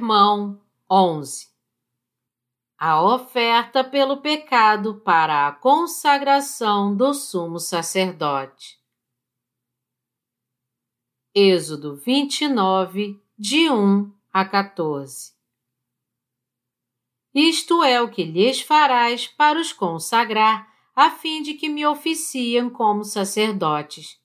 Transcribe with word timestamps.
Sermão 0.00 0.58
11 0.90 1.46
A 2.78 3.02
oferta 3.02 3.84
pelo 3.84 4.22
pecado 4.22 4.94
para 5.04 5.46
a 5.46 5.52
consagração 5.52 6.96
do 6.96 7.12
sumo 7.12 7.60
sacerdote. 7.60 8.78
Êxodo 11.34 11.96
29, 11.96 13.22
de 13.38 13.68
1 13.70 14.10
a 14.32 14.42
14 14.46 15.34
Isto 17.34 17.84
é 17.84 18.00
o 18.00 18.10
que 18.10 18.24
lhes 18.24 18.62
farás 18.62 19.28
para 19.28 19.60
os 19.60 19.70
consagrar, 19.70 20.66
a 20.96 21.10
fim 21.10 21.42
de 21.42 21.52
que 21.52 21.68
me 21.68 21.86
oficiem 21.86 22.70
como 22.70 23.04
sacerdotes 23.04 24.18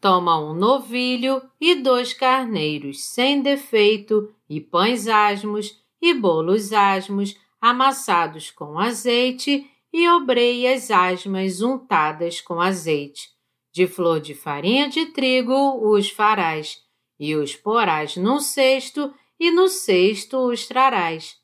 Toma 0.00 0.40
um 0.40 0.54
novilho 0.54 1.42
e 1.60 1.74
dois 1.74 2.14
carneiros 2.14 3.04
sem 3.04 3.42
defeito, 3.42 4.34
e 4.48 4.58
pães 4.58 5.06
asmos, 5.06 5.78
e 6.00 6.14
bolos 6.14 6.72
asmos, 6.72 7.36
amassados 7.60 8.50
com 8.50 8.78
azeite, 8.78 9.70
e 9.92 10.08
obreias 10.08 10.90
asmas 10.90 11.60
untadas 11.60 12.40
com 12.40 12.60
azeite. 12.60 13.28
De 13.72 13.86
flor 13.86 14.20
de 14.20 14.34
farinha 14.34 14.88
de 14.88 15.06
trigo 15.06 15.86
os 15.86 16.10
farás, 16.10 16.78
e 17.18 17.36
os 17.36 17.54
porás 17.54 18.16
num 18.16 18.40
cesto, 18.40 19.12
e 19.38 19.50
no 19.50 19.68
cesto 19.68 20.38
os 20.48 20.66
trarás. 20.66 21.36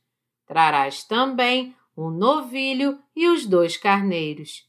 Trarás 0.46 1.04
também 1.04 1.76
um 1.94 2.10
novilho 2.10 2.98
e 3.14 3.28
os 3.28 3.44
dois 3.44 3.76
carneiros. 3.76 4.64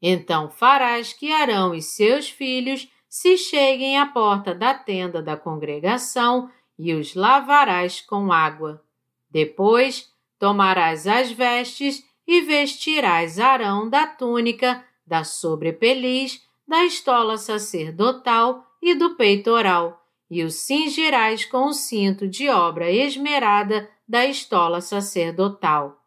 Então 0.00 0.48
farás 0.48 1.12
que 1.12 1.32
Arão 1.32 1.74
e 1.74 1.82
seus 1.82 2.28
filhos 2.28 2.88
se 3.10 3.36
cheguem 3.36 3.98
à 3.98 4.06
porta 4.06 4.54
da 4.54 4.72
tenda 4.72 5.20
da 5.20 5.36
congregação 5.36 6.48
e 6.78 6.94
os 6.94 7.16
lavarás 7.16 8.00
com 8.00 8.32
água. 8.32 8.82
Depois 9.28 10.08
tomarás 10.38 11.08
as 11.08 11.32
vestes 11.32 12.04
e 12.24 12.40
vestirás 12.42 13.40
Arão 13.40 13.90
da 13.90 14.06
túnica, 14.06 14.84
da 15.04 15.24
sobrepeliz, 15.24 16.40
da 16.66 16.84
estola 16.84 17.36
sacerdotal 17.36 18.64
e 18.80 18.94
do 18.94 19.16
peitoral, 19.16 20.00
e 20.30 20.44
o 20.44 20.50
cingirás 20.50 21.44
com 21.44 21.64
o 21.64 21.72
cinto 21.72 22.28
de 22.28 22.48
obra 22.48 22.88
esmerada 22.92 23.90
da 24.08 24.24
estola 24.24 24.80
sacerdotal. 24.80 26.00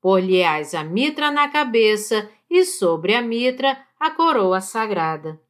Por-lhe-ás 0.00 0.74
a 0.74 0.84
mitra 0.84 1.32
na 1.32 1.48
cabeça 1.48 2.30
e 2.48 2.64
sobre 2.64 3.16
a 3.16 3.20
mitra 3.20 3.76
a 3.98 4.12
coroa 4.12 4.60
sagrada. 4.60 5.44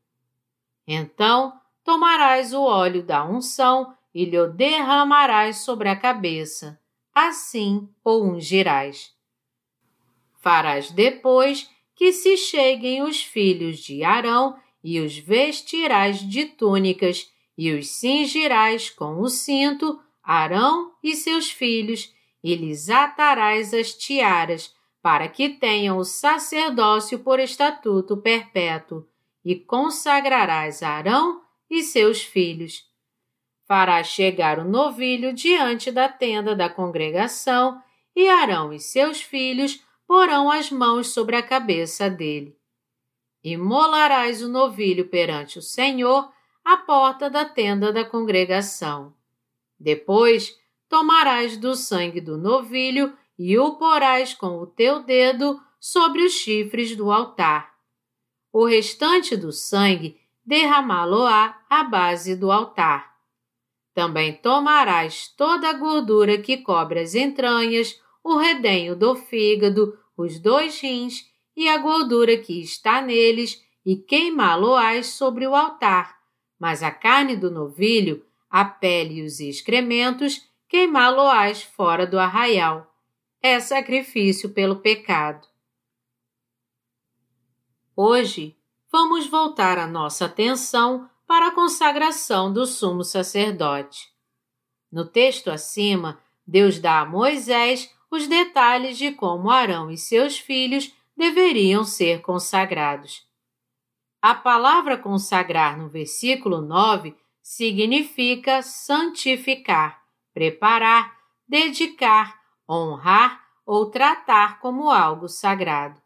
Então 0.87 1.53
tomarás 1.85 2.53
o 2.53 2.63
óleo 2.63 3.03
da 3.03 3.25
unção 3.25 3.95
e 4.15 4.25
lhe 4.25 4.39
o 4.39 4.53
derramarás 4.53 5.59
sobre 5.59 5.89
a 5.89 5.97
cabeça, 5.97 6.81
assim 7.15 7.89
o 8.05 8.23
ungirás. 8.23 9.13
Farás 10.41 10.91
depois 10.91 11.69
que 11.95 12.13
se 12.13 12.37
cheguem 12.37 13.03
os 13.03 13.23
filhos 13.23 13.79
de 13.79 14.05
Arão 14.05 14.57
e 14.83 15.01
os 15.01 15.19
vestirás 15.19 16.21
de 16.21 16.45
túnicas 16.45 17.31
e 17.59 17.73
os 17.73 17.89
cingirás 17.89 18.91
com 18.91 19.21
o 19.21 19.29
cinto, 19.29 20.01
Arão 20.23 20.93
e 21.03 21.17
seus 21.17 21.51
filhos, 21.51 22.13
e 22.43 22.55
lhes 22.55 22.91
atarás 22.91 23.73
as 23.73 23.93
tiaras, 23.93 24.75
para 25.03 25.29
que 25.29 25.49
tenham 25.49 25.99
o 25.99 26.05
sacerdócio 26.05 27.21
por 27.21 27.41
estatuto 27.41 28.17
perpétuo 28.17 29.07
e 29.47 29.55
consagrarás 29.55 30.83
Arão 30.83 31.41
e 31.71 31.81
seus 31.81 32.21
filhos. 32.21 32.85
Farás 33.65 34.09
chegar 34.09 34.59
o 34.59 34.65
novilho 34.65 35.33
diante 35.33 35.93
da 35.93 36.09
tenda 36.09 36.57
da 36.57 36.69
congregação, 36.69 37.81
e 38.17 38.29
Arão 38.29 38.73
e 38.73 38.81
seus 38.81 39.23
filhos 39.23 39.81
porão 40.05 40.51
as 40.51 40.73
mãos 40.73 41.11
sobre 41.11 41.37
a 41.37 41.43
cabeça 41.45 42.11
dele. 42.11 42.57
Imolarás 43.45 44.43
o 44.43 44.49
novilho 44.49 45.09
perante 45.09 45.61
o 45.61 45.63
Senhor 45.63 46.29
à 46.65 46.77
porta 46.77 47.31
da 47.31 47.45
tenda 47.45 47.93
da 47.93 48.05
congregação. 48.05 49.15
Depois 49.79 50.59
tomarás 50.89 51.57
do 51.57 51.77
sangue 51.77 52.21
do 52.21 52.37
novilho 52.37 53.17
e 53.39 53.57
o 53.57 53.77
porás 53.77 54.35
com 54.35 54.59
o 54.59 54.67
teu 54.67 55.05
dedo 55.05 55.63
sobre 55.79 56.25
os 56.25 56.33
chifres 56.33 56.97
do 56.97 57.13
altar 57.13 57.76
o 58.59 58.65
restante 58.65 59.37
do 59.37 59.53
sangue 59.53 60.19
derramá-lo-á 60.43 61.61
à 61.69 61.85
base 61.85 62.35
do 62.35 62.51
altar. 62.51 63.15
Também 63.93 64.33
tomarás 64.33 65.29
toda 65.37 65.69
a 65.69 65.75
gordura 65.75 66.39
que 66.39 66.57
cobre 66.57 67.01
as 67.01 67.15
entranhas, 67.15 68.01
o 68.25 68.39
redenho 68.39 68.97
do 68.97 69.15
fígado, 69.15 69.99
os 70.17 70.41
dois 70.41 70.81
rins 70.81 71.31
e 71.55 71.69
a 71.69 71.77
gordura 71.77 72.39
que 72.39 72.59
está 72.59 73.03
neles, 73.03 73.63
e 73.85 73.95
queimá-lo-ás 73.95 75.09
sobre 75.09 75.47
o 75.47 75.55
altar. 75.55 76.17
Mas 76.59 76.83
a 76.83 76.91
carne 76.91 77.37
do 77.37 77.51
novilho, 77.51 78.25
a 78.49 78.65
pele 78.65 79.17
e 79.17 79.23
os 79.23 79.39
excrementos, 79.39 80.49
queimá-lo-ás 80.67 81.63
fora 81.63 82.07
do 82.07 82.19
arraial. 82.19 82.91
É 83.43 83.61
sacrifício 83.61 84.49
pelo 84.49 84.77
pecado. 84.77 85.47
Hoje, 87.99 88.55
vamos 88.93 89.27
voltar 89.27 89.79
a 89.79 89.87
nossa 89.87 90.27
atenção 90.27 91.09
para 91.27 91.49
a 91.49 91.55
consagração 91.55 92.53
do 92.53 92.67
sumo 92.67 93.03
sacerdote. 93.03 94.13
No 94.93 95.07
texto 95.07 95.51
acima, 95.51 96.21
Deus 96.47 96.79
dá 96.79 97.01
a 97.01 97.07
Moisés 97.07 97.91
os 98.11 98.29
detalhes 98.29 98.99
de 98.99 99.13
como 99.13 99.51
Arão 99.51 99.91
e 99.91 99.97
seus 99.97 100.39
filhos 100.39 100.95
deveriam 101.17 101.85
ser 101.85 102.21
consagrados. 102.21 103.27
A 104.21 104.35
palavra 104.35 104.99
consagrar 104.99 105.79
no 105.79 105.89
versículo 105.89 106.61
9 106.61 107.17
significa 107.43 108.61
santificar, 108.61 110.03
preparar, 110.35 111.17
dedicar, 111.49 112.43
honrar 112.69 113.43
ou 113.65 113.91
tratar 113.91 114.61
como 114.61 114.91
algo 114.91 115.31
sagrado. 115.31 115.99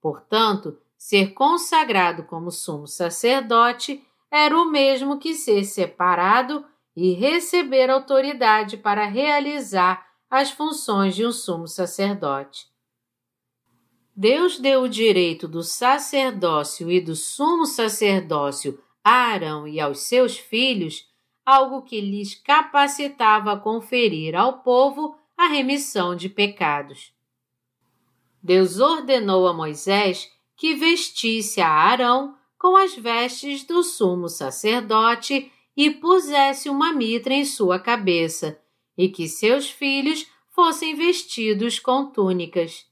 Portanto, 0.00 0.80
Ser 1.00 1.32
consagrado 1.32 2.24
como 2.24 2.50
sumo 2.50 2.86
sacerdote 2.86 4.06
era 4.30 4.54
o 4.54 4.66
mesmo 4.66 5.18
que 5.18 5.34
ser 5.34 5.64
separado 5.64 6.62
e 6.94 7.14
receber 7.14 7.88
autoridade 7.88 8.76
para 8.76 9.06
realizar 9.06 10.06
as 10.28 10.50
funções 10.50 11.16
de 11.16 11.24
um 11.24 11.32
sumo 11.32 11.66
sacerdote. 11.66 12.66
Deus 14.14 14.58
deu 14.58 14.82
o 14.82 14.88
direito 14.90 15.48
do 15.48 15.62
sacerdócio 15.62 16.90
e 16.90 17.00
do 17.00 17.16
sumo 17.16 17.64
sacerdócio 17.64 18.78
a 19.02 19.32
Arão 19.32 19.66
e 19.66 19.80
aos 19.80 20.00
seus 20.00 20.36
filhos, 20.36 21.08
algo 21.46 21.80
que 21.80 21.98
lhes 21.98 22.34
capacitava 22.34 23.52
a 23.52 23.58
conferir 23.58 24.36
ao 24.36 24.58
povo 24.58 25.16
a 25.34 25.46
remissão 25.46 26.14
de 26.14 26.28
pecados. 26.28 27.14
Deus 28.42 28.78
ordenou 28.78 29.48
a 29.48 29.54
Moisés 29.54 30.30
que 30.60 30.74
vestisse 30.74 31.58
a 31.58 31.70
Arão 31.70 32.36
com 32.58 32.76
as 32.76 32.94
vestes 32.94 33.64
do 33.64 33.82
sumo 33.82 34.28
sacerdote 34.28 35.50
e 35.74 35.90
pusesse 35.90 36.68
uma 36.68 36.92
mitra 36.92 37.32
em 37.32 37.46
sua 37.46 37.78
cabeça, 37.78 38.60
e 38.94 39.08
que 39.08 39.26
seus 39.26 39.70
filhos 39.70 40.26
fossem 40.50 40.94
vestidos 40.94 41.78
com 41.78 42.04
túnicas. 42.04 42.84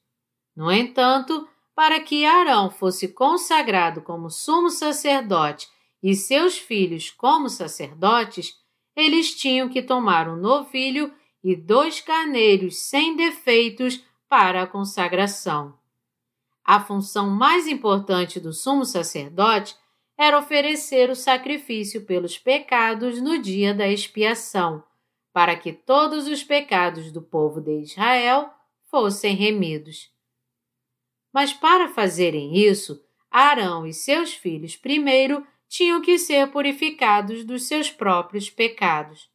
No 0.57 0.73
entanto, 0.73 1.47
para 1.75 2.01
que 2.01 2.25
Arão 2.25 2.71
fosse 2.71 3.09
consagrado 3.09 4.01
como 4.01 4.31
sumo 4.31 4.71
sacerdote 4.71 5.69
e 6.03 6.15
seus 6.15 6.57
filhos 6.57 7.11
como 7.11 7.51
sacerdotes, 7.51 8.57
eles 8.97 9.35
tinham 9.35 9.69
que 9.69 9.83
tomar 9.83 10.27
um 10.27 10.37
novilho 10.37 11.13
e 11.45 11.55
dois 11.55 12.01
carneiros 12.01 12.79
sem 12.79 13.15
defeitos 13.15 14.03
para 14.27 14.63
a 14.63 14.67
consagração. 14.67 15.78
A 16.71 16.81
função 16.81 17.31
mais 17.31 17.67
importante 17.67 18.39
do 18.39 18.53
sumo 18.53 18.85
sacerdote 18.85 19.75
era 20.19 20.39
oferecer 20.39 21.09
o 21.09 21.17
sacrifício 21.17 22.05
pelos 22.05 22.37
pecados 22.37 23.23
no 23.23 23.41
dia 23.41 23.73
da 23.73 23.89
expiação, 23.89 24.85
para 25.33 25.57
que 25.57 25.73
todos 25.73 26.29
os 26.29 26.45
pecados 26.45 27.11
do 27.11 27.23
povo 27.23 27.59
de 27.59 27.81
Israel 27.81 28.51
fossem 28.85 29.35
remidos. 29.35 30.13
Mas 31.33 31.55
para 31.55 31.89
fazerem 31.89 32.55
isso, 32.55 33.03
Arão 33.31 33.87
e 33.87 33.95
seus 33.95 34.35
filhos 34.35 34.77
primeiro 34.77 35.47
tinham 35.71 36.03
que 36.03 36.19
ser 36.19 36.51
purificados 36.51 37.45
dos 37.45 37.63
seus 37.63 37.91
próprios 37.91 38.51
pecados. 38.51 39.31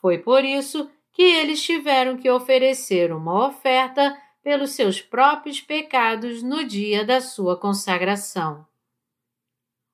Foi 0.00 0.18
por 0.18 0.44
isso 0.44 0.90
que 1.12 1.22
eles 1.22 1.62
tiveram 1.62 2.16
que 2.16 2.28
oferecer 2.28 3.12
uma 3.12 3.46
oferta 3.46 4.20
pelos 4.44 4.72
seus 4.72 5.00
próprios 5.00 5.58
pecados 5.58 6.42
no 6.42 6.64
dia 6.64 7.02
da 7.02 7.22
sua 7.22 7.56
consagração. 7.56 8.66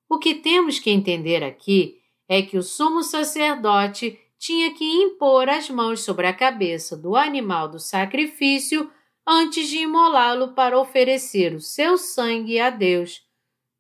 O 0.09 0.19
que 0.19 0.35
temos 0.35 0.81
que 0.81 0.91
entender 0.91 1.45
aqui 1.45 2.03
é 2.29 2.43
que 2.43 2.59
o 2.59 2.63
sumo 2.63 3.05
sacerdote 3.05 4.19
tinha 4.37 4.75
que 4.75 4.85
impor 4.85 5.49
as 5.49 5.71
mãos 5.71 6.01
sobre 6.01 6.27
a 6.27 6.35
cabeça 6.35 6.97
do 6.97 7.15
animal 7.15 7.69
do 7.69 7.79
sacrifício 7.79 8.91
antes 9.25 9.69
de 9.69 9.79
imolá-lo 9.79 10.53
para 10.53 10.79
oferecer 10.79 11.55
o 11.55 11.61
seu 11.61 11.97
sangue 11.97 12.59
a 12.59 12.71
Deus, 12.71 13.23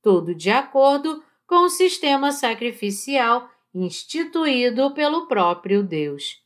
tudo 0.01 0.35
de 0.35 0.51
acordo 0.51 1.21
com 1.47 1.65
o 1.65 1.71
sistema 1.71 2.31
sacrificial 2.31 3.51
instituído 3.75 4.93
pelo 4.95 5.27
próprio 5.27 5.83
Deus. 5.83 6.41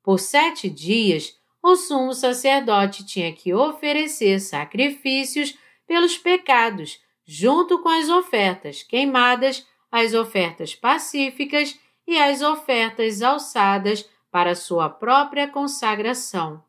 Por 0.00 0.20
sete 0.20 0.70
dias, 0.70 1.41
o 1.62 1.76
sumo 1.76 2.12
sacerdote 2.12 3.06
tinha 3.06 3.32
que 3.32 3.54
oferecer 3.54 4.40
sacrifícios 4.40 5.56
pelos 5.86 6.18
pecados, 6.18 7.00
junto 7.24 7.78
com 7.78 7.88
as 7.88 8.08
ofertas 8.08 8.82
queimadas, 8.82 9.64
as 9.90 10.12
ofertas 10.12 10.74
pacíficas 10.74 11.78
e 12.06 12.18
as 12.18 12.42
ofertas 12.42 13.22
alçadas 13.22 14.08
para 14.30 14.54
sua 14.54 14.88
própria 14.88 15.46
consagração. 15.46 16.64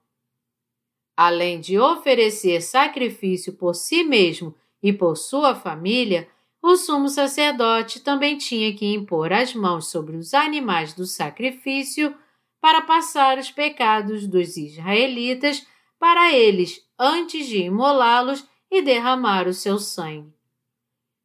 Além 1.17 1.59
de 1.59 1.79
oferecer 1.79 2.61
sacrifício 2.61 3.53
por 3.53 3.73
si 3.73 4.03
mesmo 4.03 4.53
e 4.81 4.91
por 4.91 5.15
sua 5.15 5.55
família, 5.55 6.27
o 6.61 6.75
sumo 6.75 7.09
sacerdote 7.09 7.99
também 8.01 8.37
tinha 8.37 8.73
que 8.75 8.93
impor 8.93 9.31
as 9.33 9.53
mãos 9.53 9.87
sobre 9.87 10.15
os 10.17 10.33
animais 10.33 10.93
do 10.93 11.05
sacrifício 11.05 12.15
para 12.63 12.81
passar 12.81 13.37
os 13.37 13.51
pecados 13.51 14.25
dos 14.25 14.55
israelitas 14.55 15.67
para 15.99 16.31
eles 16.31 16.79
antes 16.97 17.45
de 17.45 17.57
imolá-los 17.57 18.47
e 18.71 18.81
derramar 18.81 19.49
o 19.49 19.53
seu 19.53 19.77
sangue. 19.77 20.33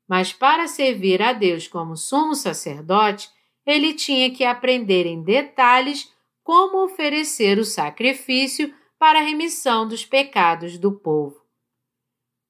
Mas 0.09 0.33
para 0.33 0.67
servir 0.67 1.23
a 1.23 1.33
Deus 1.33 1.69
como 1.69 1.97
sumo 1.97 2.35
sacerdote, 2.35 3.31
ele 3.65 3.95
tinha 3.95 4.33
que 4.33 4.45
aprender 4.45 5.07
em 5.07 5.23
detalhes 5.23 6.13
como 6.43 6.83
oferecer 6.83 7.57
o 7.57 7.65
sacrifício 7.65 8.75
para 8.99 9.21
a 9.21 9.23
remissão 9.23 9.87
dos 9.87 10.05
pecados 10.05 10.77
do 10.77 10.91
povo. 10.91 11.41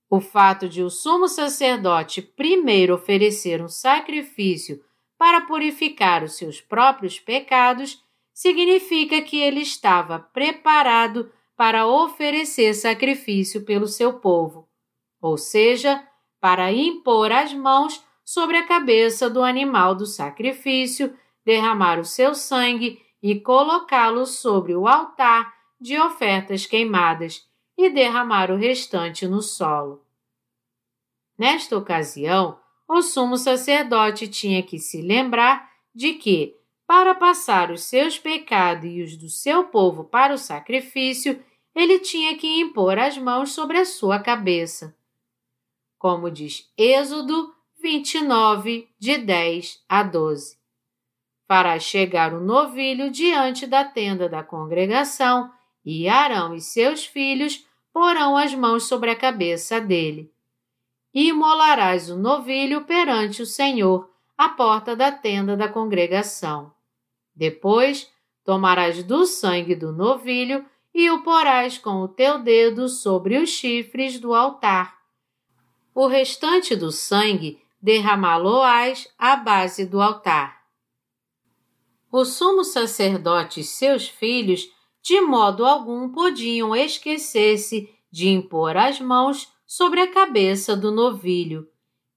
O 0.08 0.19
fato 0.19 0.67
de 0.67 0.82
o 0.82 0.88
sumo 0.88 1.29
sacerdote 1.29 2.23
primeiro 2.23 2.94
oferecer 2.94 3.61
um 3.61 3.69
sacrifício 3.69 4.82
para 5.19 5.43
purificar 5.43 6.25
os 6.25 6.38
seus 6.38 6.58
próprios 6.58 7.20
pecados 7.20 8.02
significa 8.38 9.20
que 9.20 9.37
ele 9.37 9.62
estava 9.62 10.20
preparado 10.20 11.29
para 11.56 11.88
oferecer 11.88 12.73
sacrifício 12.73 13.64
pelo 13.64 13.88
seu 13.88 14.20
povo, 14.20 14.69
ou 15.20 15.37
seja, 15.37 16.06
para 16.40 16.73
impor 16.73 17.32
as 17.32 17.52
mãos 17.52 18.00
sobre 18.25 18.56
a 18.56 18.64
cabeça 18.64 19.29
do 19.29 19.43
animal 19.43 19.93
do 19.93 20.06
sacrifício, 20.06 21.19
derramar 21.44 21.99
o 21.99 22.05
seu 22.05 22.32
sangue 22.32 23.02
e 23.20 23.40
colocá-lo 23.40 24.25
sobre 24.25 24.76
o 24.76 24.87
altar 24.87 25.52
de 25.81 25.99
ofertas 25.99 26.64
queimadas 26.64 27.44
e 27.76 27.91
derramar 27.91 28.52
o 28.52 28.56
restante 28.56 29.26
no 29.26 29.43
solo. 29.43 30.06
Nesta 31.37 31.76
ocasião, 31.76 32.61
o 32.87 33.02
sumo 33.02 33.37
sacerdote 33.37 34.29
tinha 34.29 34.62
que 34.62 34.79
se 34.79 35.02
lembrar 35.02 35.69
de 35.93 36.14
que, 36.14 36.57
para 36.88 37.14
passar 37.14 37.70
os 37.70 37.82
seus 37.82 38.19
pecados 38.19 38.90
e 38.90 39.02
os 39.02 39.14
do 39.14 39.29
seu 39.29 39.64
povo 39.64 40.05
para 40.05 40.32
o 40.32 40.38
sacrifício, 40.38 41.44
ele 41.75 41.99
tinha 41.99 42.35
que 42.38 42.61
impor 42.61 42.99
as 42.99 43.19
mãos 43.19 43.52
sobre 43.52 43.76
a 43.76 43.85
sua 43.85 44.19
cabeça. 44.19 44.96
Como 45.99 46.31
diz 46.31 46.67
Êxodo 46.79 47.55
29, 47.82 48.88
de 48.99 49.19
10 49.19 49.85
a 49.87 50.02
12. 50.02 50.56
Fará 51.46 51.79
chegar 51.79 52.32
o 52.32 52.40
novilho 52.40 53.11
diante 53.11 53.67
da 53.67 53.84
tenda 53.84 54.26
da 54.26 54.43
congregação, 54.43 55.52
e 55.84 56.08
Arão 56.08 56.55
e 56.55 56.61
seus 56.62 57.05
filhos 57.05 57.67
porão 57.93 58.34
as 58.34 58.55
mãos 58.55 58.84
sobre 58.84 59.11
a 59.11 59.17
cabeça 59.17 59.79
dele. 59.79 60.32
E 61.12 61.29
imolarás 61.29 62.08
o 62.08 62.17
novilho 62.17 62.84
perante 62.84 63.43
o 63.43 63.46
Senhor, 63.46 64.11
à 64.38 64.49
porta 64.49 64.96
da 64.96 65.12
tenda 65.12 65.55
da 65.55 65.69
congregação. 65.69 66.77
Depois, 67.38 68.11
tomarás 68.44 69.00
do 69.05 69.25
sangue 69.25 69.76
do 69.76 69.93
novilho 69.93 70.67
e 70.93 71.08
o 71.08 71.23
porás 71.23 71.79
com 71.79 72.02
o 72.02 72.08
teu 72.08 72.40
dedo 72.40 72.88
sobre 72.88 73.38
os 73.38 73.49
chifres 73.49 74.19
do 74.19 74.35
altar. 74.35 74.99
O 75.94 76.08
restante 76.08 76.75
do 76.75 76.90
sangue 76.90 77.62
derramá-lo-ás 77.81 79.06
à 79.17 79.37
base 79.37 79.87
do 79.87 80.02
altar. 80.02 80.64
O 82.11 82.25
sumo 82.25 82.64
sacerdote 82.64 83.61
e 83.61 83.64
seus 83.64 84.08
filhos 84.08 84.69
de 85.00 85.20
modo 85.20 85.64
algum 85.64 86.08
podiam 86.08 86.75
esquecer-se 86.75 87.88
de 88.11 88.31
impor 88.31 88.76
as 88.76 89.00
mãos 89.00 89.49
sobre 89.64 90.00
a 90.00 90.11
cabeça 90.11 90.76
do 90.76 90.91
novilho, 90.91 91.69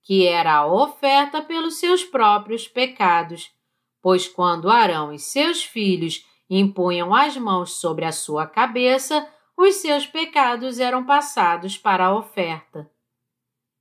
que 0.01 0.25
era 0.25 0.55
a 0.55 0.65
oferta 0.65 1.43
pelos 1.43 1.75
seus 1.75 2.03
próprios 2.03 2.67
pecados, 2.67 3.51
pois 4.01 4.27
quando 4.27 4.69
Arão 4.69 5.13
e 5.13 5.19
seus 5.19 5.63
filhos 5.63 6.25
impunham 6.49 7.13
as 7.13 7.37
mãos 7.37 7.73
sobre 7.79 8.03
a 8.03 8.11
sua 8.11 8.45
cabeça, 8.47 9.27
os 9.55 9.75
seus 9.75 10.05
pecados 10.05 10.79
eram 10.79 11.05
passados 11.05 11.77
para 11.77 12.07
a 12.07 12.15
oferta. 12.15 12.89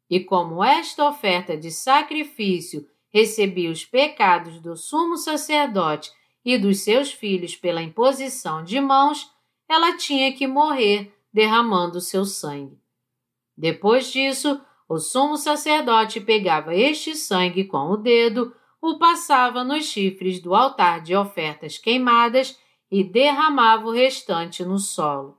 E 0.09 0.21
como 0.21 0.63
esta 0.63 1.09
oferta 1.09 1.57
de 1.57 1.71
sacrifício 1.71 2.87
recebia 3.09 3.71
os 3.71 3.85
pecados 3.85 4.61
do 4.61 4.77
sumo 4.77 5.17
sacerdote 5.17 6.13
e 6.45 6.59
dos 6.59 6.81
seus 6.81 7.13
filhos 7.13 7.57
pela 7.57 7.83
imposição 7.83 8.63
de 8.63 8.81
mãos, 8.81 9.31
ela 9.69 9.97
tinha 9.97 10.33
que 10.33 10.47
morrer 10.47 11.15
derramando 11.33 12.01
seu 12.01 12.25
sangue. 12.25 12.79
Depois 13.57 14.11
disso, 14.11 14.61
o 14.89 14.99
sumo 14.99 15.37
sacerdote 15.37 16.21
pegava 16.21 16.75
este 16.75 17.15
sangue 17.15 17.65
com 17.65 17.91
o 17.91 17.97
dedo, 17.97 18.55
o 18.81 18.99
passava 18.99 19.63
nos 19.63 19.87
chifres 19.87 20.41
do 20.41 20.55
altar 20.55 21.01
de 21.01 21.15
ofertas 21.15 21.79
queimadas 21.79 22.59
e 22.91 23.05
derramava 23.05 23.87
o 23.87 23.93
restante 23.93 24.65
no 24.65 24.79
solo. 24.79 25.39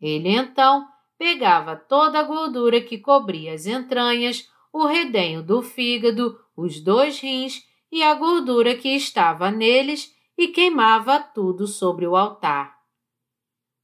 Ele 0.00 0.28
então 0.28 0.86
pegava 1.18 1.74
toda 1.74 2.20
a 2.20 2.22
gordura 2.22 2.80
que 2.80 2.98
cobria 2.98 3.52
as 3.52 3.66
entranhas, 3.66 4.48
o 4.72 4.86
redenho 4.86 5.42
do 5.42 5.62
fígado, 5.62 6.38
os 6.56 6.80
dois 6.80 7.18
rins 7.20 7.66
e 7.90 8.02
a 8.02 8.14
gordura 8.14 8.76
que 8.76 8.88
estava 8.88 9.50
neles 9.50 10.14
e 10.36 10.48
queimava 10.48 11.18
tudo 11.18 11.66
sobre 11.66 12.06
o 12.06 12.14
altar. 12.14 12.78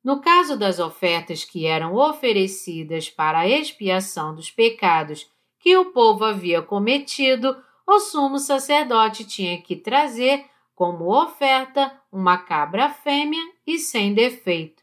No 0.05 0.21
caso 0.21 0.57
das 0.57 0.79
ofertas 0.79 1.45
que 1.45 1.65
eram 1.65 1.97
oferecidas 1.97 3.09
para 3.09 3.41
a 3.41 3.49
expiação 3.49 4.35
dos 4.35 4.51
pecados 4.51 5.27
que 5.59 5.77
o 5.79 5.93
povo 5.93 6.25
havia 6.25 6.61
cometido, 6.61 7.57
o 7.87 8.01
sumo 8.01 8.39
sacerdote 8.39 9.25
tinha 9.25 9.61
que 9.61 9.77
trazer 9.77 10.47
como 10.75 11.15
oferta 11.15 12.01
uma 12.11 12.39
cabra 12.39 12.91
fêmea 12.91 13.43
e 13.67 13.79
sem 13.79 14.13
defeito. 14.13 14.83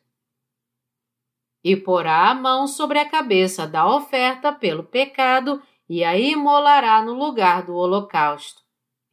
E 1.63 1.75
porá 1.75 2.29
a 2.29 2.35
mão 2.35 2.65
sobre 2.65 2.97
a 2.97 3.07
cabeça 3.07 3.67
da 3.67 3.87
oferta 3.87 4.51
pelo 4.51 4.83
pecado 4.83 5.61
e 5.87 6.03
a 6.03 6.17
imolará 6.17 7.03
no 7.03 7.13
lugar 7.13 7.63
do 7.63 7.75
holocausto. 7.75 8.61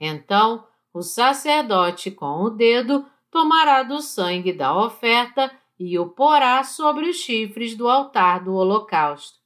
Então, 0.00 0.66
o 0.94 1.02
sacerdote, 1.02 2.10
com 2.10 2.42
o 2.42 2.50
dedo, 2.50 3.04
tomará 3.30 3.82
do 3.82 4.00
sangue 4.00 4.52
da 4.52 4.74
oferta 4.74 5.50
e 5.78 5.98
o 5.98 6.08
porá 6.08 6.64
sobre 6.64 7.08
os 7.08 7.16
chifres 7.16 7.76
do 7.76 7.88
altar 7.88 8.42
do 8.42 8.54
holocausto. 8.54 9.38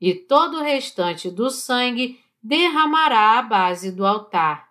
E 0.00 0.14
todo 0.14 0.58
o 0.58 0.62
restante 0.62 1.30
do 1.30 1.50
sangue 1.50 2.23
derramará 2.44 3.38
à 3.38 3.42
base 3.42 3.90
do 3.90 4.04
altar. 4.04 4.68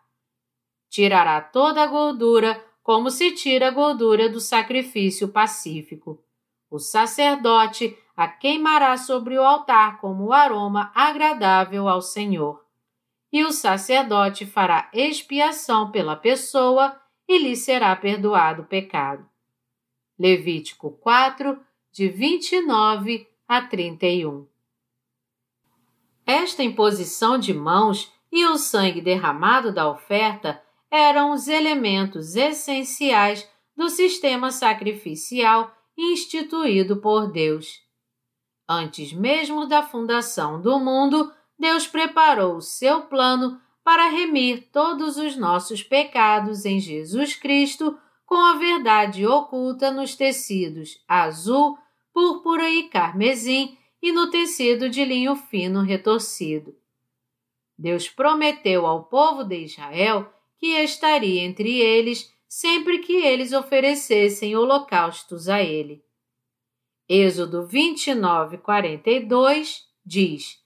Tirará 0.92 1.42
toda 1.42 1.82
a 1.82 1.88
gordura, 1.88 2.64
como 2.84 3.10
se 3.10 3.32
tira 3.32 3.70
a 3.70 3.72
gordura 3.72 4.30
do 4.30 4.40
sacrifício 4.40 5.30
pacífico. 5.30 6.24
O 6.70 6.78
sacerdote 6.78 7.98
a 8.16 8.28
queimará 8.28 8.96
sobre 8.96 9.40
o 9.40 9.44
altar 9.44 10.00
como 10.00 10.32
aroma 10.32 10.92
agradável 10.94 11.90
ao 11.90 12.00
Senhor. 12.00 12.64
E 13.32 13.44
o 13.44 13.52
sacerdote 13.52 14.46
fará 14.46 14.92
expiação 14.94 15.90
pela 15.90 16.16
pessoa 16.16 16.96
e 17.28 17.40
lhe 17.40 17.56
será 17.56 17.96
perdoado 17.96 18.62
o 18.62 18.66
pecado. 18.66 19.28
Levítico 20.20 20.92
4, 20.92 21.60
de 21.92 22.08
29 22.08 23.28
a 23.48 23.62
31. 23.64 24.53
Esta 26.26 26.64
imposição 26.64 27.38
de 27.38 27.54
mãos 27.54 28.12
e 28.32 28.46
o 28.46 28.58
sangue 28.58 29.02
derramado 29.02 29.74
da 29.74 29.90
oferta 29.90 30.62
eram 30.90 31.32
os 31.32 31.48
elementos 31.48 32.36
essenciais 32.36 33.48
do 33.76 33.90
sistema 33.90 34.52
sacrificial 34.52 35.72
instituído 35.98 36.98
por 36.98 37.32
Deus. 37.32 37.82
Antes 38.68 39.12
mesmo 39.12 39.68
da 39.68 39.84
fundação 39.84 40.62
do 40.62 40.80
mundo, 40.80 41.32
Deus 41.60 41.86
preparou 41.86 42.56
o 42.58 42.62
seu 42.62 43.02
plano 43.02 43.60
para 43.84 44.08
remir 44.08 44.70
todos 44.72 45.18
os 45.18 45.36
nossos 45.36 45.84
pecados 45.84 46.66
em 46.66 46.80
Jesus 46.80 47.36
Cristo 47.36 47.98
com 48.26 48.36
a 48.36 48.56
verdade 48.56 49.28
oculta 49.28 49.92
nos 49.92 50.16
tecidos 50.16 51.04
azul, 51.08 51.78
púrpura 52.14 52.70
e 52.70 52.84
carmesim 52.84 53.78
e 54.04 54.12
no 54.12 54.30
tecido 54.30 54.90
de 54.90 55.06
linho 55.06 55.34
fino 55.34 55.82
retorcido. 55.82 56.76
Deus 57.78 58.10
prometeu 58.10 58.86
ao 58.86 59.06
povo 59.06 59.46
de 59.46 59.64
Israel 59.64 60.30
que 60.58 60.68
estaria 60.76 61.42
entre 61.42 61.80
eles 61.80 62.30
sempre 62.46 63.00
que 63.00 63.14
eles 63.14 63.54
oferecessem 63.54 64.58
holocaustos 64.58 65.48
a 65.48 65.64
ele. 65.64 66.04
Êxodo 67.08 67.66
29, 67.66 68.58
42 68.58 69.88
diz: 70.06 70.62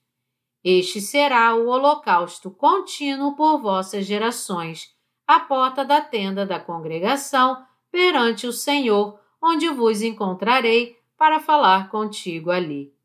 Este 0.63 0.99
será 0.99 1.55
o 1.55 1.67
holocausto 1.67 2.49
contínuo 2.49 3.35
por 3.35 3.59
vossas 3.61 4.07
gerações, 4.07 4.95
à 5.27 5.39
porta 5.39 5.85
da 5.85 6.01
tenda 6.01 6.43
da 6.43 6.59
congregação, 6.59 7.63
perante 7.91 8.47
o 8.47 8.51
Senhor, 8.51 9.19
onde 9.39 9.69
vos 9.69 10.01
encontrarei 10.01 10.97
para 11.15 11.39
falar 11.39 11.91
contigo 11.91 12.49
ali. 12.49 12.96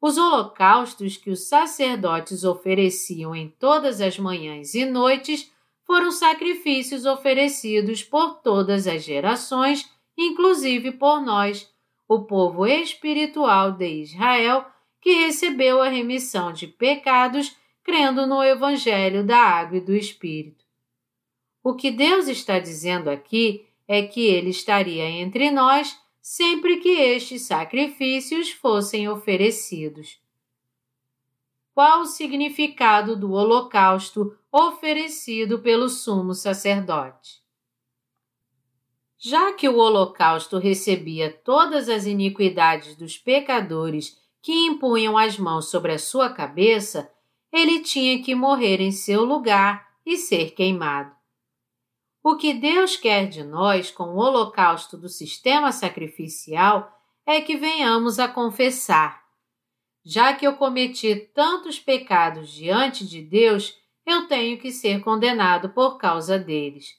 Os 0.00 0.16
holocaustos 0.16 1.16
que 1.16 1.30
os 1.30 1.48
sacerdotes 1.48 2.44
ofereciam 2.44 3.34
em 3.34 3.48
todas 3.48 4.00
as 4.00 4.18
manhãs 4.18 4.74
e 4.74 4.84
noites 4.84 5.50
foram 5.84 6.12
sacrifícios 6.12 7.04
oferecidos 7.04 8.04
por 8.04 8.34
todas 8.42 8.86
as 8.86 9.02
gerações, 9.02 9.90
inclusive 10.16 10.92
por 10.92 11.20
nós, 11.20 11.72
o 12.06 12.20
povo 12.24 12.66
espiritual 12.66 13.72
de 13.72 14.02
Israel, 14.02 14.64
que 15.00 15.12
recebeu 15.12 15.82
a 15.82 15.88
remissão 15.88 16.52
de 16.52 16.66
pecados 16.66 17.56
crendo 17.82 18.26
no 18.26 18.42
Evangelho 18.42 19.24
da 19.24 19.38
Água 19.38 19.78
e 19.78 19.80
do 19.80 19.94
Espírito. 19.94 20.64
O 21.62 21.74
que 21.74 21.90
Deus 21.90 22.28
está 22.28 22.58
dizendo 22.58 23.08
aqui 23.08 23.66
é 23.86 24.02
que 24.02 24.26
Ele 24.26 24.50
estaria 24.50 25.08
entre 25.08 25.50
nós 25.50 25.98
sempre 26.30 26.76
que 26.76 26.90
estes 26.90 27.46
sacrifícios 27.46 28.50
fossem 28.50 29.08
oferecidos. 29.08 30.20
Qual 31.72 32.02
o 32.02 32.04
significado 32.04 33.16
do 33.16 33.32
holocausto 33.32 34.36
oferecido 34.52 35.60
pelo 35.60 35.88
sumo 35.88 36.34
sacerdote? 36.34 37.42
Já 39.16 39.54
que 39.54 39.70
o 39.70 39.78
holocausto 39.78 40.58
recebia 40.58 41.32
todas 41.32 41.88
as 41.88 42.04
iniquidades 42.04 42.94
dos 42.94 43.16
pecadores 43.16 44.20
que 44.42 44.52
impunham 44.66 45.16
as 45.16 45.38
mãos 45.38 45.70
sobre 45.70 45.92
a 45.92 45.98
sua 45.98 46.28
cabeça, 46.28 47.10
ele 47.50 47.80
tinha 47.80 48.22
que 48.22 48.34
morrer 48.34 48.82
em 48.82 48.92
seu 48.92 49.24
lugar 49.24 49.88
e 50.04 50.18
ser 50.18 50.50
queimado. 50.50 51.17
O 52.22 52.36
que 52.36 52.52
Deus 52.52 52.96
quer 52.96 53.28
de 53.28 53.44
nós 53.44 53.90
com 53.90 54.04
o 54.04 54.16
holocausto 54.16 54.96
do 54.96 55.08
sistema 55.08 55.72
sacrificial 55.72 56.92
é 57.24 57.40
que 57.40 57.56
venhamos 57.56 58.18
a 58.18 58.26
confessar. 58.26 59.22
Já 60.04 60.32
que 60.32 60.46
eu 60.46 60.56
cometi 60.56 61.14
tantos 61.34 61.78
pecados 61.78 62.50
diante 62.50 63.06
de 63.06 63.22
Deus, 63.22 63.76
eu 64.06 64.26
tenho 64.26 64.58
que 64.58 64.72
ser 64.72 65.00
condenado 65.02 65.68
por 65.68 65.98
causa 65.98 66.38
deles. 66.38 66.96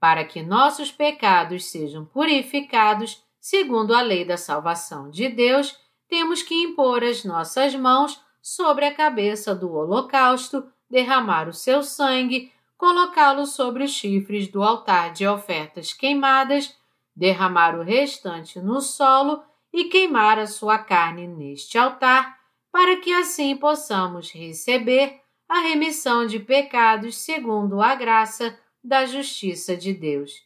Para 0.00 0.24
que 0.24 0.42
nossos 0.42 0.90
pecados 0.90 1.66
sejam 1.66 2.04
purificados, 2.04 3.22
segundo 3.40 3.94
a 3.94 4.02
lei 4.02 4.24
da 4.24 4.36
salvação 4.36 5.08
de 5.08 5.28
Deus, 5.28 5.78
temos 6.08 6.42
que 6.42 6.54
impor 6.54 7.04
as 7.04 7.24
nossas 7.24 7.74
mãos 7.74 8.20
sobre 8.42 8.84
a 8.84 8.94
cabeça 8.94 9.54
do 9.54 9.72
holocausto, 9.72 10.68
derramar 10.90 11.48
o 11.48 11.52
seu 11.52 11.82
sangue, 11.82 12.52
colocá-lo 12.82 13.46
sobre 13.46 13.84
os 13.84 13.92
chifres 13.92 14.48
do 14.48 14.60
altar 14.60 15.12
de 15.12 15.24
ofertas 15.24 15.92
queimadas, 15.92 16.76
derramar 17.14 17.78
o 17.78 17.82
restante 17.84 18.58
no 18.58 18.80
solo 18.80 19.40
e 19.72 19.84
queimar 19.84 20.36
a 20.36 20.48
sua 20.48 20.78
carne 20.78 21.28
neste 21.28 21.78
altar, 21.78 22.36
para 22.72 22.96
que 22.96 23.12
assim 23.12 23.56
possamos 23.56 24.32
receber 24.32 25.20
a 25.48 25.60
remissão 25.60 26.26
de 26.26 26.40
pecados 26.40 27.18
segundo 27.18 27.80
a 27.80 27.94
graça 27.94 28.58
da 28.82 29.06
justiça 29.06 29.76
de 29.76 29.94
Deus. 29.94 30.44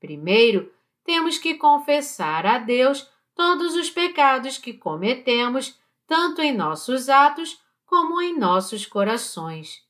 Primeiro, 0.00 0.72
temos 1.04 1.36
que 1.36 1.56
confessar 1.56 2.46
a 2.46 2.56
Deus 2.56 3.06
todos 3.34 3.74
os 3.74 3.90
pecados 3.90 4.56
que 4.56 4.72
cometemos, 4.72 5.78
tanto 6.06 6.40
em 6.40 6.56
nossos 6.56 7.10
atos 7.10 7.62
como 7.84 8.18
em 8.18 8.34
nossos 8.34 8.86
corações. 8.86 9.86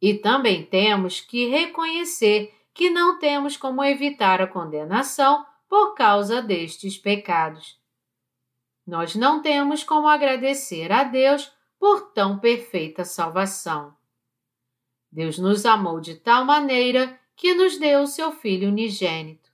E 0.00 0.14
também 0.14 0.64
temos 0.64 1.20
que 1.20 1.48
reconhecer 1.48 2.54
que 2.74 2.90
não 2.90 3.18
temos 3.18 3.56
como 3.56 3.82
evitar 3.82 4.40
a 4.42 4.46
condenação 4.46 5.44
por 5.68 5.94
causa 5.94 6.42
destes 6.42 6.98
pecados. 6.98 7.78
Nós 8.86 9.14
não 9.14 9.42
temos 9.42 9.82
como 9.82 10.06
agradecer 10.06 10.92
a 10.92 11.02
Deus 11.02 11.50
por 11.78 12.12
tão 12.12 12.38
perfeita 12.38 13.04
salvação. 13.04 13.94
Deus 15.10 15.38
nos 15.38 15.64
amou 15.64 16.00
de 16.00 16.14
tal 16.14 16.44
maneira 16.44 17.18
que 17.34 17.54
nos 17.54 17.78
deu 17.78 18.02
o 18.02 18.06
seu 18.06 18.32
Filho 18.32 18.68
unigênito. 18.68 19.50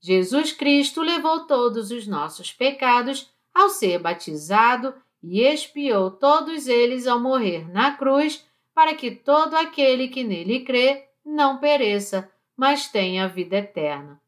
Jesus 0.00 0.52
Cristo 0.52 1.02
levou 1.02 1.46
todos 1.46 1.90
os 1.90 2.06
nossos 2.06 2.52
pecados 2.52 3.30
ao 3.52 3.68
ser 3.68 3.98
batizado 3.98 4.94
e 5.22 5.42
expiou 5.42 6.10
todos 6.10 6.68
eles 6.68 7.06
ao 7.06 7.18
morrer 7.18 7.68
na 7.72 7.96
cruz 7.96 8.46
para 8.78 8.94
que 8.94 9.10
todo 9.10 9.54
aquele 9.54 10.06
que 10.06 10.22
nele 10.22 10.60
crê 10.60 11.08
não 11.24 11.58
pereça, 11.58 12.30
mas 12.56 12.86
tenha 12.86 13.26
vida 13.26 13.56
eterna. 13.56 14.22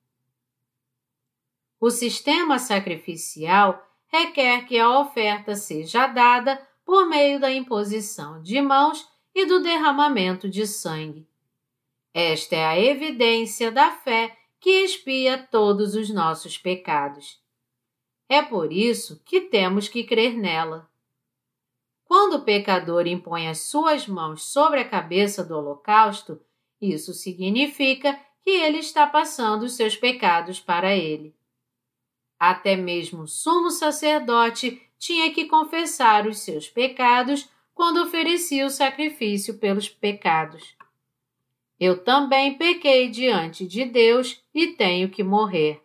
O 1.80 1.88
sistema 1.88 2.58
sacrificial 2.58 3.80
requer 4.08 4.66
que 4.66 4.76
a 4.76 4.98
oferta 4.98 5.54
seja 5.54 6.08
dada 6.08 6.60
por 6.84 7.06
meio 7.06 7.38
da 7.38 7.52
imposição 7.52 8.42
de 8.42 8.60
mãos 8.60 9.08
e 9.32 9.46
do 9.46 9.62
derramamento 9.62 10.48
de 10.48 10.66
sangue. 10.66 11.28
Esta 12.12 12.56
é 12.56 12.66
a 12.66 12.80
evidência 12.80 13.70
da 13.70 13.92
fé 13.92 14.36
que 14.58 14.82
expia 14.82 15.38
todos 15.38 15.94
os 15.94 16.10
nossos 16.10 16.58
pecados. 16.58 17.40
É 18.28 18.42
por 18.42 18.72
isso 18.72 19.22
que 19.24 19.42
temos 19.42 19.86
que 19.86 20.02
crer 20.02 20.36
nela. 20.36 20.89
Quando 22.10 22.38
o 22.38 22.42
pecador 22.42 23.06
impõe 23.06 23.46
as 23.46 23.60
suas 23.60 24.08
mãos 24.08 24.42
sobre 24.42 24.80
a 24.80 24.88
cabeça 24.88 25.44
do 25.44 25.56
holocausto, 25.56 26.40
isso 26.82 27.14
significa 27.14 28.18
que 28.42 28.50
ele 28.50 28.78
está 28.78 29.06
passando 29.06 29.62
os 29.62 29.76
seus 29.76 29.94
pecados 29.94 30.58
para 30.58 30.92
ele. 30.92 31.32
Até 32.36 32.74
mesmo 32.74 33.22
o 33.22 33.28
sumo 33.28 33.70
sacerdote 33.70 34.82
tinha 34.98 35.32
que 35.32 35.44
confessar 35.44 36.26
os 36.26 36.40
seus 36.40 36.68
pecados 36.68 37.48
quando 37.72 38.02
oferecia 38.02 38.66
o 38.66 38.70
sacrifício 38.70 39.58
pelos 39.58 39.88
pecados. 39.88 40.74
Eu 41.78 42.02
também 42.02 42.58
pequei 42.58 43.08
diante 43.08 43.64
de 43.64 43.84
Deus 43.84 44.42
e 44.52 44.72
tenho 44.72 45.10
que 45.10 45.22
morrer. 45.22 45.80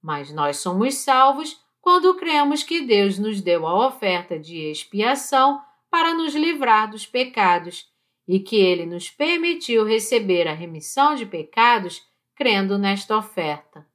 Mas 0.00 0.32
nós 0.32 0.56
somos 0.56 0.94
salvos 0.94 1.62
quando 1.80 2.16
cremos 2.16 2.62
que 2.62 2.82
Deus 2.82 3.18
nos 3.18 3.40
deu 3.40 3.66
a 3.66 3.86
oferta 3.86 4.38
de 4.38 4.70
expiação 4.70 5.60
para 5.90 6.14
nos 6.14 6.34
livrar 6.34 6.90
dos 6.90 7.06
pecados 7.06 7.88
e 8.28 8.38
que 8.38 8.56
Ele 8.56 8.86
nos 8.86 9.10
permitiu 9.10 9.84
receber 9.84 10.46
a 10.46 10.52
remissão 10.52 11.14
de 11.14 11.26
pecados 11.26 12.02
crendo 12.34 12.78
nesta 12.78 13.16
oferta. 13.16 13.86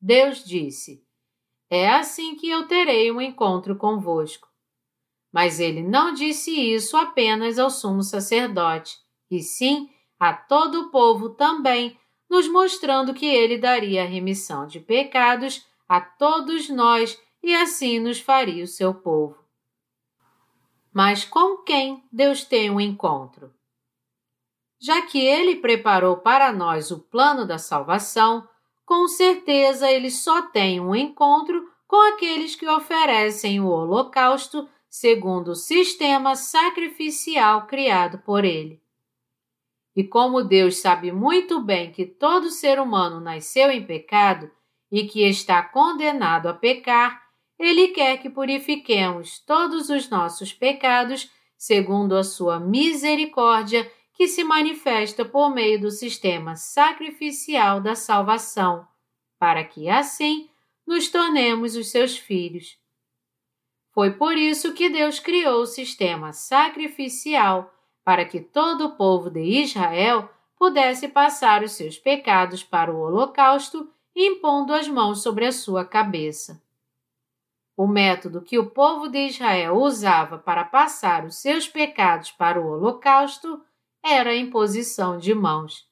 Deus 0.00 0.44
disse: 0.44 1.04
É 1.70 1.88
assim 1.90 2.34
que 2.36 2.48
eu 2.48 2.66
terei 2.66 3.10
um 3.10 3.20
encontro 3.20 3.76
convosco. 3.76 4.48
Mas 5.32 5.60
ele 5.60 5.82
não 5.82 6.14
disse 6.14 6.50
isso 6.50 6.96
apenas 6.96 7.58
ao 7.58 7.68
sumo 7.68 8.02
sacerdote, 8.02 8.96
e 9.30 9.42
sim 9.42 9.90
a 10.18 10.32
todo 10.32 10.82
o 10.82 10.90
povo 10.90 11.30
também, 11.30 11.98
nos 12.30 12.48
mostrando 12.48 13.12
que 13.12 13.26
ele 13.26 13.58
daria 13.58 14.02
a 14.02 14.06
remissão 14.06 14.66
de 14.66 14.80
pecados 14.80 15.66
a 15.88 16.00
todos 16.00 16.68
nós 16.68 17.20
e 17.42 17.54
assim 17.54 17.98
nos 17.98 18.20
faria 18.20 18.64
o 18.64 18.68
seu 18.68 18.94
povo. 18.94 19.38
Mas 20.92 21.24
com 21.24 21.58
quem 21.58 22.02
Deus 22.10 22.44
tem 22.44 22.70
um 22.70 22.80
encontro? 22.80 23.52
Já 24.80 25.02
que 25.02 25.18
ele 25.18 25.56
preparou 25.56 26.18
para 26.18 26.52
nós 26.52 26.90
o 26.90 26.98
plano 26.98 27.46
da 27.46 27.58
salvação, 27.58 28.48
com 28.84 29.06
certeza 29.08 29.90
ele 29.90 30.10
só 30.10 30.42
tem 30.42 30.80
um 30.80 30.94
encontro 30.94 31.70
com 31.86 31.96
aqueles 32.12 32.54
que 32.54 32.68
oferecem 32.68 33.60
o 33.60 33.68
holocausto 33.68 34.68
segundo 34.88 35.48
o 35.48 35.54
sistema 35.54 36.34
sacrificial 36.34 37.66
criado 37.66 38.18
por 38.18 38.44
ele. 38.44 38.82
E 39.94 40.04
como 40.04 40.42
Deus 40.42 40.78
sabe 40.78 41.10
muito 41.12 41.60
bem 41.60 41.92
que 41.92 42.04
todo 42.04 42.50
ser 42.50 42.78
humano 42.78 43.20
nasceu 43.20 43.70
em 43.70 43.84
pecado 43.84 44.50
e 44.96 45.06
que 45.06 45.28
está 45.28 45.62
condenado 45.62 46.48
a 46.48 46.54
pecar, 46.54 47.22
ele 47.58 47.88
quer 47.88 48.16
que 48.16 48.30
purifiquemos 48.30 49.38
todos 49.40 49.90
os 49.90 50.08
nossos 50.08 50.54
pecados 50.54 51.30
segundo 51.54 52.16
a 52.16 52.24
sua 52.24 52.58
misericórdia 52.58 53.92
que 54.14 54.26
se 54.26 54.42
manifesta 54.42 55.22
por 55.22 55.54
meio 55.54 55.78
do 55.78 55.90
sistema 55.90 56.56
sacrificial 56.56 57.78
da 57.78 57.94
salvação, 57.94 58.88
para 59.38 59.62
que 59.64 59.90
assim 59.90 60.48
nos 60.86 61.10
tornemos 61.10 61.76
os 61.76 61.90
seus 61.90 62.16
filhos. 62.16 62.78
Foi 63.92 64.12
por 64.12 64.38
isso 64.38 64.72
que 64.72 64.88
Deus 64.88 65.20
criou 65.20 65.60
o 65.60 65.66
sistema 65.66 66.32
sacrificial 66.32 67.70
para 68.02 68.24
que 68.24 68.40
todo 68.40 68.86
o 68.86 68.96
povo 68.96 69.28
de 69.28 69.42
Israel 69.42 70.30
pudesse 70.56 71.06
passar 71.06 71.62
os 71.62 71.72
seus 71.72 71.98
pecados 71.98 72.62
para 72.62 72.90
o 72.90 72.98
holocausto, 72.98 73.90
impondo 74.16 74.72
as 74.72 74.88
mãos 74.88 75.22
sobre 75.22 75.44
a 75.44 75.52
sua 75.52 75.84
cabeça. 75.84 76.62
O 77.76 77.86
método 77.86 78.40
que 78.40 78.58
o 78.58 78.70
povo 78.70 79.08
de 79.08 79.26
Israel 79.26 79.76
usava 79.76 80.38
para 80.38 80.64
passar 80.64 81.26
os 81.26 81.36
seus 81.36 81.68
pecados 81.68 82.30
para 82.30 82.58
o 82.58 82.66
holocausto 82.66 83.60
era 84.02 84.30
a 84.30 84.36
imposição 84.36 85.18
de 85.18 85.34
mãos. 85.34 85.86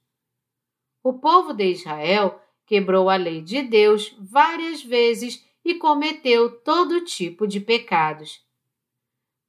O 1.03 1.13
povo 1.13 1.53
de 1.53 1.71
Israel 1.71 2.41
quebrou 2.65 3.11
a 3.11 3.17
lei 3.17 3.43
de 3.43 3.61
Deus 3.61 4.17
várias 4.19 4.83
vezes 4.83 5.45
e 5.63 5.75
cometeu 5.75 6.51
todo 6.61 7.05
tipo 7.05 7.47
de 7.47 7.61
pecados. 7.61 8.43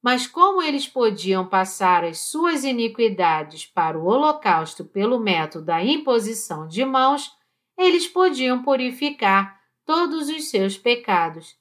Mas 0.02 0.26
como 0.26 0.60
eles 0.60 0.86
podiam 0.86 1.46
passar 1.46 2.04
as 2.04 2.20
suas 2.20 2.64
iniquidades 2.64 3.64
para 3.64 3.98
o 3.98 4.04
holocausto 4.04 4.84
pelo 4.84 5.18
método 5.18 5.64
da 5.64 5.82
imposição 5.82 6.68
de 6.68 6.84
mãos, 6.84 7.35
eles 7.76 8.06
podiam 8.06 8.62
purificar 8.62 9.60
todos 9.84 10.28
os 10.28 10.48
seus 10.48 10.76
pecados. 10.76 11.56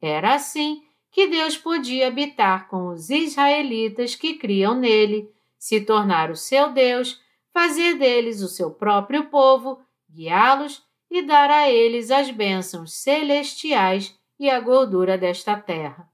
Era 0.00 0.34
assim 0.34 0.82
que 1.10 1.26
Deus 1.26 1.56
podia 1.56 2.08
habitar 2.08 2.68
com 2.68 2.88
os 2.88 3.08
israelitas 3.08 4.14
que 4.14 4.34
criam 4.34 4.74
nele, 4.74 5.30
se 5.58 5.80
tornar 5.80 6.30
o 6.30 6.36
seu 6.36 6.72
Deus, 6.72 7.20
fazer 7.52 7.94
deles 7.94 8.42
o 8.42 8.48
seu 8.48 8.70
próprio 8.70 9.24
povo, 9.30 9.80
guiá-los 10.10 10.84
e 11.10 11.22
dar 11.22 11.50
a 11.50 11.70
eles 11.70 12.10
as 12.10 12.30
bênçãos 12.30 12.92
celestiais 12.92 14.14
e 14.38 14.50
a 14.50 14.60
gordura 14.60 15.16
desta 15.16 15.56
terra. 15.56 16.06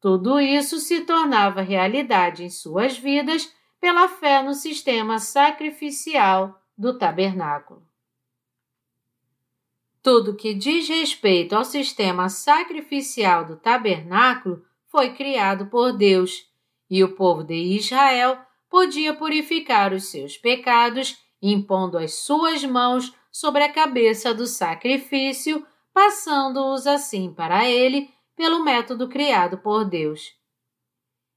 Tudo 0.00 0.40
isso 0.40 0.78
se 0.78 1.02
tornava 1.02 1.60
realidade 1.60 2.42
em 2.42 2.48
suas 2.48 2.96
vidas 2.96 3.54
pela 3.78 4.08
fé 4.08 4.42
no 4.42 4.54
sistema 4.54 5.18
sacrificial 5.18 6.58
do 6.76 6.96
tabernáculo. 6.96 7.89
Tudo 10.02 10.36
que 10.36 10.54
diz 10.54 10.88
respeito 10.88 11.54
ao 11.54 11.64
sistema 11.64 12.28
sacrificial 12.28 13.44
do 13.44 13.56
tabernáculo 13.56 14.64
foi 14.88 15.14
criado 15.14 15.66
por 15.66 15.92
Deus, 15.92 16.44
e 16.88 17.04
o 17.04 17.14
povo 17.14 17.44
de 17.44 17.54
Israel 17.54 18.38
podia 18.68 19.14
purificar 19.14 19.92
os 19.92 20.04
seus 20.04 20.36
pecados 20.36 21.18
impondo 21.42 21.96
as 21.96 22.14
suas 22.14 22.64
mãos 22.64 23.14
sobre 23.32 23.62
a 23.62 23.72
cabeça 23.72 24.34
do 24.34 24.46
sacrifício, 24.46 25.64
passando-os 25.92 26.86
assim 26.86 27.32
para 27.32 27.68
ele 27.68 28.10
pelo 28.36 28.62
método 28.62 29.08
criado 29.08 29.58
por 29.58 29.84
Deus. 29.84 30.34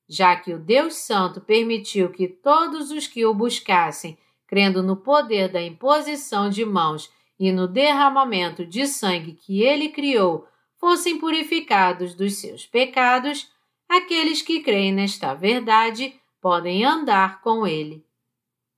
Já 0.07 0.35
que 0.35 0.53
o 0.53 0.59
Deus 0.59 0.95
Santo 0.95 1.41
permitiu 1.41 2.11
que 2.11 2.27
todos 2.27 2.91
os 2.91 3.07
que 3.07 3.25
o 3.25 3.33
buscassem, 3.33 4.17
crendo 4.47 4.83
no 4.83 4.97
poder 4.97 5.49
da 5.49 5.61
imposição 5.61 6.49
de 6.49 6.65
mãos 6.65 7.09
e 7.39 7.51
no 7.51 7.67
derramamento 7.67 8.65
de 8.65 8.87
sangue 8.87 9.33
que 9.33 9.61
ele 9.61 9.89
criou 9.89 10.47
fossem 10.79 11.17
purificados 11.17 12.13
dos 12.13 12.35
seus 12.35 12.65
pecados, 12.65 13.49
aqueles 13.87 14.41
que 14.41 14.61
creem 14.61 14.91
nesta 14.91 15.33
verdade 15.33 16.19
podem 16.41 16.83
andar 16.83 17.41
com 17.41 17.65
ele. 17.65 18.05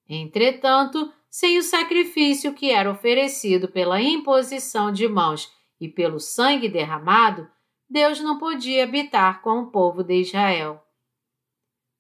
Entretanto, 0.08 1.12
sem 1.29 1.58
o 1.58 1.63
sacrifício 1.63 2.53
que 2.53 2.69
era 2.69 2.91
oferecido 2.91 3.67
pela 3.67 4.01
imposição 4.01 4.91
de 4.91 5.08
mãos 5.08 5.51
e 5.82 5.89
pelo 5.89 6.19
sangue 6.19 6.69
derramado, 6.69 7.49
Deus 7.89 8.19
não 8.19 8.38
podia 8.38 8.84
habitar 8.84 9.41
com 9.41 9.60
o 9.60 9.71
povo 9.71 10.03
de 10.03 10.21
Israel. 10.21 10.82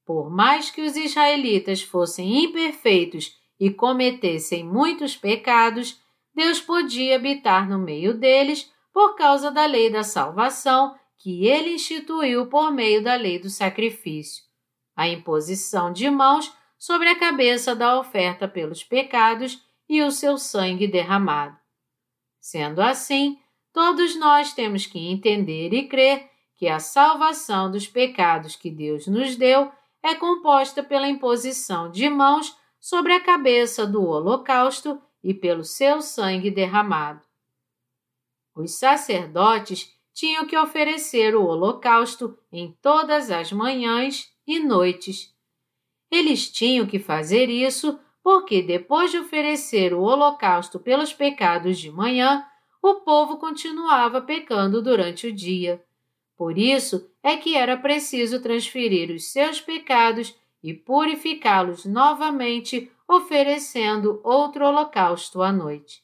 Por 0.05 0.29
mais 0.29 0.69
que 0.69 0.81
os 0.81 0.95
israelitas 0.95 1.81
fossem 1.81 2.43
imperfeitos 2.43 3.35
e 3.59 3.71
cometessem 3.71 4.63
muitos 4.63 5.15
pecados, 5.15 5.99
Deus 6.35 6.59
podia 6.59 7.15
habitar 7.15 7.67
no 7.67 7.79
meio 7.79 8.13
deles 8.13 8.71
por 8.91 9.15
causa 9.15 9.49
da 9.49 9.65
lei 9.65 9.89
da 9.89 10.03
salvação 10.03 10.95
que 11.17 11.47
ele 11.47 11.73
instituiu 11.73 12.47
por 12.47 12.71
meio 12.71 13.01
da 13.01 13.15
lei 13.15 13.39
do 13.39 13.49
sacrifício. 13.49 14.43
A 14.95 15.07
imposição 15.07 15.91
de 15.91 16.09
mãos 16.09 16.53
sobre 16.77 17.09
a 17.09 17.17
cabeça 17.17 17.75
da 17.75 17.97
oferta 17.97 18.47
pelos 18.47 18.83
pecados 18.83 19.63
e 19.87 20.01
o 20.01 20.11
seu 20.11 20.37
sangue 20.37 20.87
derramado. 20.87 21.57
Sendo 22.39 22.81
assim, 22.81 23.39
todos 23.73 24.15
nós 24.15 24.53
temos 24.53 24.85
que 24.85 24.99
entender 24.99 25.73
e 25.73 25.87
crer 25.87 26.29
que 26.55 26.67
a 26.67 26.79
salvação 26.79 27.71
dos 27.71 27.87
pecados 27.87 28.55
que 28.55 28.69
Deus 28.69 29.07
nos 29.07 29.35
deu 29.35 29.71
é 30.03 30.15
composta 30.15 30.83
pela 30.83 31.07
imposição 31.07 31.89
de 31.89 32.09
mãos 32.09 32.55
sobre 32.79 33.13
a 33.13 33.19
cabeça 33.19 33.85
do 33.87 34.05
holocausto 34.05 35.01
e 35.25 35.33
pelo 35.33 35.63
seu 35.63 36.03
sangue 36.03 36.51
derramado. 36.51 37.25
Os 38.55 38.75
sacerdotes 38.77 39.91
tinham 40.13 40.45
que 40.45 40.55
oferecer 40.55 41.35
o 41.35 41.43
holocausto 41.43 42.37
em 42.51 42.77
todas 42.79 43.31
as 43.31 43.51
manhãs 43.51 44.31
e 44.45 44.59
noites. 44.59 45.35
Eles 46.11 46.47
tinham 46.51 46.85
que 46.85 46.99
fazer 46.99 47.49
isso 47.49 47.99
porque, 48.21 48.61
depois 48.61 49.09
de 49.09 49.17
oferecer 49.17 49.95
o 49.95 50.01
holocausto 50.01 50.79
pelos 50.79 51.11
pecados 51.11 51.79
de 51.79 51.91
manhã, 51.91 52.45
o 52.79 53.01
povo 53.01 53.37
continuava 53.37 54.21
pecando 54.21 54.79
durante 54.79 55.25
o 55.25 55.33
dia. 55.33 55.83
Por 56.37 56.55
isso 56.55 57.09
é 57.23 57.35
que 57.35 57.55
era 57.55 57.75
preciso 57.75 58.39
transferir 58.39 59.09
os 59.09 59.31
seus 59.31 59.59
pecados 59.59 60.35
e 60.61 60.71
purificá-los 60.71 61.83
novamente 61.83 62.91
oferecendo 63.07 64.19
outro 64.23 64.65
holocausto 64.65 65.41
à 65.41 65.51
noite. 65.51 66.03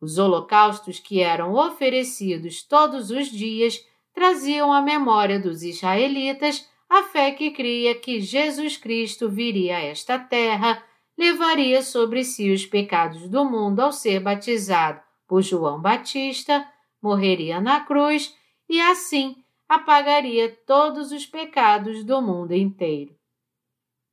Os 0.00 0.18
holocaustos 0.18 1.00
que 1.00 1.20
eram 1.20 1.54
oferecidos 1.54 2.62
todos 2.62 3.10
os 3.10 3.28
dias 3.28 3.84
traziam 4.12 4.72
à 4.72 4.80
memória 4.80 5.38
dos 5.38 5.62
israelitas 5.62 6.68
a 6.88 7.02
fé 7.02 7.32
que 7.32 7.50
cria 7.50 7.94
que 7.94 8.20
Jesus 8.20 8.76
Cristo 8.76 9.28
viria 9.28 9.76
a 9.76 9.80
esta 9.80 10.18
terra, 10.18 10.82
levaria 11.16 11.82
sobre 11.82 12.24
si 12.24 12.50
os 12.50 12.64
pecados 12.64 13.28
do 13.28 13.44
mundo 13.44 13.80
ao 13.80 13.92
ser 13.92 14.20
batizado 14.20 15.00
por 15.26 15.42
João 15.42 15.80
Batista, 15.80 16.66
morreria 17.02 17.60
na 17.60 17.80
cruz 17.80 18.34
e 18.68 18.80
assim 18.80 19.36
apagaria 19.68 20.48
todos 20.66 21.12
os 21.12 21.26
pecados 21.26 22.02
do 22.02 22.22
mundo 22.22 22.54
inteiro. 22.54 23.14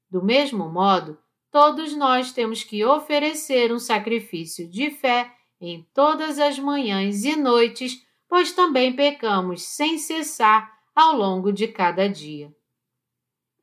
Do 0.09 0.23
mesmo 0.23 0.67
modo, 0.67 1.17
todos 1.55 1.95
nós 1.95 2.33
temos 2.33 2.65
que 2.65 2.83
oferecer 2.83 3.71
um 3.71 3.79
sacrifício 3.79 4.67
de 4.67 4.91
fé 4.91 5.31
em 5.61 5.87
todas 5.93 6.37
as 6.37 6.59
manhãs 6.59 7.23
e 7.23 7.37
noites, 7.37 8.05
pois 8.27 8.51
também 8.51 8.93
pecamos 8.93 9.61
sem 9.61 9.97
cessar 9.97 10.69
ao 10.93 11.15
longo 11.15 11.53
de 11.53 11.69
cada 11.69 12.09
dia. 12.09 12.53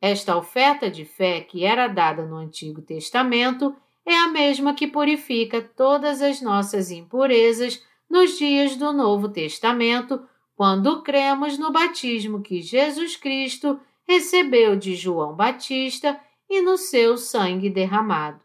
Esta 0.00 0.34
oferta 0.38 0.90
de 0.90 1.04
fé 1.04 1.42
que 1.42 1.66
era 1.66 1.86
dada 1.86 2.24
no 2.24 2.36
Antigo 2.36 2.80
Testamento 2.80 3.76
é 4.06 4.16
a 4.16 4.28
mesma 4.28 4.72
que 4.72 4.86
purifica 4.86 5.60
todas 5.60 6.22
as 6.22 6.40
nossas 6.40 6.90
impurezas 6.90 7.84
nos 8.08 8.38
dias 8.38 8.74
do 8.74 8.90
Novo 8.90 9.28
Testamento, 9.28 10.26
quando 10.56 11.02
cremos 11.02 11.58
no 11.58 11.70
batismo 11.70 12.40
que 12.40 12.62
Jesus 12.62 13.16
Cristo 13.16 13.78
recebeu 14.08 14.76
de 14.76 14.96
João 14.96 15.36
Batista 15.36 16.18
e 16.52 16.60
no 16.60 16.76
seu 16.76 17.16
sangue 17.16 17.70
derramado. 17.70 18.38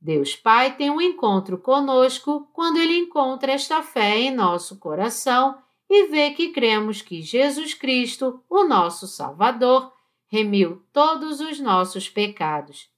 Deus 0.00 0.34
Pai 0.34 0.76
tem 0.76 0.90
um 0.90 1.00
encontro 1.00 1.56
conosco 1.56 2.48
quando 2.52 2.78
Ele 2.78 2.96
encontra 2.96 3.52
esta 3.52 3.80
fé 3.80 4.18
em 4.18 4.34
nosso 4.34 4.80
coração 4.80 5.62
e 5.88 6.08
vê 6.08 6.32
que 6.32 6.48
cremos 6.48 7.00
que 7.00 7.22
Jesus 7.22 7.74
Cristo, 7.74 8.42
o 8.50 8.64
nosso 8.64 9.06
Salvador, 9.06 9.92
remiu 10.26 10.82
todos 10.92 11.38
os 11.38 11.60
nossos 11.60 12.08
pecados. 12.08 12.88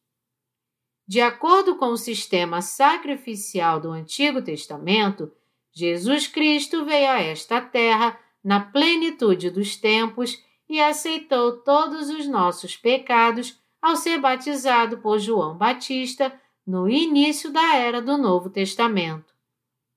De 1.06 1.20
acordo 1.20 1.76
com 1.76 1.88
o 1.88 1.98
sistema 1.98 2.62
sacrificial 2.62 3.78
do 3.78 3.90
Antigo 3.90 4.40
Testamento, 4.40 5.30
Jesus 5.70 6.26
Cristo 6.26 6.86
veio 6.86 7.10
a 7.10 7.20
esta 7.20 7.60
terra 7.60 8.18
na 8.42 8.60
plenitude 8.60 9.50
dos 9.50 9.76
tempos 9.76 10.42
e 10.72 10.80
aceitou 10.80 11.58
todos 11.58 12.08
os 12.08 12.26
nossos 12.26 12.78
pecados 12.78 13.60
ao 13.80 13.94
ser 13.94 14.18
batizado 14.18 14.96
por 14.96 15.18
João 15.18 15.54
Batista 15.54 16.32
no 16.66 16.88
início 16.88 17.52
da 17.52 17.76
era 17.76 18.00
do 18.00 18.16
Novo 18.16 18.48
Testamento. 18.48 19.34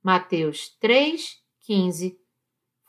Mateus 0.04 0.76
3, 0.82 1.42
15. 1.62 2.20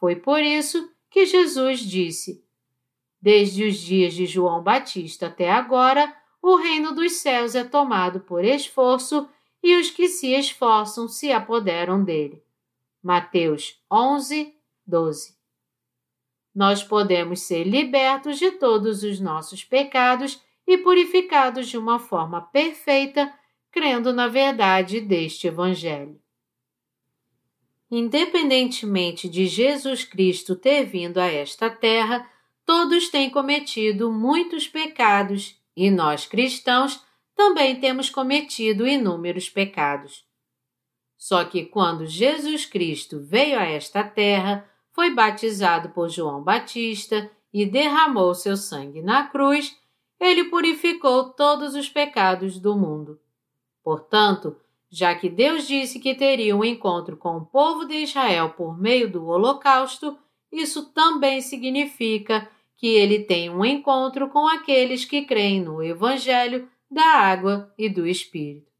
Foi 0.01 0.17
por 0.17 0.43
isso 0.43 0.91
que 1.09 1.27
Jesus 1.27 1.79
disse: 1.79 2.45
Desde 3.23 3.63
os 3.63 3.77
dias 3.77 4.15
de 4.15 4.27
João 4.27 4.65
Batista 4.65 5.29
até 5.29 5.53
agora, 5.53 6.13
o 6.43 6.57
reino 6.57 6.93
dos 6.93 7.13
céus 7.19 7.55
é 7.55 7.63
tomado 7.63 8.19
por 8.19 8.45
esforço 8.45 9.29
e 9.63 9.77
os 9.77 9.93
que 9.93 10.09
se 10.09 10.35
esforçam 10.35 11.07
se 11.07 11.31
apoderam 11.31 12.03
dele. 12.03 12.43
Mateus 13.01 13.81
11, 13.89 14.53
12. 14.85 15.36
Nós 16.57 16.83
podemos 16.83 17.41
ser 17.43 17.65
libertos 17.65 18.39
de 18.39 18.51
todos 18.53 19.03
os 19.03 19.21
nossos 19.21 19.63
pecados 19.63 20.41
e 20.67 20.79
purificados 20.79 21.69
de 21.69 21.77
uma 21.77 21.99
forma 21.99 22.41
perfeita, 22.41 23.31
crendo 23.71 24.11
na 24.11 24.27
verdade 24.27 24.99
deste 25.03 25.49
Evangelho. 25.49 26.19
Independentemente 27.91 29.29
de 29.29 29.47
Jesus 29.47 30.03
Cristo 30.03 30.57
ter 30.57 30.87
vindo 30.87 31.19
a 31.19 31.27
esta 31.27 31.69
terra, 31.69 32.27
todos 32.65 33.11
têm 33.11 33.29
cometido 33.29 34.11
muitos 34.11 34.67
pecados 34.67 35.61
e 35.77 35.91
nós 35.91 36.25
cristãos 36.25 37.05
também 37.35 37.79
temos 37.79 38.09
cometido 38.09 38.89
inúmeros 38.89 39.51
pecados. 39.51 40.25
Só 41.19 41.45
que 41.45 41.67
quando 41.67 42.07
Jesus 42.07 42.65
Cristo 42.65 43.21
veio 43.21 43.59
a 43.59 43.65
esta 43.65 44.03
terra, 44.03 44.67
foi 44.97 45.11
batizado 45.11 45.91
por 45.91 46.09
João 46.09 46.43
Batista 46.43 47.31
e 47.53 47.67
derramou 47.67 48.35
seu 48.35 48.57
sangue 48.57 49.03
na 49.03 49.25
cruz, 49.25 49.77
ele 50.19 50.45
purificou 50.45 51.25
todos 51.35 51.75
os 51.75 51.87
pecados 51.87 52.59
do 52.59 52.75
mundo. 52.75 53.21
Portanto, 53.85 54.57
já 54.91 55.15
que 55.15 55.29
Deus 55.29 55.67
disse 55.69 56.01
que 56.01 56.15
teria 56.15 56.57
um 56.57 56.65
encontro 56.65 57.15
com 57.15 57.37
o 57.37 57.45
povo 57.45 57.85
de 57.85 57.97
Israel 57.97 58.55
por 58.57 58.81
meio 58.81 59.13
do 59.13 59.27
Holocausto, 59.27 60.17
isso 60.51 60.87
também 60.95 61.43
significa 61.43 62.49
que 62.75 62.87
ele 62.87 63.19
tem 63.19 63.51
um 63.51 63.63
encontro 63.67 64.31
com 64.31 64.49
aqueles 64.49 65.05
que 65.05 65.27
creem 65.27 65.61
no 65.61 65.83
Evangelho 65.83 66.71
da 66.91 67.05
água 67.05 67.71
e 67.77 67.91
do 67.91 68.07
Espírito. 68.07 68.73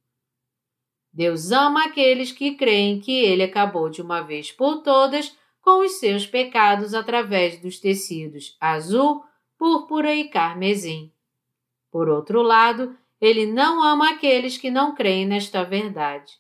Deus 1.13 1.53
ama 1.53 1.85
aqueles 1.85 2.33
que 2.33 2.55
creem 2.55 3.01
que 3.01 3.13
ele 3.13 3.43
acabou 3.43 3.91
de 3.91 4.01
uma 4.01 4.23
vez 4.23 4.51
por 4.51 4.79
todas 4.79 5.37
com 5.67 5.81
os 5.81 5.99
seus 5.99 6.25
pecados 6.25 6.95
através 6.95 7.61
dos 7.61 7.81
tecidos 7.81 8.57
azul, 8.61 9.25
púrpura 9.59 10.15
e 10.15 10.29
carmesim. 10.29 11.11
Por 11.91 12.09
outro 12.09 12.41
lado, 12.41 12.97
ele 13.21 13.47
não 13.47 13.83
ama 13.83 14.11
aqueles 14.11 14.57
que 14.57 14.71
não 14.71 14.95
creem 14.95 15.27
nesta 15.27 15.65
verdade. 15.65 16.35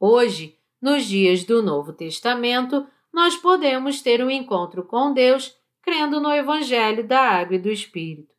Hoje, 0.00 0.58
nos 0.80 1.04
dias 1.04 1.44
do 1.44 1.62
Novo 1.62 1.92
Testamento, 1.92 2.86
nós 3.12 3.36
podemos 3.36 4.00
ter 4.00 4.24
um 4.24 4.30
encontro 4.30 4.82
com 4.82 5.12
Deus 5.12 5.54
crendo 5.82 6.18
no 6.18 6.32
Evangelho 6.32 7.06
da 7.06 7.20
Água 7.20 7.56
e 7.56 7.58
do 7.60 7.70
Espírito. 7.70 8.34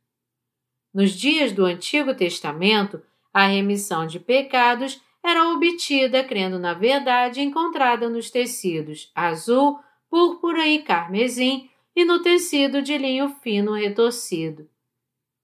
Nos 0.91 1.11
dias 1.11 1.51
do 1.51 1.63
Antigo 1.63 2.15
Testamento, 2.15 2.99
a 3.31 3.45
remissão 3.45 4.07
de 4.07 4.19
pecados 4.19 4.99
era 5.27 5.49
obtida 5.49 6.23
crendo 6.23 6.57
na 6.57 6.73
verdade 6.73 7.41
encontrada 7.41 8.09
nos 8.09 8.31
tecidos 8.31 9.11
azul, 9.13 9.79
púrpura 10.09 10.65
e 10.65 10.81
carmesim 10.81 11.69
e 11.95 12.05
no 12.05 12.21
tecido 12.21 12.81
de 12.81 12.97
linho 12.97 13.29
fino 13.41 13.73
retorcido. 13.73 14.69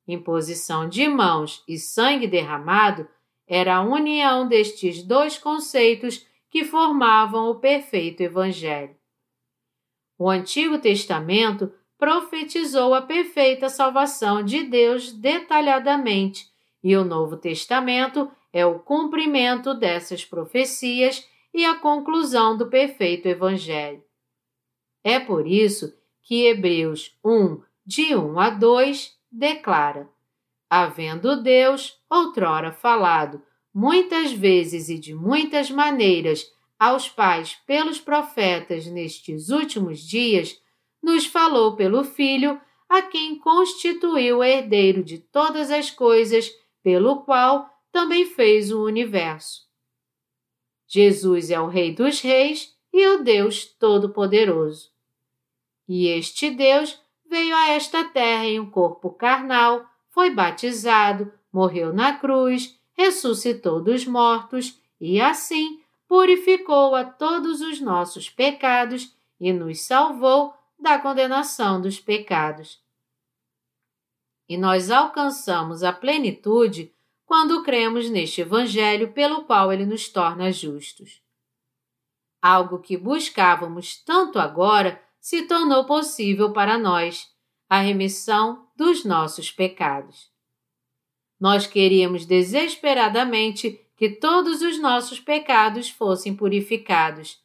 Imposição 0.07 0.87
de 0.87 1.07
mãos 1.07 1.63
e 1.67 1.77
sangue 1.77 2.27
derramado 2.27 3.07
era 3.47 3.75
a 3.75 3.81
união 3.81 4.47
destes 4.47 5.03
dois 5.03 5.37
conceitos 5.37 6.25
que 6.49 6.63
formavam 6.63 7.49
o 7.49 7.55
perfeito 7.55 8.21
Evangelho. 8.21 8.95
O 10.17 10.29
Antigo 10.29 10.77
Testamento 10.77 11.73
profetizou 11.97 12.93
a 12.93 13.01
perfeita 13.01 13.69
salvação 13.69 14.43
de 14.43 14.63
Deus 14.63 15.11
detalhadamente, 15.11 16.47
e 16.83 16.95
o 16.95 17.03
Novo 17.03 17.37
Testamento 17.37 18.29
é 18.53 18.63
o 18.65 18.77
cumprimento 18.77 19.73
dessas 19.73 20.23
profecias 20.23 21.27
e 21.51 21.65
a 21.65 21.75
conclusão 21.75 22.55
do 22.55 22.69
perfeito 22.69 23.27
Evangelho. 23.27 24.03
É 25.03 25.19
por 25.19 25.47
isso 25.47 25.93
que 26.21 26.45
Hebreus 26.45 27.17
1, 27.25 27.61
de 27.85 28.15
1 28.15 28.39
a 28.39 28.49
2, 28.51 29.17
declara: 29.31 30.07
Havendo 30.69 31.41
Deus, 31.41 31.99
outrora 32.09 32.71
falado, 32.71 33.41
muitas 33.73 34.31
vezes 34.31 34.87
e 34.87 34.99
de 34.99 35.13
muitas 35.13 35.71
maneiras, 35.71 36.45
aos 36.79 37.09
pais 37.09 37.57
pelos 37.65 37.99
profetas 37.99 38.85
nestes 38.85 39.49
últimos 39.49 39.99
dias, 39.99 40.61
nos 41.01 41.25
falou 41.25 41.75
pelo 41.75 42.03
Filho, 42.03 42.59
a 42.87 43.01
quem 43.01 43.37
constituiu 43.39 44.43
herdeiro 44.43 45.03
de 45.03 45.17
todas 45.17 45.71
as 45.71 45.89
coisas, 45.89 46.49
pelo 46.83 47.23
qual 47.23 47.72
também 47.93 48.25
fez 48.25 48.71
o 48.71 48.83
universo. 48.83 49.61
Jesus 50.87 51.51
é 51.51 51.61
o 51.61 51.67
Rei 51.67 51.93
dos 51.93 52.19
Reis 52.19 52.75
e 52.91 53.07
o 53.07 53.23
Deus 53.23 53.65
Todo-Poderoso. 53.65 54.91
E 55.87 56.07
este 56.07 56.49
Deus 56.49 56.99
veio 57.29 57.55
a 57.55 57.69
esta 57.69 58.03
terra 58.03 58.45
em 58.45 58.59
um 58.59 58.69
corpo 58.69 59.11
carnal, 59.11 59.85
foi 60.09 60.31
batizado, 60.31 61.31
morreu 61.51 61.93
na 61.93 62.17
cruz, 62.17 62.79
ressuscitou 62.93 63.81
dos 63.81 64.05
mortos 64.05 64.81
e, 64.99 65.21
assim, 65.21 65.79
purificou 66.07 66.95
a 66.95 67.03
todos 67.03 67.61
os 67.61 67.79
nossos 67.79 68.27
pecados 68.29 69.15
e 69.39 69.53
nos 69.53 69.81
salvou 69.81 70.53
da 70.79 70.97
condenação 70.97 71.79
dos 71.79 71.99
pecados. 71.99 72.81
E 74.47 74.57
nós 74.57 74.91
alcançamos 74.91 75.83
a 75.83 75.93
plenitude 75.93 76.92
quando 77.25 77.63
cremos 77.63 78.09
neste 78.09 78.41
Evangelho 78.41 79.13
pelo 79.13 79.43
qual 79.43 79.71
ele 79.71 79.85
nos 79.85 80.09
torna 80.09 80.51
justos. 80.51 81.21
Algo 82.41 82.79
que 82.79 82.97
buscávamos 82.97 83.95
tanto 84.03 84.37
agora 84.37 85.01
se 85.19 85.43
tornou 85.43 85.85
possível 85.85 86.51
para 86.51 86.77
nós 86.77 87.31
a 87.69 87.79
remissão 87.79 88.67
dos 88.75 89.05
nossos 89.05 89.49
pecados. 89.49 90.29
Nós 91.39 91.65
queríamos 91.65 92.25
desesperadamente 92.25 93.79
que 93.95 94.09
todos 94.09 94.61
os 94.61 94.79
nossos 94.79 95.19
pecados 95.19 95.89
fossem 95.89 96.35
purificados, 96.35 97.41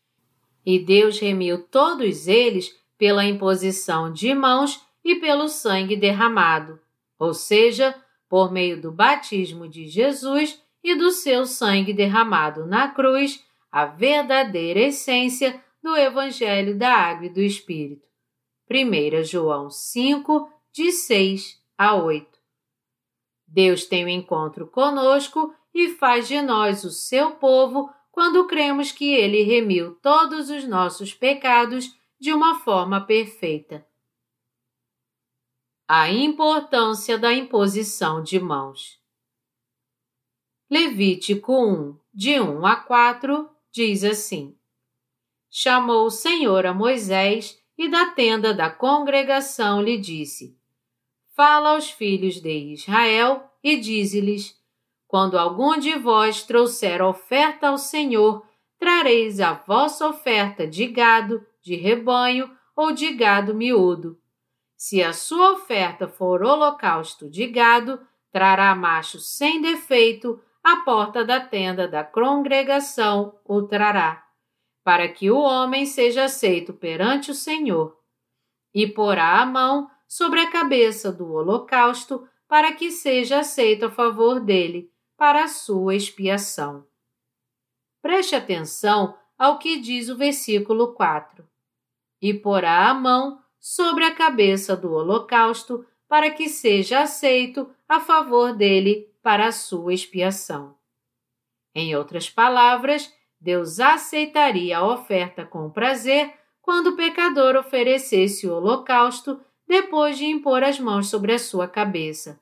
e 0.67 0.79
Deus 0.79 1.19
remiu 1.19 1.63
todos 1.63 2.27
eles 2.27 2.77
pela 2.99 3.25
imposição 3.25 4.13
de 4.13 4.35
mãos 4.35 4.85
e 5.05 5.15
pelo 5.17 5.49
sangue 5.49 5.97
derramado, 5.97 6.81
ou 7.19 7.33
seja, 7.33 7.95
por 8.29 8.53
meio 8.53 8.81
do 8.81 8.93
batismo 8.93 9.69
de 9.69 9.87
Jesus 9.87 10.63
e 10.83 10.95
do 10.95 11.11
seu 11.11 11.47
sangue 11.47 11.93
derramado 11.93 12.67
na 12.67 12.89
cruz, 12.89 13.45
a 13.71 13.87
verdadeira 13.87 14.81
essência 14.81 15.63
do 15.83 15.97
Evangelho 15.97 16.77
da 16.77 16.93
Água 16.93 17.27
e 17.27 17.31
do 17.31 17.41
Espírito. 17.41 18.07
1 18.71 19.25
João 19.25 19.71
5, 19.71 20.51
de 20.73 20.93
6 20.93 21.59
a 21.77 21.95
8. 21.95 22.27
Deus 23.47 23.87
tem 23.87 24.05
um 24.05 24.09
encontro 24.09 24.67
conosco 24.67 25.55
e 25.75 25.89
faz 25.89 26.29
de 26.29 26.41
nós 26.43 26.85
o 26.85 26.91
seu 26.91 27.33
povo 27.33 27.91
quando 28.13 28.47
cremos 28.47 28.93
que 28.93 29.15
ele 29.15 29.43
remiu 29.43 29.95
todos 30.03 30.51
os 30.51 30.67
nossos 30.67 31.15
pecados 31.15 31.97
de 32.21 32.33
uma 32.33 32.57
forma 32.57 33.01
perfeita. 33.01 33.87
A 35.91 36.11
importância 36.11 37.17
da 37.17 37.33
imposição 37.33 38.23
de 38.23 38.39
mãos. 38.39 39.01
Levítico 40.71 41.51
1, 41.51 41.99
de 42.13 42.39
1 42.39 42.67
a 42.67 42.77
4, 42.77 43.49
diz 43.73 44.05
assim: 44.05 44.55
chamou 45.51 46.05
o 46.05 46.11
Senhor 46.11 46.67
a 46.67 46.75
Moisés 46.75 47.59
e 47.79 47.89
da 47.89 48.11
tenda 48.11 48.53
da 48.53 48.69
congregação 48.69 49.81
lhe 49.81 49.97
disse: 49.97 50.59
Fala 51.35 51.71
aos 51.71 51.91
filhos 51.91 52.39
de 52.39 52.73
Israel 52.75 53.51
e 53.65 53.79
dize-lhes: 53.79 54.55
Quando 55.07 55.39
algum 55.39 55.79
de 55.79 55.95
vós 55.95 56.43
trouxer 56.43 57.01
oferta 57.01 57.69
ao 57.69 57.79
Senhor, 57.79 58.47
trareis 58.79 59.41
a 59.41 59.55
vossa 59.55 60.07
oferta 60.07 60.67
de 60.67 60.87
gado, 60.87 61.43
de 61.63 61.77
rebanho 61.77 62.55
ou 62.77 62.93
de 62.93 63.11
gado 63.15 63.55
miúdo. 63.55 64.21
Se 64.79 65.03
a 65.03 65.13
sua 65.13 65.53
oferta 65.53 66.09
for 66.09 66.43
holocausto 66.43 67.29
de 67.29 67.47
gado, 67.49 68.01
trará 68.33 68.75
macho 68.75 69.19
sem 69.19 69.61
defeito 69.61 70.41
à 70.65 70.77
porta 70.77 71.23
da 71.23 71.39
tenda 71.39 71.87
da 71.87 72.03
congregação 72.03 73.39
o 73.45 73.61
trará 73.63 74.29
para 74.89 75.07
que 75.07 75.31
o 75.31 75.39
homem 75.39 75.85
seja 75.85 76.25
aceito 76.25 76.73
perante 76.73 77.31
o 77.31 77.35
Senhor, 77.35 77.95
e 78.73 78.87
porá 78.87 79.43
a 79.43 79.45
mão 79.45 79.91
sobre 80.07 80.41
a 80.41 80.51
cabeça 80.51 81.13
do 81.13 81.31
holocausto, 81.31 82.27
para 82.49 82.73
que 82.73 82.91
seja 82.91 83.41
aceito 83.41 83.85
a 83.85 83.91
favor 83.91 84.41
dele, 84.41 84.91
para 85.15 85.45
a 85.45 85.49
sua 85.49 85.95
expiação. 85.95 86.87
Preste 88.01 88.35
atenção 88.35 89.15
ao 89.37 89.59
que 89.59 89.79
diz 89.79 90.09
o 90.09 90.17
versículo 90.17 90.95
4. 90.95 91.47
E 92.23 92.33
porá 92.33 92.89
a 92.89 92.95
mão 92.95 93.43
sobre 93.61 94.05
a 94.05 94.15
cabeça 94.15 94.77
do 94.77 94.93
holocausto 94.93 95.85
para 96.09 96.31
que 96.31 96.49
seja 96.49 97.01
aceito 97.01 97.71
a 97.89 98.01
favor 98.01 98.55
dele 98.55 99.13
para 99.23 99.47
a 99.47 99.53
sua 99.53 99.93
expiação. 99.93 100.77
Em 101.75 101.95
outras 101.95 102.31
palavras, 102.31 103.13
Deus 103.41 103.79
aceitaria 103.79 104.79
a 104.79 104.87
oferta 104.87 105.45
com 105.45 105.71
prazer 105.71 106.33
quando 106.61 106.89
o 106.89 106.97
pecador 106.97 107.57
oferecesse 107.57 108.47
o 108.47 108.55
holocausto 108.55 109.41
depois 109.67 110.19
de 110.19 110.25
impor 110.27 110.65
as 110.65 110.81
mãos 110.81 111.09
sobre 111.09 111.33
a 111.33 111.39
sua 111.39 111.69
cabeça. 111.69 112.41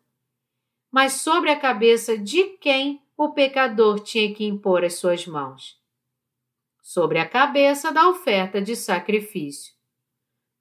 Mas 0.91 1.15
sobre 1.15 1.51
a 1.51 1.59
cabeça 1.59 2.17
de 2.17 2.45
quem 2.59 3.03
o 3.17 3.31
pecador 3.33 4.01
tinha 4.01 4.33
que 4.35 4.45
impor 4.45 4.85
as 4.85 4.95
suas 4.95 5.27
mãos? 5.27 5.79
Sobre 6.83 7.19
a 7.19 7.29
cabeça 7.29 7.93
da 7.93 8.09
oferta 8.09 8.61
de 8.61 8.77
sacrifício. 8.77 9.76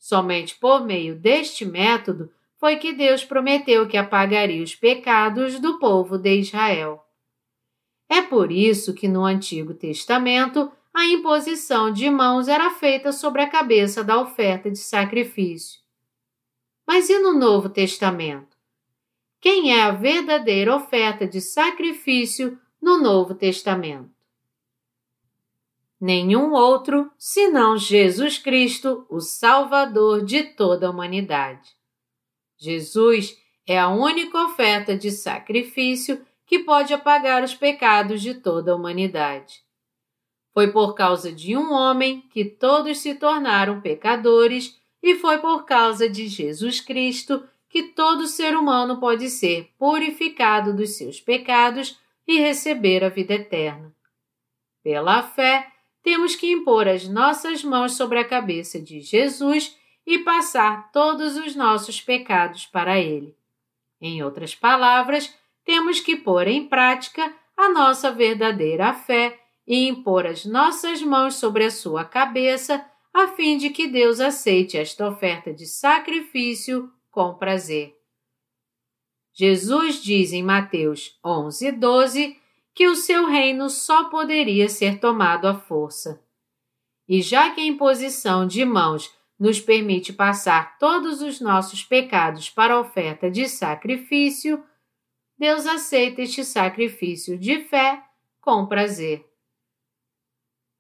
Somente 0.06 0.54
por 0.60 0.86
meio 0.86 1.16
deste 1.16 1.66
método 1.66 2.32
foi 2.60 2.76
que 2.76 2.94
Deus 2.94 3.26
prometeu 3.26 3.88
que 3.88 3.98
apagaria 3.98 4.64
os 4.64 4.76
pecados 4.76 5.60
do 5.60 5.80
povo 5.80 6.16
de 6.16 6.42
Israel. 6.42 7.04
É 8.08 8.22
por 8.22 8.52
isso 8.52 8.94
que 8.94 9.08
no 9.08 9.26
Antigo 9.26 9.74
Testamento 9.74 10.72
a 10.94 11.08
imposição 11.08 11.92
de 11.92 12.08
mãos 12.08 12.48
era 12.48 12.70
feita 12.70 13.12
sobre 13.12 13.42
a 13.42 13.50
cabeça 13.50 14.04
da 14.04 14.22
oferta 14.22 14.70
de 14.70 14.78
sacrifício. 14.78 15.82
Mas 16.86 17.10
e 17.10 17.18
no 17.18 17.34
Novo 17.34 17.68
Testamento? 17.68 18.56
Quem 19.42 19.74
é 19.74 19.82
a 19.82 19.90
verdadeira 19.90 20.76
oferta 20.76 21.26
de 21.26 21.42
sacrifício 21.42 22.60
no 22.80 23.00
Novo 23.00 23.34
Testamento? 23.34 24.15
Nenhum 26.06 26.54
outro 26.54 27.12
senão 27.18 27.80
Jesus 27.80 28.38
Cristo, 28.38 29.08
o 29.10 29.20
Salvador 29.20 30.24
de 30.24 30.44
toda 30.44 30.86
a 30.86 30.92
humanidade. 30.92 31.68
Jesus 32.60 33.36
é 33.66 33.80
a 33.80 33.90
única 33.90 34.38
oferta 34.44 34.96
de 34.96 35.10
sacrifício 35.10 36.24
que 36.46 36.60
pode 36.60 36.94
apagar 36.94 37.44
os 37.44 37.56
pecados 37.56 38.22
de 38.22 38.36
toda 38.36 38.72
a 38.72 38.76
humanidade. 38.76 39.64
Foi 40.54 40.72
por 40.72 40.94
causa 40.94 41.32
de 41.32 41.58
um 41.58 41.74
homem 41.74 42.22
que 42.30 42.46
todos 42.46 43.00
se 43.00 43.16
tornaram 43.16 43.82
pecadores, 43.82 44.80
e 45.02 45.16
foi 45.16 45.40
por 45.40 45.66
causa 45.66 46.08
de 46.08 46.28
Jesus 46.28 46.80
Cristo 46.80 47.44
que 47.68 47.82
todo 47.82 48.28
ser 48.28 48.56
humano 48.56 49.00
pode 49.00 49.28
ser 49.32 49.72
purificado 49.76 50.72
dos 50.72 50.98
seus 50.98 51.20
pecados 51.20 52.00
e 52.28 52.40
receber 52.40 53.04
a 53.04 53.10
vida 53.10 53.34
eterna. 53.34 53.92
Pela 54.84 55.24
fé, 55.24 55.72
temos 56.06 56.36
que 56.36 56.52
impor 56.52 56.88
as 56.88 57.08
nossas 57.08 57.64
mãos 57.64 57.94
sobre 57.94 58.20
a 58.20 58.24
cabeça 58.24 58.80
de 58.80 59.02
Jesus 59.02 59.76
e 60.06 60.20
passar 60.20 60.92
todos 60.92 61.36
os 61.36 61.56
nossos 61.56 62.00
pecados 62.00 62.68
para 62.68 63.00
Ele. 63.00 63.36
Em 64.00 64.24
outras 64.24 64.54
palavras, 64.54 65.34
temos 65.66 66.00
que 66.00 66.16
pôr 66.16 66.48
em 66.48 66.68
prática 66.68 67.34
a 67.58 67.70
nossa 67.70 68.12
verdadeira 68.12 68.94
fé 68.94 69.40
e 69.66 69.88
impor 69.88 70.28
as 70.28 70.46
nossas 70.46 71.02
mãos 71.02 71.38
sobre 71.38 71.66
a 71.66 71.72
sua 71.72 72.06
cabeça, 72.06 72.86
a 73.12 73.30
fim 73.30 73.58
de 73.58 73.72
que 73.72 73.88
Deus 73.88 74.20
aceite 74.20 74.78
esta 74.78 75.10
oferta 75.10 75.52
de 75.52 75.66
sacrifício 75.66 76.88
com 77.10 77.34
prazer. 77.34 77.96
Jesus 79.34 80.04
diz 80.04 80.34
em 80.34 80.44
Mateus 80.44 81.18
11, 81.26 81.72
12 81.72 82.45
que 82.76 82.88
o 82.90 82.96
seu 82.96 83.26
reino 83.26 83.70
só 83.70 84.10
poderia 84.10 84.68
ser 84.68 85.00
tomado 85.00 85.48
à 85.48 85.56
força. 85.56 86.22
E 87.08 87.22
já 87.22 87.50
que 87.52 87.62
a 87.62 87.66
imposição 87.66 88.46
de 88.46 88.66
mãos 88.66 89.10
nos 89.40 89.62
permite 89.62 90.12
passar 90.12 90.78
todos 90.78 91.22
os 91.22 91.40
nossos 91.40 91.84
pecados 91.84 92.50
para 92.50 92.74
a 92.74 92.80
oferta 92.80 93.32
de 93.32 93.48
sacrifício, 93.48 94.62
Deus 95.38 95.66
aceita 95.66 96.22
este 96.22 96.44
sacrifício 96.44 97.38
de 97.38 97.64
fé 97.64 98.04
com 98.42 98.66
prazer. 98.66 99.26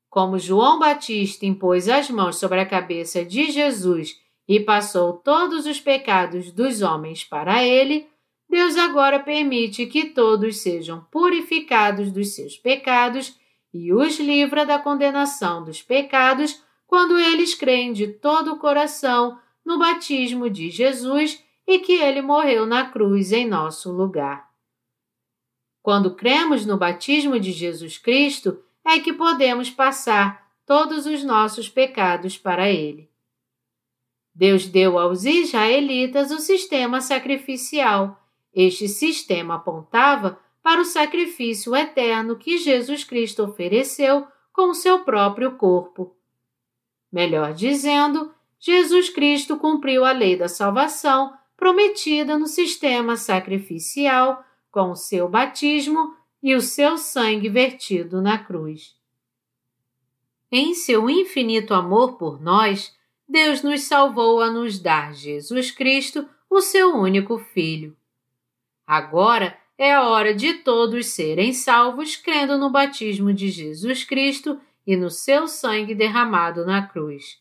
Como 0.10 0.38
João 0.38 0.79
Batista 0.79 1.45
impôs 1.45 1.88
as 1.88 2.10
mãos 2.10 2.38
sobre 2.38 2.60
a 2.60 2.65
cabeça 2.65 3.23
de 3.23 3.51
Jesus 3.51 4.19
e 4.47 4.60
passou 4.60 5.13
todos 5.13 5.65
os 5.65 5.79
pecados 5.79 6.51
dos 6.51 6.81
homens 6.81 7.23
para 7.23 7.63
ele, 7.63 8.08
Deus 8.56 8.78
agora 8.78 9.20
permite 9.20 9.86
que 9.86 10.06
todos 10.06 10.62
sejam 10.62 11.06
purificados 11.12 12.10
dos 12.10 12.34
seus 12.36 12.56
pecados 12.56 13.38
e 13.74 13.91
os 13.91 14.18
livra 14.18 14.65
da 14.65 14.80
condenação 14.80 15.62
dos 15.62 15.82
pecados 15.82 16.63
quando 16.88 17.20
eles 17.20 17.54
creem 17.54 17.91
de 17.91 18.08
todo 18.08 18.54
o 18.54 18.58
coração 18.58 19.38
no 19.65 19.78
batismo 19.78 20.50
de 20.50 20.70
Jesus 20.70 21.44
e 21.68 21.80
que 21.80 21.96
ele 21.96 22.22
morreu 22.22 22.65
na 22.65 22.89
cruz 22.89 23.34
em 23.34 23.46
nosso 23.46 23.91
lugar. 23.91 24.50
Quando 25.82 26.15
cremos 26.15 26.65
no 26.65 26.78
batismo 26.78 27.38
de 27.38 27.52
Jesus 27.52 27.98
Cristo, 27.98 28.58
é 28.86 29.02
que 29.02 29.12
podemos 29.12 29.70
passar 29.70 30.50
todos 30.65 31.06
os 31.06 31.26
nossos 31.26 31.68
pecados 31.68 32.38
para 32.38 32.70
ele. 32.70 33.12
Deus 34.34 34.65
deu 34.65 34.98
aos 34.98 35.26
israelitas 35.26 36.32
o 36.32 36.39
sistema 36.39 37.02
sacrificial. 37.02 38.22
Este 38.56 38.88
sistema 38.88 39.56
apontava 39.56 40.39
para 40.63 40.80
o 40.80 40.86
sacrifício 40.86 41.76
eterno 41.76 42.38
que 42.38 42.58
Jesus 42.58 43.04
Cristo 43.04 43.44
ofereceu 43.44 44.26
com 44.54 44.70
o 44.70 44.74
seu 44.74 45.04
próprio 45.04 45.58
corpo. 45.58 46.15
Melhor 47.12 47.54
dizendo, 47.54 48.34
Jesus 48.58 49.10
Cristo 49.10 49.58
cumpriu 49.58 50.06
a 50.06 50.13
lei 50.13 50.38
da 50.38 50.48
salvação 50.48 51.34
prometida 51.58 52.38
no 52.38 52.48
sistema 52.48 53.18
sacrificial 53.18 54.44
com 54.72 54.91
o 54.91 54.96
seu 54.96 55.28
batismo 55.28 56.15
e 56.41 56.56
o 56.56 56.62
seu 56.62 56.98
sangue 56.98 57.50
vertido 57.50 58.22
na 58.22 58.38
cruz. 58.38 58.96
Em 60.52 60.74
seu 60.74 61.10
infinito 61.10 61.74
amor 61.74 62.18
por 62.18 62.41
nós, 62.41 62.96
Deus 63.28 63.62
nos 63.62 63.82
salvou 63.82 64.41
a 64.41 64.50
nos 64.50 64.80
dar 64.80 65.13
Jesus 65.13 65.72
Cristo, 65.72 66.28
o 66.50 66.62
seu 66.62 66.96
único 66.96 67.38
Filho. 67.38 67.96
Agora 68.86 69.58
é 69.78 69.93
a 69.93 70.08
hora 70.08 70.34
de 70.34 70.54
todos 70.56 71.08
serem 71.08 71.54
salvos 71.54 72.15
crendo 72.15 72.58
no 72.58 72.69
batismo 72.69 73.34
de 73.34 73.50
Jesus 73.50 74.04
Cristo 74.04 74.60
e 74.86 74.95
no 74.95 75.10
seu 75.10 75.48
sangue 75.48 75.95
derramado 75.95 76.65
na 76.65 76.88
cruz. 76.88 77.39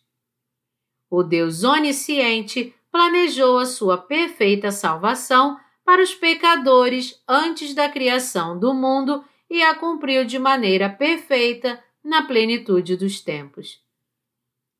O 1.10 1.22
Deus 1.22 1.62
onisciente 1.62 2.74
planejou 2.90 3.58
a 3.58 3.66
sua 3.66 3.98
perfeita 3.98 4.72
salvação 4.72 5.58
para 5.84 6.02
os 6.02 6.14
pecadores 6.14 7.22
antes 7.28 7.74
da 7.74 7.88
criação 7.88 8.58
do 8.58 8.72
mundo 8.72 9.22
e 9.50 9.62
a 9.62 9.74
cumpriu 9.74 10.24
de 10.24 10.38
maneira 10.38 10.88
perfeita 10.88 11.82
na 12.02 12.22
plenitude 12.22 12.96
dos 12.96 13.20
tempos. 13.20 13.82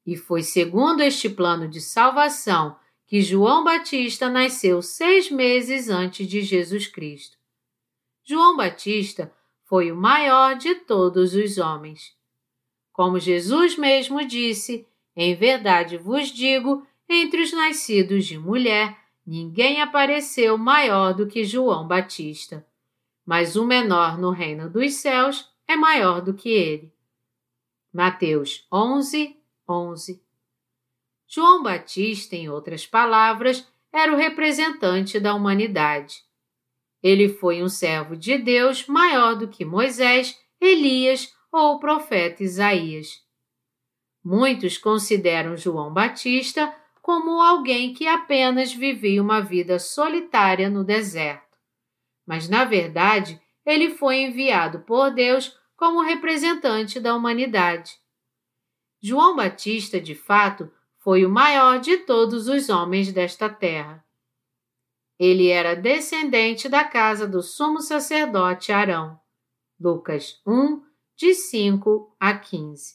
E 0.07 0.16
foi 0.16 0.42
segundo 0.42 1.03
este 1.03 1.29
plano 1.29 1.68
de 1.68 1.81
salvação 1.81 2.77
que 3.07 3.21
João 3.21 3.62
Batista 3.62 4.29
nasceu 4.29 4.81
seis 4.81 5.31
meses 5.31 5.88
antes 5.88 6.27
de 6.27 6.43
Jesus 6.43 6.87
Cristo. 6.87 7.37
João 8.25 8.57
Batista 8.57 9.33
foi 9.64 9.93
o 9.93 9.97
maior 9.97 10.57
de 10.57 10.75
todos 10.75 11.35
os 11.35 11.59
homens. 11.59 12.17
Como 12.93 13.21
Jesus 13.21 13.77
mesmo 13.77 14.25
disse, 14.25 14.87
em 15.14 15.35
verdade 15.35 15.99
vos 15.99 16.29
digo, 16.29 16.87
entre 17.09 17.43
os 17.43 17.53
nascidos 17.53 18.25
de 18.25 18.38
mulher, 18.38 18.97
ninguém 19.27 19.83
apareceu 19.83 20.57
maior 20.57 21.12
do 21.12 21.27
que 21.27 21.45
João 21.45 21.87
Batista. 21.87 22.67
Mas 23.27 23.57
o 23.57 23.64
menor 23.64 24.19
no 24.19 24.31
reino 24.31 24.71
dos 24.71 24.95
céus 24.95 25.51
é 25.69 25.77
maior 25.77 26.23
do 26.23 26.35
que 26.35 26.49
ele. 26.49 26.93
Mateus 27.93 28.67
11, 28.73 29.37
11 29.69 30.23
João 31.35 31.64
Batista, 31.64 32.37
em 32.37 32.49
outras 32.49 32.87
palavras, 32.87 33.66
era 33.92 34.12
o 34.12 34.16
representante 34.16 35.18
da 35.18 35.35
humanidade. 35.35 36.23
Ele 37.03 37.29
foi 37.29 37.61
um 37.61 37.68
servo 37.68 38.16
de 38.16 38.38
Deus 38.38 38.87
maior 38.87 39.35
do 39.35 39.49
que 39.49 39.64
Moisés, 39.64 40.40
Elias 40.61 41.35
ou 41.51 41.75
o 41.75 41.81
profeta 41.81 42.44
Isaías. 42.44 43.20
Muitos 44.25 44.79
consideram 44.79 45.57
João 45.57 45.92
Batista 45.92 46.73
como 47.03 47.42
alguém 47.42 47.92
que 47.92 48.07
apenas 48.07 48.73
vivia 48.73 49.20
uma 49.20 49.40
vida 49.40 49.81
solitária 49.81 50.70
no 50.70 50.85
deserto. 50.85 51.59
Mas, 52.25 52.49
na 52.49 52.64
verdade, 52.64 53.42
ele 53.66 53.90
foi 53.90 54.18
enviado 54.18 54.83
por 54.83 55.11
Deus 55.11 55.59
como 55.77 56.01
representante 56.01 57.01
da 57.01 57.12
humanidade. 57.12 57.99
João 59.03 59.35
Batista, 59.35 60.01
de 60.01 60.14
fato, 60.14 60.70
foi 61.05 61.27
o 61.27 61.29
maior 61.29 61.81
de 61.81 61.99
todos 61.99 62.49
os 62.49 62.71
homens 62.71 63.12
desta 63.12 63.47
terra. 63.47 64.03
Ele 65.19 65.49
era 65.49 65.77
descendente 65.77 66.67
da 66.67 66.83
casa 66.83 67.29
do 67.29 67.43
sumo 67.43 67.83
sacerdote 67.83 68.73
Arão. 68.73 69.21
Lucas 69.79 70.40
1, 70.47 70.83
de 71.14 71.35
5 71.35 72.17
a 72.19 72.33
15. 72.38 72.95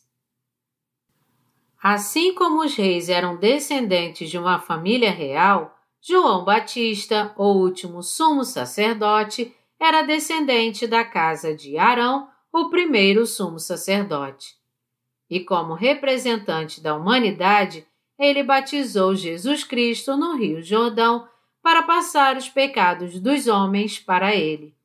Assim 1.82 2.34
como 2.34 2.66
os 2.66 2.76
reis 2.76 3.10
eram 3.10 3.38
descendentes 3.38 4.28
de 4.32 4.40
uma 4.40 4.58
família 4.58 5.12
real, 5.12 5.78
João 6.02 6.44
Batista, 6.44 7.32
o 7.38 7.54
último 7.54 8.02
sumo 8.02 8.44
sacerdote, 8.44 9.56
era 9.80 10.02
descendente 10.02 10.88
da 10.88 11.06
casa 11.06 11.56
de 11.56 11.78
Arão, 11.78 12.28
o 12.52 12.72
primeiro 12.72 13.28
sumo 13.28 13.60
sacerdote. 13.60 14.58
E 15.30 15.42
como 15.42 15.76
representante 15.76 16.82
da 16.82 16.96
humanidade, 16.96 17.88
ele 18.20 18.44
batizou 18.44 19.16
Jesus 19.16 19.64
Cristo 19.64 20.18
no 20.18 20.36
Rio 20.36 20.62
Jordão 20.62 21.26
para 21.64 21.84
passar 21.84 22.36
os 22.36 22.50
pecados 22.50 23.18
dos 23.20 23.48
homens 23.48 23.98
para 23.98 24.36
ele. 24.36 24.76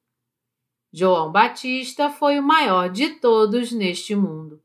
João 0.93 1.33
Batista 1.33 2.09
foi 2.09 2.39
o 2.39 2.43
maior 2.43 2.89
de 2.89 3.17
todos 3.17 3.73
neste 3.73 4.15
mundo. 4.15 4.63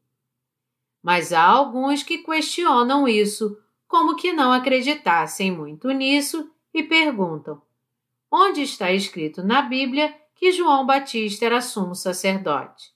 Mas 1.01 1.34
há 1.34 1.43
alguns 1.43 2.03
que 2.03 2.19
questionam 2.19 3.08
isso, 3.08 3.58
como 3.88 4.15
que 4.15 4.32
não 4.32 4.53
acreditassem 4.53 5.49
muito 5.49 5.89
nisso, 5.89 6.51
e 6.71 6.84
perguntam: 6.84 7.60
onde 8.32 8.62
está 8.62 8.91
escrito 8.91 9.41
na 9.41 9.63
Bíblia 9.63 10.15
que 10.36 10.51
João 10.51 10.86
Batista 10.86 11.45
era 11.45 11.62
sumo 11.62 11.95
sacerdote? 11.95 12.93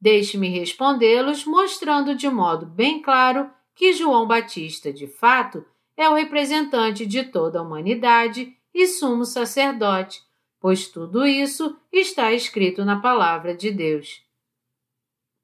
Deixe-me 0.00 0.48
respondê-los 0.48 1.44
mostrando 1.44 2.14
de 2.14 2.28
modo 2.28 2.66
bem 2.66 3.02
claro 3.02 3.50
que 3.76 3.92
João 3.92 4.26
Batista, 4.26 4.90
de 4.90 5.06
fato, 5.06 5.64
é 5.96 6.08
o 6.08 6.14
representante 6.14 7.04
de 7.04 7.24
toda 7.24 7.58
a 7.58 7.62
humanidade 7.62 8.56
e 8.72 8.86
sumo 8.86 9.26
sacerdote, 9.26 10.22
pois 10.58 10.88
tudo 10.88 11.26
isso 11.26 11.78
está 11.92 12.32
escrito 12.32 12.84
na 12.84 13.00
palavra 13.00 13.54
de 13.54 13.70
Deus. 13.70 14.22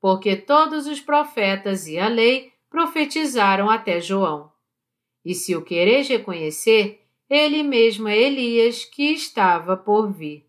Porque 0.00 0.34
todos 0.34 0.86
os 0.86 0.98
profetas 0.98 1.86
e 1.86 1.98
a 1.98 2.08
lei 2.08 2.52
profetizaram 2.70 3.70
até 3.70 4.00
João. 4.00 4.50
E 5.24 5.34
se 5.34 5.54
o 5.54 5.62
quereis 5.62 6.08
reconhecer, 6.08 7.02
ele 7.28 7.62
mesmo 7.62 8.08
é 8.08 8.18
Elias 8.18 8.84
que 8.84 9.12
estava 9.12 9.76
por 9.76 10.10
vir. 10.10 10.46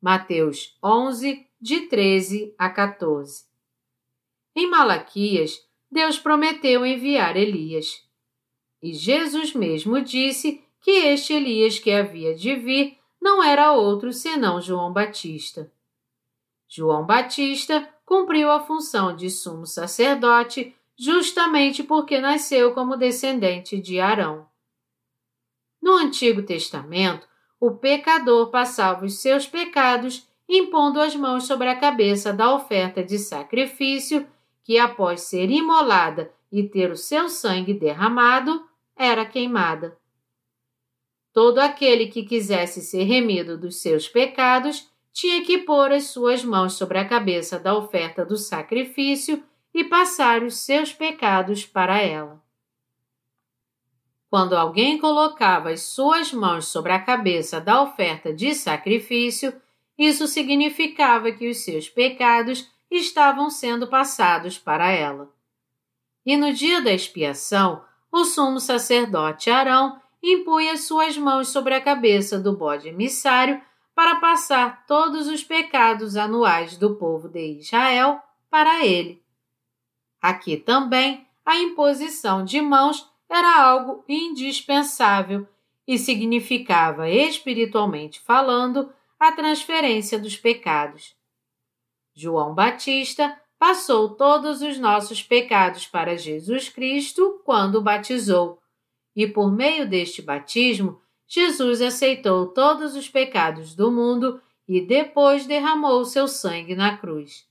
Mateus 0.00 0.76
11, 0.82 1.46
de 1.60 1.80
13 1.82 2.54
a 2.58 2.68
14. 2.68 3.44
Em 4.56 4.68
Malaquias, 4.68 5.60
Deus 5.92 6.18
prometeu 6.18 6.86
enviar 6.86 7.36
Elias. 7.36 8.02
E 8.82 8.94
Jesus 8.94 9.52
mesmo 9.52 10.00
disse 10.00 10.64
que 10.80 10.90
este 10.90 11.34
Elias 11.34 11.78
que 11.78 11.92
havia 11.92 12.34
de 12.34 12.56
vir 12.56 12.98
não 13.20 13.42
era 13.42 13.72
outro 13.72 14.10
senão 14.10 14.58
João 14.58 14.90
Batista. 14.90 15.70
João 16.66 17.04
Batista 17.04 17.86
cumpriu 18.06 18.50
a 18.50 18.60
função 18.60 19.14
de 19.14 19.28
sumo 19.30 19.66
sacerdote 19.66 20.74
justamente 20.98 21.82
porque 21.82 22.18
nasceu 22.18 22.72
como 22.72 22.96
descendente 22.96 23.78
de 23.78 24.00
Arão. 24.00 24.46
No 25.80 25.92
Antigo 25.92 26.42
Testamento, 26.42 27.28
o 27.60 27.72
pecador 27.72 28.50
passava 28.50 29.04
os 29.04 29.20
seus 29.20 29.46
pecados 29.46 30.26
impondo 30.48 31.00
as 31.00 31.14
mãos 31.14 31.44
sobre 31.44 31.68
a 31.68 31.76
cabeça 31.76 32.32
da 32.32 32.54
oferta 32.54 33.04
de 33.04 33.18
sacrifício, 33.18 34.26
que 34.64 34.78
após 34.78 35.22
ser 35.22 35.50
imolada 35.50 36.32
e 36.50 36.62
ter 36.62 36.90
o 36.90 36.96
seu 36.96 37.28
sangue 37.28 37.74
derramado, 37.74 38.66
era 38.96 39.24
queimada. 39.24 39.96
Todo 41.32 41.58
aquele 41.58 42.08
que 42.08 42.22
quisesse 42.22 42.82
ser 42.82 43.04
remido 43.04 43.56
dos 43.56 43.80
seus 43.80 44.06
pecados 44.06 44.90
tinha 45.12 45.42
que 45.42 45.58
pôr 45.58 45.92
as 45.92 46.04
suas 46.04 46.44
mãos 46.44 46.74
sobre 46.74 46.98
a 46.98 47.08
cabeça 47.08 47.58
da 47.58 47.76
oferta 47.76 48.24
do 48.24 48.36
sacrifício 48.36 49.42
e 49.74 49.84
passar 49.84 50.42
os 50.42 50.56
seus 50.58 50.92
pecados 50.92 51.64
para 51.64 52.00
ela. 52.00 52.42
Quando 54.28 54.54
alguém 54.54 54.98
colocava 54.98 55.70
as 55.70 55.82
suas 55.82 56.32
mãos 56.32 56.68
sobre 56.68 56.92
a 56.92 56.98
cabeça 56.98 57.60
da 57.60 57.82
oferta 57.82 58.32
de 58.32 58.54
sacrifício, 58.54 59.52
isso 59.98 60.26
significava 60.26 61.30
que 61.32 61.48
os 61.48 61.58
seus 61.58 61.88
pecados 61.88 62.71
estavam 62.98 63.50
sendo 63.50 63.86
passados 63.86 64.58
para 64.58 64.90
ela. 64.90 65.30
E 66.24 66.36
no 66.36 66.52
dia 66.52 66.80
da 66.80 66.92
expiação, 66.92 67.82
o 68.10 68.24
sumo 68.24 68.60
sacerdote 68.60 69.50
Arão 69.50 70.00
impunha 70.22 70.76
suas 70.76 71.16
mãos 71.16 71.48
sobre 71.48 71.74
a 71.74 71.80
cabeça 71.80 72.38
do 72.38 72.56
bode 72.56 72.88
emissário 72.88 73.60
para 73.94 74.16
passar 74.16 74.86
todos 74.86 75.26
os 75.26 75.42
pecados 75.42 76.16
anuais 76.16 76.76
do 76.76 76.94
povo 76.94 77.28
de 77.28 77.58
Israel 77.58 78.20
para 78.50 78.84
ele. 78.84 79.22
Aqui 80.20 80.56
também 80.56 81.26
a 81.44 81.58
imposição 81.58 82.44
de 82.44 82.60
mãos 82.60 83.10
era 83.28 83.62
algo 83.62 84.04
indispensável 84.08 85.48
e 85.86 85.98
significava, 85.98 87.08
espiritualmente 87.08 88.20
falando, 88.20 88.92
a 89.18 89.32
transferência 89.32 90.18
dos 90.18 90.36
pecados. 90.36 91.16
João 92.14 92.54
Batista 92.54 93.38
passou 93.58 94.10
todos 94.10 94.60
os 94.60 94.78
nossos 94.78 95.22
pecados 95.22 95.86
para 95.86 96.16
Jesus 96.16 96.68
Cristo 96.68 97.40
quando 97.44 97.80
batizou, 97.80 98.60
e 99.14 99.26
por 99.26 99.52
meio 99.52 99.88
deste 99.88 100.20
batismo, 100.20 101.00
Jesus 101.26 101.80
aceitou 101.80 102.48
todos 102.48 102.94
os 102.94 103.08
pecados 103.08 103.74
do 103.74 103.90
mundo 103.90 104.40
e 104.68 104.80
depois 104.80 105.46
derramou 105.46 106.04
seu 106.04 106.26
sangue 106.28 106.74
na 106.74 106.96
cruz. 106.96 107.46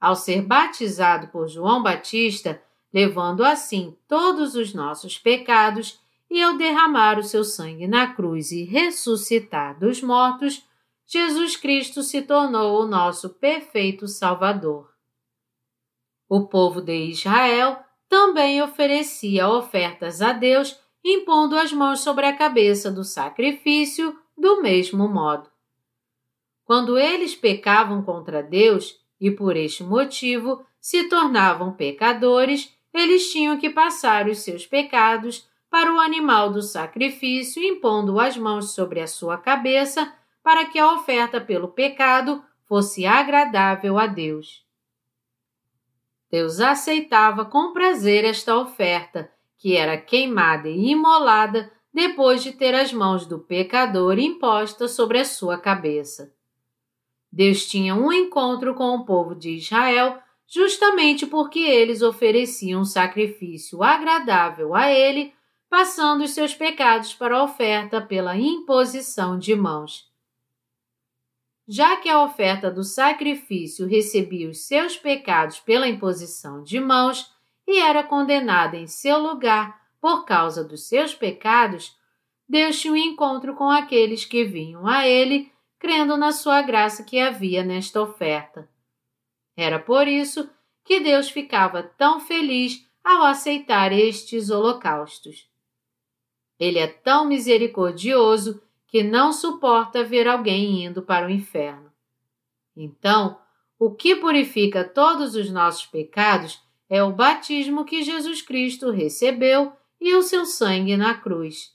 Ao 0.00 0.16
ser 0.16 0.42
batizado 0.42 1.28
por 1.28 1.48
João 1.48 1.82
Batista, 1.82 2.60
levando 2.92 3.44
assim 3.44 3.96
todos 4.08 4.54
os 4.54 4.72
nossos 4.72 5.18
pecados, 5.18 6.00
e 6.30 6.42
ao 6.42 6.56
derramar 6.56 7.18
o 7.18 7.22
seu 7.22 7.44
sangue 7.44 7.86
na 7.86 8.12
cruz 8.12 8.50
e 8.50 8.64
ressuscitar 8.64 9.78
dos 9.78 10.02
mortos, 10.02 10.66
Jesus 11.06 11.56
Cristo 11.56 12.02
se 12.02 12.22
tornou 12.22 12.82
o 12.82 12.86
nosso 12.86 13.30
perfeito 13.30 14.08
Salvador. 14.08 14.90
O 16.28 16.46
povo 16.46 16.80
de 16.80 16.94
Israel 16.94 17.78
também 18.08 18.62
oferecia 18.62 19.48
ofertas 19.48 20.22
a 20.22 20.32
Deus, 20.32 20.78
impondo 21.04 21.56
as 21.56 21.72
mãos 21.72 22.00
sobre 22.00 22.26
a 22.26 22.36
cabeça 22.36 22.90
do 22.90 23.04
sacrifício 23.04 24.18
do 24.36 24.62
mesmo 24.62 25.08
modo. 25.08 25.50
Quando 26.64 26.98
eles 26.98 27.34
pecavam 27.34 28.02
contra 28.02 28.42
Deus 28.42 28.98
e 29.20 29.30
por 29.30 29.56
este 29.56 29.84
motivo 29.84 30.64
se 30.80 31.08
tornavam 31.08 31.72
pecadores, 31.72 32.74
eles 32.92 33.30
tinham 33.30 33.58
que 33.58 33.68
passar 33.68 34.28
os 34.28 34.38
seus 34.38 34.66
pecados 34.66 35.46
para 35.68 35.92
o 35.92 35.98
animal 35.98 36.52
do 36.52 36.62
sacrifício, 36.62 37.62
impondo 37.62 38.18
as 38.20 38.36
mãos 38.36 38.74
sobre 38.74 39.00
a 39.00 39.06
sua 39.06 39.36
cabeça, 39.36 40.12
para 40.44 40.66
que 40.66 40.78
a 40.78 40.92
oferta 40.92 41.40
pelo 41.40 41.68
pecado 41.68 42.44
fosse 42.64 43.06
agradável 43.06 43.98
a 43.98 44.06
Deus. 44.06 44.62
Deus 46.30 46.60
aceitava 46.60 47.46
com 47.46 47.72
prazer 47.72 48.24
esta 48.24 48.58
oferta, 48.58 49.32
que 49.56 49.74
era 49.74 49.96
queimada 49.96 50.68
e 50.68 50.90
imolada 50.90 51.72
depois 51.92 52.42
de 52.42 52.52
ter 52.52 52.74
as 52.74 52.92
mãos 52.92 53.24
do 53.24 53.38
pecador 53.38 54.18
impostas 54.18 54.90
sobre 54.90 55.18
a 55.18 55.24
sua 55.24 55.56
cabeça. 55.56 56.34
Deus 57.32 57.66
tinha 57.66 57.94
um 57.94 58.12
encontro 58.12 58.74
com 58.74 58.96
o 58.96 59.04
povo 59.04 59.34
de 59.34 59.56
Israel 59.56 60.18
justamente 60.46 61.26
porque 61.26 61.60
eles 61.60 62.02
ofereciam 62.02 62.82
um 62.82 62.84
sacrifício 62.84 63.82
agradável 63.82 64.74
a 64.74 64.90
ele 64.92 65.32
passando 65.70 66.22
os 66.24 66.32
seus 66.32 66.54
pecados 66.54 67.14
para 67.14 67.36
a 67.36 67.42
oferta 67.42 68.00
pela 68.00 68.36
imposição 68.36 69.38
de 69.38 69.56
mãos. 69.56 70.12
Já 71.66 71.96
que 71.96 72.08
a 72.08 72.22
oferta 72.22 72.70
do 72.70 72.84
sacrifício 72.84 73.86
recebia 73.86 74.48
os 74.48 74.66
seus 74.66 74.96
pecados 74.96 75.58
pela 75.60 75.88
imposição 75.88 76.62
de 76.62 76.78
mãos 76.78 77.32
e 77.66 77.80
era 77.80 78.02
condenada 78.02 78.76
em 78.76 78.86
seu 78.86 79.18
lugar 79.18 79.82
por 80.00 80.26
causa 80.26 80.62
dos 80.62 80.86
seus 80.86 81.14
pecados, 81.14 81.96
Deus 82.46 82.78
tinha 82.78 82.92
um 82.92 82.96
encontro 82.96 83.54
com 83.54 83.70
aqueles 83.70 84.26
que 84.26 84.44
vinham 84.44 84.86
a 84.86 85.08
ele, 85.08 85.50
crendo 85.78 86.16
na 86.16 86.30
sua 86.30 86.60
graça 86.60 87.02
que 87.02 87.18
havia 87.18 87.64
nesta 87.64 88.02
oferta. 88.02 88.68
Era 89.56 89.78
por 89.78 90.06
isso 90.06 90.50
que 90.84 91.00
Deus 91.00 91.30
ficava 91.30 91.82
tão 91.82 92.20
feliz 92.20 92.86
ao 93.02 93.22
aceitar 93.24 93.92
estes 93.92 94.50
holocaustos. 94.50 95.48
Ele 96.58 96.78
é 96.78 96.86
tão 96.86 97.26
misericordioso 97.26 98.62
que 98.94 99.02
não 99.02 99.32
suporta 99.32 100.04
ver 100.04 100.28
alguém 100.28 100.84
indo 100.84 101.02
para 101.02 101.26
o 101.26 101.28
inferno. 101.28 101.90
Então, 102.76 103.36
o 103.76 103.90
que 103.90 104.14
purifica 104.14 104.84
todos 104.84 105.34
os 105.34 105.50
nossos 105.50 105.84
pecados 105.84 106.62
é 106.88 107.02
o 107.02 107.10
batismo 107.10 107.84
que 107.84 108.04
Jesus 108.04 108.40
Cristo 108.40 108.92
recebeu 108.92 109.72
e 110.00 110.14
o 110.14 110.22
seu 110.22 110.46
sangue 110.46 110.96
na 110.96 111.12
cruz. 111.12 111.74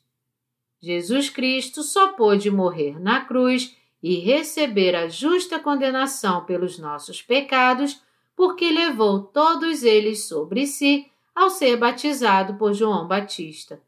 Jesus 0.82 1.30
Cristo 1.30 1.84
só 1.84 2.13
pôde 2.13 2.49
morrer 2.49 2.97
na 3.01 3.20
cruz 3.20 3.76
e 4.01 4.15
receber 4.20 4.95
a 4.95 5.09
justa 5.09 5.59
condenação 5.59 6.45
pelos 6.45 6.80
nossos 6.80 7.22
pecados, 7.22 8.01
porque 8.34 8.72
levou 8.72 9.24
todos 9.24 9.84
eles 9.84 10.24
sobre 10.24 10.65
si 10.65 11.11
ao 11.36 11.49
ser 11.49 11.76
batizado 11.76 12.53
por 12.53 12.74
João 12.74 13.05
Batista. 13.05 13.82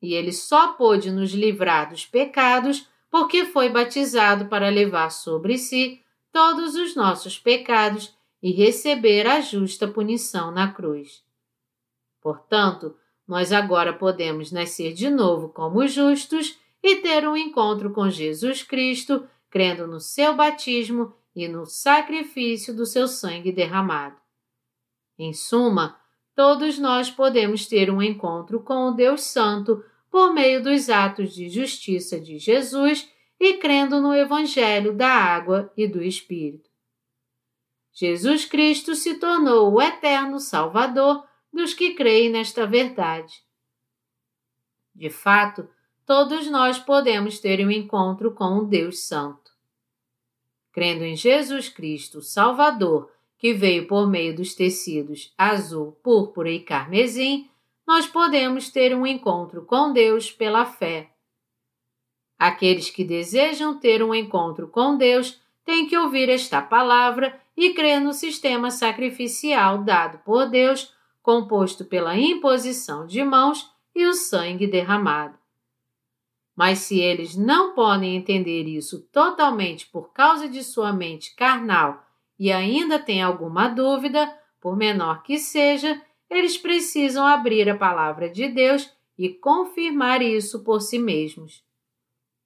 E 0.00 0.14
ele 0.14 0.32
só 0.32 0.72
pôde 0.74 1.10
nos 1.10 1.32
livrar 1.32 1.90
dos 1.90 2.06
pecados 2.06 2.88
porque 3.10 3.44
foi 3.46 3.68
batizado 3.68 4.46
para 4.46 4.68
levar 4.68 5.10
sobre 5.10 5.58
si 5.58 6.02
todos 6.32 6.74
os 6.74 6.94
nossos 6.94 7.38
pecados 7.38 8.14
e 8.42 8.52
receber 8.52 9.26
a 9.26 9.40
justa 9.40 9.88
punição 9.88 10.50
na 10.50 10.72
cruz. 10.72 11.24
Portanto, 12.20 12.96
nós 13.26 13.52
agora 13.52 13.92
podemos 13.92 14.52
nascer 14.52 14.92
de 14.92 15.10
novo 15.10 15.48
como 15.48 15.86
justos 15.86 16.58
e 16.82 16.96
ter 16.96 17.28
um 17.28 17.36
encontro 17.36 17.92
com 17.92 18.08
Jesus 18.08 18.62
Cristo, 18.62 19.28
crendo 19.50 19.86
no 19.86 20.00
seu 20.00 20.34
batismo 20.34 21.12
e 21.34 21.48
no 21.48 21.66
sacrifício 21.66 22.74
do 22.74 22.86
seu 22.86 23.08
sangue 23.08 23.52
derramado. 23.52 24.16
Em 25.18 25.32
suma, 25.32 25.98
todos 26.38 26.78
nós 26.78 27.10
podemos 27.10 27.66
ter 27.66 27.90
um 27.90 28.00
encontro 28.00 28.60
com 28.60 28.86
o 28.86 28.90
Deus 28.92 29.22
Santo 29.22 29.84
por 30.08 30.32
meio 30.32 30.62
dos 30.62 30.88
atos 30.88 31.34
de 31.34 31.48
justiça 31.48 32.20
de 32.20 32.38
Jesus 32.38 33.12
e 33.40 33.54
crendo 33.54 34.00
no 34.00 34.14
Evangelho 34.14 34.94
da 34.94 35.08
água 35.08 35.72
e 35.76 35.88
do 35.88 36.00
Espírito. 36.00 36.70
Jesus 37.92 38.44
Cristo 38.44 38.94
se 38.94 39.14
tornou 39.14 39.72
o 39.72 39.82
eterno 39.82 40.38
Salvador 40.38 41.26
dos 41.52 41.74
que 41.74 41.94
creem 41.94 42.30
nesta 42.30 42.64
verdade. 42.64 43.42
De 44.94 45.10
fato, 45.10 45.68
todos 46.06 46.48
nós 46.48 46.78
podemos 46.78 47.40
ter 47.40 47.66
um 47.66 47.70
encontro 47.72 48.32
com 48.32 48.58
o 48.58 48.64
Deus 48.64 49.00
Santo. 49.00 49.50
Crendo 50.70 51.02
em 51.02 51.16
Jesus 51.16 51.68
Cristo, 51.68 52.22
Salvador, 52.22 53.10
que 53.38 53.54
veio 53.54 53.86
por 53.86 54.08
meio 54.08 54.34
dos 54.34 54.54
tecidos 54.54 55.32
azul, 55.38 55.92
púrpura 56.02 56.50
e 56.50 56.60
carmesim, 56.60 57.48
nós 57.86 58.06
podemos 58.06 58.68
ter 58.68 58.94
um 58.94 59.06
encontro 59.06 59.64
com 59.64 59.92
Deus 59.92 60.30
pela 60.30 60.66
fé. 60.66 61.10
Aqueles 62.38 62.90
que 62.90 63.04
desejam 63.04 63.78
ter 63.78 64.02
um 64.02 64.14
encontro 64.14 64.68
com 64.68 64.96
Deus 64.96 65.40
têm 65.64 65.86
que 65.86 65.96
ouvir 65.96 66.28
esta 66.28 66.60
palavra 66.60 67.40
e 67.56 67.72
crer 67.74 68.00
no 68.00 68.12
sistema 68.12 68.70
sacrificial 68.70 69.82
dado 69.82 70.18
por 70.18 70.48
Deus, 70.48 70.92
composto 71.22 71.84
pela 71.84 72.16
imposição 72.16 73.06
de 73.06 73.24
mãos 73.24 73.70
e 73.94 74.06
o 74.06 74.14
sangue 74.14 74.66
derramado. 74.66 75.36
Mas 76.54 76.80
se 76.80 76.98
eles 76.98 77.36
não 77.36 77.74
podem 77.74 78.16
entender 78.16 78.64
isso 78.64 79.00
totalmente 79.12 79.86
por 79.86 80.12
causa 80.12 80.48
de 80.48 80.62
sua 80.64 80.92
mente 80.92 81.34
carnal 81.34 82.07
e 82.38 82.52
ainda 82.52 82.98
têm 82.98 83.22
alguma 83.22 83.68
dúvida, 83.68 84.32
por 84.60 84.76
menor 84.76 85.22
que 85.22 85.38
seja, 85.38 86.00
eles 86.30 86.56
precisam 86.56 87.26
abrir 87.26 87.68
a 87.68 87.76
palavra 87.76 88.28
de 88.28 88.48
Deus 88.48 88.90
e 89.16 89.30
confirmar 89.30 90.22
isso 90.22 90.62
por 90.62 90.80
si 90.80 90.98
mesmos. 90.98 91.64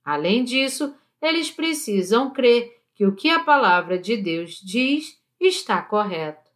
Além 0.04 0.44
disso, 0.44 0.94
eles 1.20 1.50
precisam 1.50 2.30
crer 2.30 2.82
que 2.94 3.06
o 3.06 3.14
que 3.14 3.28
a 3.28 3.40
palavra 3.40 3.98
de 3.98 4.16
Deus 4.16 4.60
diz 4.60 5.20
está 5.38 5.82
correto. 5.82 6.50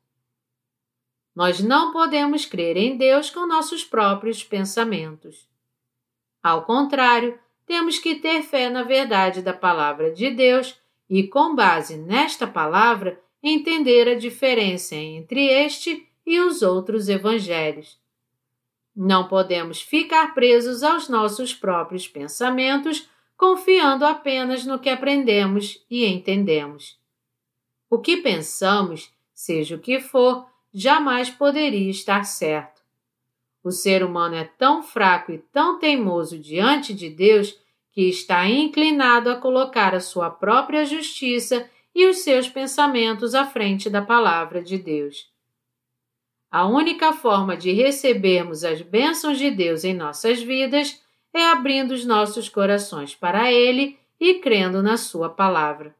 Nós 1.35 1.61
não 1.61 1.93
podemos 1.93 2.47
crer 2.47 2.77
em 2.77 2.97
Deus 2.97 3.29
com 3.29 3.47
nossos 3.47 3.85
próprios 3.85 4.43
pensamentos. 4.43 5.47
Ao 6.43 6.65
contrário, 6.65 7.39
temos 7.67 7.99
que 7.99 8.15
ter 8.15 8.43
fé 8.43 8.71
na 8.71 8.83
verdade 8.83 9.43
da 9.43 9.53
palavra 9.53 10.11
de 10.13 10.31
Deus 10.31 10.81
e, 11.11 11.27
com 11.27 11.55
base 11.55 11.97
nesta 11.97 12.47
palavra, 12.47 13.21
entender 13.49 14.09
a 14.09 14.15
diferença 14.15 14.95
entre 14.95 15.47
este 15.47 16.09
e 16.27 16.41
os 16.41 16.63
outros 16.63 17.09
evangelhos. 17.09 17.99
Não 18.95 19.29
podemos 19.29 19.81
ficar 19.81 20.35
presos 20.35 20.83
aos 20.83 21.09
nossos 21.09 21.55
próprios 21.55 22.09
pensamentos, 22.09 23.09
confiando 23.37 24.05
apenas 24.05 24.65
no 24.65 24.79
que 24.79 24.89
aprendemos 24.89 25.85
e 25.91 26.07
entendemos. 26.07 26.99
O 27.89 27.99
que 27.99 28.17
pensamos, 28.17 29.13
seja 29.35 29.77
o 29.77 29.79
que 29.79 30.01
for, 30.01 30.47
jamais 30.73 31.31
poderia 31.31 31.91
estar 31.91 32.25
certo. 32.25 32.83
O 33.63 33.71
ser 33.71 34.03
humano 34.03 34.35
é 34.35 34.45
tão 34.45 34.83
fraco 34.83 35.31
e 35.33 35.39
tão 35.39 35.79
teimoso 35.79 36.39
diante 36.39 36.95
de 36.95 37.11
Deus 37.11 37.59
que 37.93 38.09
está 38.09 38.49
inclinado 38.49 39.31
a 39.31 39.37
colocar 39.37 39.95
a 39.95 40.01
sua 40.01 40.31
própria 40.31 40.85
justiça 40.85 41.69
e 41.97 42.07
os 42.07 42.19
seus 42.19 42.47
pensamentos 42.47 43.35
à 43.35 43.47
frente 43.47 43.89
da 43.89 44.03
palavra 44.03 44.63
de 44.63 44.77
Deus. 44.77 45.33
A 46.51 46.67
única 46.67 47.15
forma 47.15 47.57
de 47.57 47.73
recebermos 47.73 48.65
as 48.65 48.83
bênçãos 48.83 49.39
de 49.39 49.51
Deus 49.51 49.83
em 49.83 49.95
nossas 49.95 50.43
vidas 50.43 51.03
é 51.33 51.47
abrindo 51.47 51.93
os 51.93 52.05
nossos 52.05 52.51
corações 52.51 53.15
para 53.15 53.51
Ele 53.51 53.99
e 54.21 54.35
crendo 54.41 54.83
na 54.83 54.99
Sua 54.99 55.31
palavra. 55.31 55.97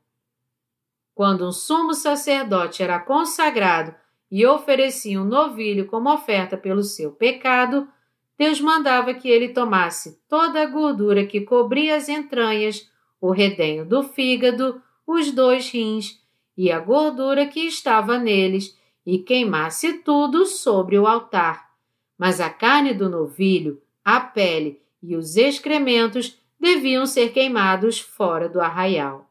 Quando 1.15 1.49
um 1.49 1.53
sumo 1.53 1.95
sacerdote 1.95 2.83
era 2.83 3.01
consagrado 3.01 3.95
e 4.31 4.45
oferecia 4.45 5.19
um 5.19 5.25
novilho 5.25 5.87
como 5.87 6.13
oferta 6.13 6.59
pelo 6.59 6.83
seu 6.83 7.11
pecado, 7.11 7.89
Deus 8.37 8.61
mandava 8.61 9.15
que 9.15 9.31
ele 9.31 9.49
tomasse 9.49 10.21
toda 10.29 10.61
a 10.61 10.67
gordura 10.67 11.25
que 11.25 11.41
cobria 11.41 11.97
as 11.97 12.07
entranhas, 12.11 12.87
o 13.19 13.31
redenho 13.31 13.87
do 13.87 14.03
fígado, 14.03 14.83
os 15.07 15.31
dois 15.31 15.71
rins 15.71 16.21
e 16.57 16.73
a 16.73 16.81
gordura 16.81 17.47
que 17.47 17.61
estava 17.61 18.19
neles 18.19 18.77
e 19.05 19.19
queimasse 19.19 19.99
tudo 19.99 20.47
sobre 20.47 20.99
o 20.99 21.07
altar. 21.07 21.71
Mas 22.19 22.41
a 22.41 22.51
carne 22.51 22.93
do 22.93 23.09
novilho, 23.09 23.81
a 24.05 24.19
pele 24.19 24.81
e 25.03 25.15
os 25.15 25.37
excrementos 25.37 26.39
deviam 26.59 27.07
ser 27.07 27.33
queimados 27.33 28.01
fora 28.01 28.49
do 28.49 28.61
arraial. 28.61 29.31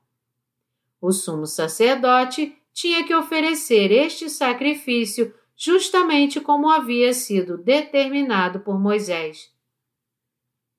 O 1.01 1.11
sumo 1.11 1.45
sacerdote 1.45 2.55
tinha 2.71 3.03
que 3.03 3.13
oferecer 3.13 3.91
este 3.91 4.30
sacrifício 4.30 5.34
justamente 5.55 6.39
como 6.39 6.69
havia 6.69 7.13
sido 7.13 7.57
determinado 7.57 8.59
por 8.59 8.80
Moisés. 8.80 9.51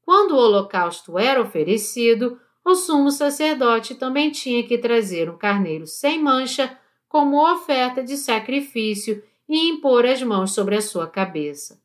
Quando 0.03 0.32
o 0.32 0.38
holocausto 0.38 1.18
era 1.18 1.40
oferecido, 1.40 2.40
o 2.66 2.74
sumo 2.74 3.12
sacerdote 3.12 3.94
também 3.94 4.32
tinha 4.32 4.60
que 4.66 4.76
trazer 4.76 5.30
um 5.30 5.38
carneiro 5.38 5.86
sem 5.86 6.20
mancha 6.20 6.76
como 7.08 7.40
oferta 7.40 8.02
de 8.02 8.16
sacrifício 8.16 9.22
e 9.48 9.68
impor 9.68 10.04
as 10.04 10.20
mãos 10.20 10.50
sobre 10.50 10.74
a 10.74 10.80
sua 10.80 11.06
cabeça. 11.06 11.80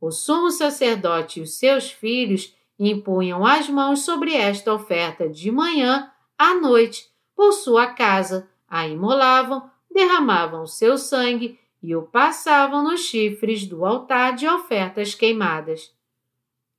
O 0.00 0.10
sumo 0.10 0.50
sacerdote 0.50 1.38
e 1.38 1.42
os 1.42 1.58
seus 1.58 1.90
filhos 1.90 2.56
impunham 2.78 3.44
as 3.44 3.68
mãos 3.68 4.00
sobre 4.00 4.34
esta 4.34 4.72
oferta 4.72 5.28
de 5.28 5.52
manhã 5.52 6.10
à 6.38 6.54
noite 6.54 7.10
por 7.36 7.52
sua 7.52 7.88
casa, 7.88 8.48
a 8.66 8.88
imolavam, 8.88 9.70
derramavam 9.90 10.66
seu 10.66 10.96
sangue 10.96 11.58
e 11.82 11.94
o 11.94 12.04
passavam 12.04 12.82
nos 12.82 13.00
chifres 13.00 13.66
do 13.66 13.84
altar 13.84 14.34
de 14.34 14.48
ofertas 14.48 15.14
queimadas. 15.14 15.92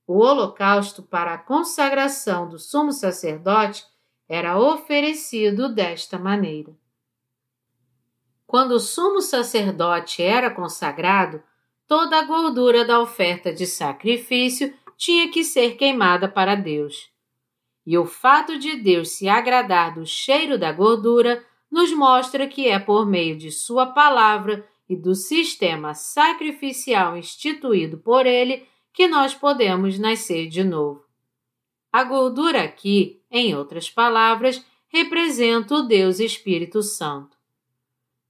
O 0.08 0.20
holocausto 0.20 1.02
para 1.02 1.34
a 1.34 1.38
consagração 1.38 2.48
do 2.48 2.60
sumo 2.60 2.92
sacerdote 2.92 3.84
era 4.30 4.58
oferecido 4.60 5.74
desta 5.74 6.20
maneira. 6.20 6.76
Quando 8.46 8.74
o 8.74 8.80
sumo 8.80 9.22
sacerdote 9.22 10.22
era 10.22 10.52
consagrado, 10.52 11.42
toda 11.88 12.20
a 12.20 12.24
gordura 12.24 12.86
da 12.86 13.00
oferta 13.00 13.52
de 13.52 13.66
sacrifício 13.66 14.74
tinha 14.96 15.30
que 15.30 15.44
ser 15.44 15.76
queimada 15.76 16.28
para 16.28 16.56
Deus. 16.56 17.10
E 17.86 17.98
o 17.98 18.06
fato 18.06 18.58
de 18.58 18.76
Deus 18.78 19.10
se 19.10 19.28
agradar 19.28 19.94
do 19.96 20.06
cheiro 20.06 20.58
da 20.58 20.72
gordura 20.72 21.44
nos 21.70 21.92
mostra 21.92 22.48
que 22.48 22.68
é 22.68 22.80
por 22.80 23.06
meio 23.06 23.38
de 23.38 23.52
Sua 23.52 23.88
palavra 23.88 24.68
e 24.88 24.96
do 24.96 25.16
sistema 25.16 25.94
sacrificial 25.94 27.18
instituído 27.18 27.98
por 27.98 28.26
Ele 28.26 28.68
que 28.96 29.08
nós 29.10 29.36
podemos 29.36 30.00
nascer 30.00 30.48
de 30.48 30.64
novo. 30.64 31.04
A 31.92 32.04
gordura 32.04 32.64
aqui, 32.64 33.22
em 33.30 33.54
outras 33.54 33.90
palavras, 33.90 34.66
representa 34.88 35.76
o 35.76 35.82
Deus 35.84 36.20
Espírito 36.22 36.82
Santo. 36.82 37.38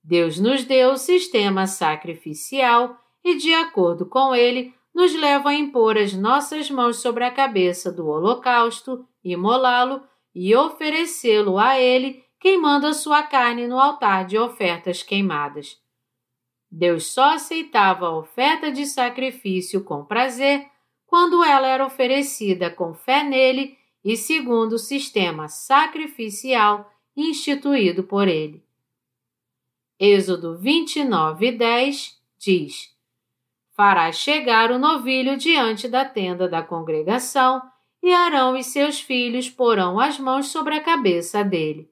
Deus 0.04 0.40
nos 0.40 0.64
deu 0.64 0.94
o 0.94 0.98
sistema 0.98 1.68
sacrificial 1.68 3.00
e, 3.24 3.36
de 3.36 3.54
acordo 3.54 4.08
com 4.08 4.34
ele, 4.34 4.74
nos 4.94 5.14
leva 5.14 5.50
a 5.50 5.54
impor 5.54 5.98
as 5.98 6.14
nossas 6.14 6.70
mãos 6.70 6.98
sobre 6.98 7.24
a 7.24 7.32
cabeça 7.32 7.92
do 7.92 8.08
holocausto, 8.08 9.08
imolá-lo 9.24 10.02
e 10.34 10.56
oferecê-lo 10.56 11.60
a 11.60 11.80
ele, 11.80 12.24
queimando 12.40 12.88
a 12.88 12.94
sua 12.94 13.22
carne 13.24 13.68
no 13.68 13.80
altar 13.80 14.26
de 14.26 14.38
ofertas 14.38 15.04
queimadas. 15.04 15.78
Deus 16.78 17.06
só 17.06 17.36
aceitava 17.36 18.08
a 18.08 18.18
oferta 18.18 18.70
de 18.70 18.86
sacrifício 18.86 19.82
com 19.82 20.04
prazer 20.04 20.70
quando 21.08 21.42
ela 21.42 21.66
era 21.66 21.86
oferecida 21.86 22.70
com 22.70 22.94
fé 22.94 23.24
nele 23.24 23.78
e 24.04 24.18
segundo 24.18 24.74
o 24.74 24.78
sistema 24.78 25.48
sacrificial 25.48 26.92
instituído 27.16 28.04
por 28.04 28.28
ele. 28.28 28.62
Êxodo 29.98 30.58
29, 30.58 31.54
10 31.54 32.22
diz: 32.38 32.94
Farás 33.72 34.18
chegar 34.18 34.70
o 34.70 34.78
novilho 34.78 35.38
diante 35.38 35.88
da 35.88 36.04
tenda 36.04 36.46
da 36.50 36.62
congregação, 36.62 37.62
e 38.04 38.14
Arão 38.14 38.58
e 38.58 38.62
seus 38.62 39.00
filhos 39.00 39.50
porão 39.50 39.98
as 39.98 40.20
mãos 40.20 40.48
sobre 40.48 40.76
a 40.76 40.84
cabeça 40.84 41.42
dele. 41.42 41.90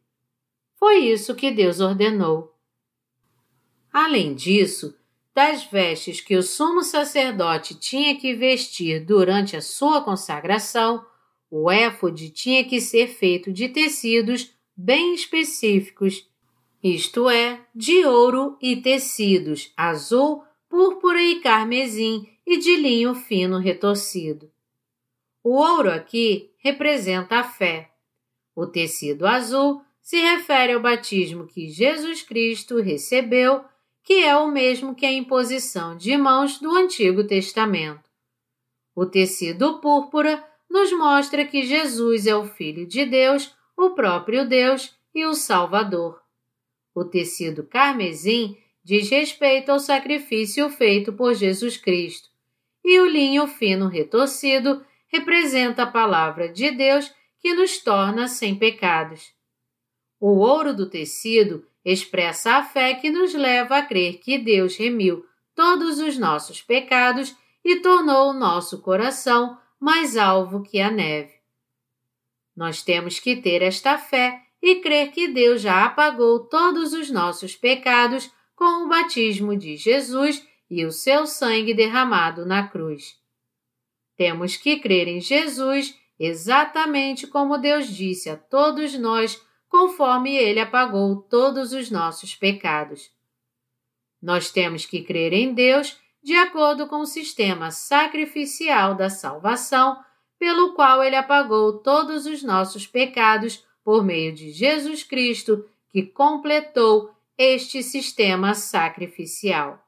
Foi 0.75 0.97
isso 0.97 1.33
que 1.35 1.49
Deus 1.51 1.79
ordenou. 1.79 2.52
Além 3.93 4.33
disso, 4.33 4.97
das 5.35 5.65
vestes 5.65 6.19
que 6.19 6.35
o 6.35 6.41
sumo 6.41 6.81
sacerdote 6.81 7.75
tinha 7.75 8.17
que 8.17 8.33
vestir 8.33 9.05
durante 9.05 9.55
a 9.55 9.61
sua 9.61 10.01
consagração, 10.01 11.05
o 11.49 11.69
éfode 11.69 12.31
tinha 12.31 12.63
que 12.63 12.81
ser 12.81 13.07
feito 13.07 13.53
de 13.53 13.69
tecidos 13.69 14.51
bem 14.75 15.13
específicos, 15.13 16.27
isto 16.83 17.29
é, 17.29 17.63
de 17.73 18.03
ouro 18.03 18.57
e 18.59 18.77
tecidos 18.77 19.71
azul, 19.77 20.43
púrpura 20.67 21.21
e 21.21 21.39
carmesim 21.39 22.27
e 22.47 22.57
de 22.57 22.75
linho 22.75 23.13
fino 23.13 23.59
retorcido. 23.59 24.51
O 25.43 25.51
ouro 25.51 25.91
aqui 25.91 26.51
representa 26.57 27.37
a 27.37 27.43
fé. 27.43 27.91
O 28.55 28.65
tecido 28.65 29.27
azul 29.27 29.83
se 30.01 30.19
refere 30.19 30.73
ao 30.73 30.81
batismo 30.81 31.45
que 31.45 31.69
Jesus 31.69 32.23
Cristo 32.23 32.81
recebeu 32.81 33.63
que 34.03 34.23
é 34.23 34.35
o 34.35 34.47
mesmo 34.47 34.93
que 34.93 35.05
a 35.05 35.11
imposição 35.11 35.95
de 35.95 36.15
mãos 36.17 36.59
do 36.59 36.71
Antigo 36.75 37.23
Testamento. 37.25 38.03
O 38.95 39.05
tecido 39.05 39.79
púrpura 39.79 40.43
nos 40.69 40.91
mostra 40.91 41.45
que 41.45 41.63
Jesus 41.63 42.27
é 42.27 42.35
o 42.35 42.45
Filho 42.45 42.85
de 42.85 43.05
Deus, 43.05 43.55
o 43.77 43.91
próprio 43.91 44.47
Deus 44.47 44.93
e 45.15 45.25
o 45.25 45.33
Salvador. 45.33 46.21
O 46.93 47.05
tecido 47.05 47.63
carmesim 47.63 48.57
diz 48.83 49.09
respeito 49.09 49.71
ao 49.71 49.79
sacrifício 49.79 50.69
feito 50.69 51.13
por 51.13 51.33
Jesus 51.33 51.77
Cristo, 51.77 52.29
e 52.83 52.99
o 52.99 53.07
linho 53.07 53.47
fino 53.47 53.87
retorcido 53.87 54.85
representa 55.07 55.83
a 55.83 55.91
palavra 55.91 56.49
de 56.49 56.69
Deus 56.71 57.13
que 57.39 57.53
nos 57.53 57.77
torna 57.77 58.27
sem 58.27 58.55
pecados. 58.55 59.33
O 60.19 60.39
ouro 60.39 60.73
do 60.73 60.89
tecido 60.89 61.65
expressa 61.85 62.55
a 62.55 62.63
fé 62.63 62.93
que 62.95 63.09
nos 63.09 63.33
leva 63.33 63.77
a 63.77 63.85
crer 63.85 64.19
que 64.19 64.37
Deus 64.37 64.77
remiu 64.77 65.25
todos 65.55 65.99
os 65.99 66.17
nossos 66.17 66.61
pecados 66.61 67.35
e 67.63 67.77
tornou 67.77 68.29
o 68.29 68.33
nosso 68.33 68.81
coração 68.81 69.57
mais 69.79 70.17
alvo 70.17 70.63
que 70.63 70.79
a 70.79 70.89
neve. 70.89 71.33
Nós 72.55 72.83
temos 72.83 73.19
que 73.19 73.35
ter 73.35 73.61
esta 73.61 73.97
fé 73.97 74.39
e 74.61 74.75
crer 74.75 75.11
que 75.11 75.27
Deus 75.27 75.61
já 75.61 75.85
apagou 75.85 76.47
todos 76.47 76.93
os 76.93 77.09
nossos 77.09 77.55
pecados 77.55 78.31
com 78.55 78.85
o 78.85 78.87
batismo 78.87 79.57
de 79.57 79.75
Jesus 79.75 80.45
e 80.69 80.85
o 80.85 80.91
seu 80.91 81.27
sangue 81.27 81.73
derramado 81.73 82.45
na 82.45 82.67
cruz. 82.67 83.17
Temos 84.15 84.55
que 84.55 84.79
crer 84.79 85.07
em 85.07 85.19
Jesus 85.19 85.97
exatamente 86.19 87.27
como 87.27 87.57
Deus 87.57 87.87
disse 87.87 88.29
a 88.29 88.37
todos 88.37 88.97
nós 88.97 89.41
conforme 89.73 90.35
ele 90.35 90.59
apagou 90.59 91.15
todos 91.15 91.73
os 91.73 91.89
nossos 91.89 92.35
pecados. 92.35 93.11
Nós 94.21 94.51
temos 94.51 94.85
que 94.85 95.01
crer 95.01 95.33
em 95.33 95.51
Deus 95.51 95.99
de 96.21 96.35
acordo 96.35 96.85
com 96.85 96.97
o 96.97 97.07
sistema 97.07 97.71
sacrificial 97.71 98.93
da 98.93 99.09
salvação, 99.09 99.99
pelo 100.37 100.75
qual 100.75 101.03
ele 101.03 101.15
apagou 101.15 101.79
todos 101.79 102.27
os 102.27 102.43
nossos 102.43 102.85
pecados 102.85 103.65
por 103.83 104.05
meio 104.05 104.31
de 104.31 104.51
Jesus 104.51 105.01
Cristo, 105.01 105.67
que 105.89 106.03
completou 106.03 107.11
este 107.35 107.81
sistema 107.81 108.53
sacrificial. 108.53 109.83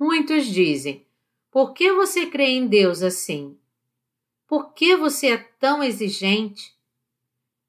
Muitos 0.00 0.46
dizem: 0.46 1.06
por 1.50 1.74
que 1.74 1.92
você 1.92 2.24
crê 2.24 2.52
em 2.52 2.66
Deus 2.66 3.02
assim? 3.02 3.54
Por 4.46 4.72
que 4.72 4.96
você 4.96 5.32
é 5.32 5.36
tão 5.60 5.82
exigente? 5.82 6.75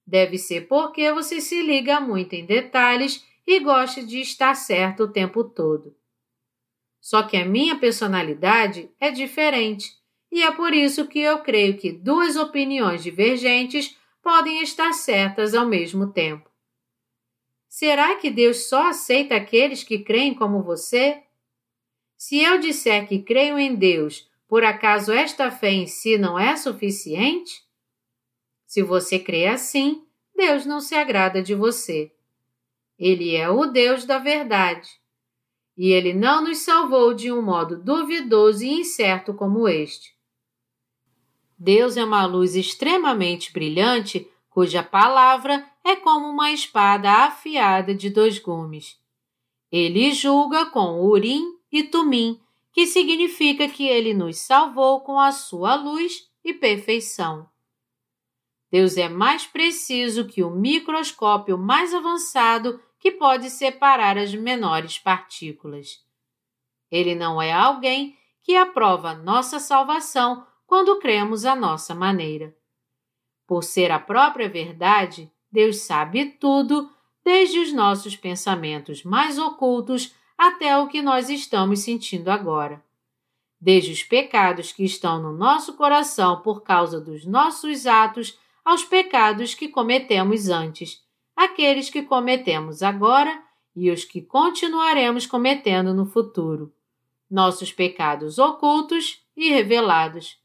Deve 0.08 0.38
ser 0.38 0.68
porque 0.70 1.12
você 1.12 1.41
se 1.41 1.62
liga 1.62 1.99
muito 1.99 2.34
em 2.34 2.45
detalhes 2.45 3.28
e 3.45 3.60
gosta 3.60 4.01
de 4.01 4.22
estar 4.22 4.55
certo 4.55 5.03
o 5.03 5.12
tempo 5.12 5.43
todo. 5.43 5.93
Só 7.01 7.24
que 7.24 7.36
a 7.36 7.45
minha 7.45 7.78
personalidade 7.78 8.89
é 9.01 9.12
diferente 9.12 9.91
e 10.32 10.41
é 10.41 10.51
por 10.51 10.74
isso 10.74 11.08
que 11.08 11.20
eu 11.20 11.39
creio 11.39 11.78
que 11.78 11.91
duas 11.91 12.38
opiniões 12.38 13.03
divergentes 13.03 13.97
podem 14.22 14.62
estar 14.62 14.93
certas 14.93 15.53
ao 15.53 15.68
mesmo 15.68 16.12
tempo. 16.12 16.49
Será 17.68 18.16
que 18.16 18.32
Deus 18.32 18.70
só 18.70 18.88
aceita 18.88 19.36
aqueles 19.36 19.84
que 19.84 19.99
creem 19.99 20.34
como 20.34 20.64
você? 20.64 21.22
Se 22.16 22.41
eu 22.41 22.60
disser 22.60 23.08
que 23.08 23.22
creio 23.22 23.60
em 23.60 23.76
Deus, 23.76 24.30
por 24.47 24.64
acaso 24.64 25.12
esta 25.12 25.51
fé 25.51 25.72
em 25.72 25.86
si 25.86 26.18
não 26.18 26.39
é 26.39 26.55
suficiente? 26.55 27.66
Se 28.68 28.84
você 28.84 29.18
crê 29.18 29.47
assim, 29.47 30.03
Deus 30.36 30.65
não 30.65 30.82
se 30.82 30.93
agrada 30.93 31.41
de 31.41 31.55
você. 31.55 32.11
Ele 32.99 33.34
é 33.36 33.49
o 33.49 33.65
Deus 33.65 34.05
da 34.05 34.20
verdade. 34.20 34.89
E 35.78 35.91
ele 35.91 36.13
não 36.13 36.43
nos 36.43 36.59
salvou 36.59 37.13
de 37.13 37.32
um 37.32 37.41
modo 37.41 37.82
duvidoso 37.82 38.63
e 38.63 38.82
incerto 38.82 39.34
como 39.34 39.70
este. 39.70 40.15
Deus 41.57 41.95
é 41.95 42.03
uma 42.03 42.26
luz 42.26 42.55
extremamente 42.55 43.53
brilhante, 43.53 44.30
cuja 44.49 44.84
palavra 44.84 45.65
é 45.84 45.95
como 45.95 46.28
uma 46.28 46.51
espada 46.51 47.09
afiada 47.09 47.95
de 47.95 48.09
dois 48.09 48.38
gumes. 48.38 48.99
Ele 49.72 50.11
julga 50.11 50.65
com 50.68 51.01
Urim 51.01 51.43
e 51.72 51.84
Tumim, 51.84 52.39
que 52.74 52.86
significa 52.86 53.68
que 53.68 53.88
ele 53.88 54.13
nos 54.13 54.38
salvou 54.39 55.01
com 55.01 55.20
a 55.20 55.32
sua 55.32 55.76
luz 55.76 56.28
e 56.43 56.53
perfeição. 56.53 57.47
Deus 58.72 58.97
é 58.97 59.07
mais 59.07 59.45
preciso 59.45 60.26
que 60.26 60.43
o 60.43 60.49
microscópio 60.49 61.57
mais 61.57 61.93
avançado 61.93 62.82
que 62.99 63.11
pode 63.11 63.49
separar 63.49 64.18
as 64.18 64.34
menores 64.34 64.99
partículas. 64.99 66.03
Ele 66.91 67.15
não 67.15 67.41
é 67.41 67.51
alguém 67.51 68.18
que 68.43 68.55
aprova 68.55 69.13
nossa 69.13 69.59
salvação 69.59 70.45
quando 70.65 70.99
cremos 70.99 71.45
à 71.45 71.55
nossa 71.55 71.95
maneira. 71.95 72.55
Por 73.45 73.63
ser 73.63 73.91
a 73.91 73.99
própria 73.99 74.49
verdade, 74.49 75.32
Deus 75.51 75.78
sabe 75.82 76.26
tudo, 76.26 76.89
desde 77.24 77.59
os 77.59 77.72
nossos 77.72 78.15
pensamentos 78.15 79.03
mais 79.03 79.38
ocultos 79.38 80.13
até 80.38 80.78
o 80.78 80.88
que 80.88 81.01
nós 81.01 81.30
estamos 81.30 81.80
sentindo 81.80 82.30
agora. 82.30 82.84
Desde 83.59 83.91
os 83.91 84.03
pecados 84.03 84.72
que 84.72 84.84
estão 84.84 85.22
no 85.22 85.34
nosso 85.34 85.74
coração 85.74 86.41
por 86.41 86.61
causa 86.61 87.01
dos 87.01 87.26
nossos 87.26 87.86
atos 87.86 88.38
aos 88.68 88.84
pecados 88.84 89.55
que 89.55 89.70
cometemos 89.70 90.49
antes, 90.49 91.01
aqueles 91.34 91.89
que 91.89 92.01
cometemos 92.01 92.84
agora 92.84 93.41
e 93.74 93.89
os 93.89 94.03
que 94.03 94.22
continuaremos 94.22 95.26
cometendo 95.26 95.93
no 95.93 96.05
futuro, 96.05 96.74
nossos 97.32 97.72
pecados 97.72 98.38
ocultos 98.38 99.24
e 99.38 99.49
revelados. 99.51 100.38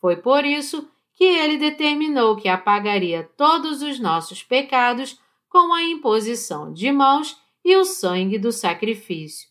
Foi 0.00 0.16
por 0.16 0.46
isso 0.46 0.88
que 1.12 1.24
ele 1.24 1.58
determinou 1.58 2.34
que 2.34 2.48
apagaria 2.48 3.30
todos 3.36 3.82
os 3.82 4.00
nossos 4.00 4.42
pecados 4.42 5.20
com 5.46 5.74
a 5.74 5.82
imposição 5.82 6.72
de 6.72 6.90
mãos 6.90 7.38
e 7.62 7.76
o 7.76 7.84
sangue 7.84 8.38
do 8.38 8.52
sacrifício. 8.52 9.50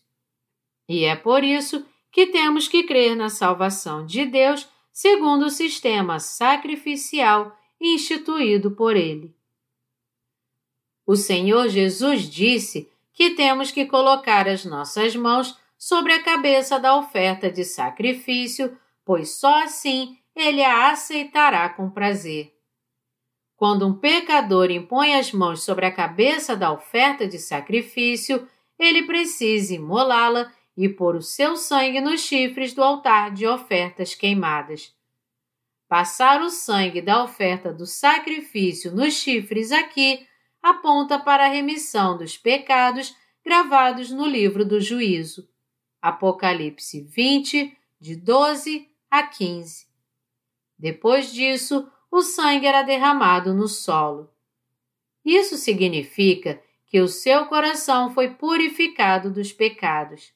E 0.88 1.04
é 1.04 1.14
por 1.14 1.44
isso 1.44 1.86
que 2.10 2.26
temos 2.26 2.66
que 2.66 2.82
crer 2.82 3.14
na 3.14 3.28
salvação 3.28 4.04
de 4.04 4.24
Deus 4.24 4.68
segundo 4.92 5.46
o 5.46 5.50
sistema 5.50 6.18
sacrificial 6.18 7.56
instituído 7.80 8.72
por 8.72 8.96
ele. 8.96 9.34
O 11.06 11.16
Senhor 11.16 11.68
Jesus 11.68 12.28
disse 12.28 12.90
que 13.12 13.30
temos 13.30 13.70
que 13.70 13.86
colocar 13.86 14.48
as 14.48 14.64
nossas 14.64 15.16
mãos 15.16 15.58
sobre 15.76 16.12
a 16.12 16.22
cabeça 16.22 16.78
da 16.78 16.96
oferta 16.96 17.50
de 17.50 17.64
sacrifício, 17.64 18.78
pois 19.04 19.36
só 19.38 19.64
assim 19.64 20.18
ele 20.36 20.62
a 20.62 20.90
aceitará 20.90 21.68
com 21.70 21.90
prazer. 21.90 22.54
Quando 23.56 23.86
um 23.86 23.94
pecador 23.94 24.70
impõe 24.70 25.14
as 25.14 25.32
mãos 25.32 25.62
sobre 25.62 25.84
a 25.84 25.92
cabeça 25.92 26.56
da 26.56 26.72
oferta 26.72 27.26
de 27.26 27.38
sacrifício, 27.38 28.48
ele 28.78 29.02
precisa 29.02 29.74
imolá-la 29.74 30.50
e 30.76 30.88
pôr 30.88 31.16
o 31.16 31.22
seu 31.22 31.56
sangue 31.56 32.00
nos 32.00 32.20
chifres 32.20 32.72
do 32.72 32.82
altar 32.82 33.32
de 33.32 33.46
ofertas 33.46 34.14
queimadas. 34.14 34.94
Passar 35.90 36.40
o 36.40 36.50
sangue 36.50 37.02
da 37.02 37.24
oferta 37.24 37.72
do 37.72 37.84
sacrifício 37.84 38.94
nos 38.94 39.14
chifres 39.14 39.72
aqui 39.72 40.24
aponta 40.62 41.18
para 41.18 41.46
a 41.46 41.48
remissão 41.48 42.16
dos 42.16 42.38
pecados 42.38 43.12
gravados 43.44 44.08
no 44.08 44.24
livro 44.24 44.64
do 44.64 44.80
juízo. 44.80 45.48
Apocalipse 46.00 47.00
20, 47.00 47.76
de 47.98 48.14
12 48.14 48.88
a 49.10 49.24
15. 49.24 49.88
Depois 50.78 51.32
disso, 51.32 51.90
o 52.08 52.22
sangue 52.22 52.68
era 52.68 52.82
derramado 52.82 53.52
no 53.52 53.66
solo. 53.66 54.32
Isso 55.24 55.56
significa 55.56 56.62
que 56.86 57.00
o 57.00 57.08
seu 57.08 57.46
coração 57.46 58.14
foi 58.14 58.30
purificado 58.30 59.28
dos 59.28 59.52
pecados. 59.52 60.32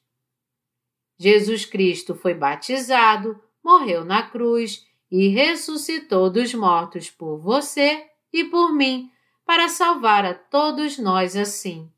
Jesus 1.17 1.63
Cristo 1.63 2.13
foi 2.13 2.33
batizado, 2.33 3.41
morreu 3.63 4.03
na 4.03 4.21
cruz 4.21 4.85
e 5.11 5.27
ressuscitou 5.29 6.29
dos 6.29 6.53
mortos 6.53 7.09
por 7.09 7.39
você 7.39 8.05
e 8.33 8.43
por 8.45 8.73
mim, 8.73 9.09
para 9.45 9.69
salvar 9.69 10.25
a 10.25 10.33
todos 10.33 10.97
nós 10.97 11.35
assim. 11.35 11.91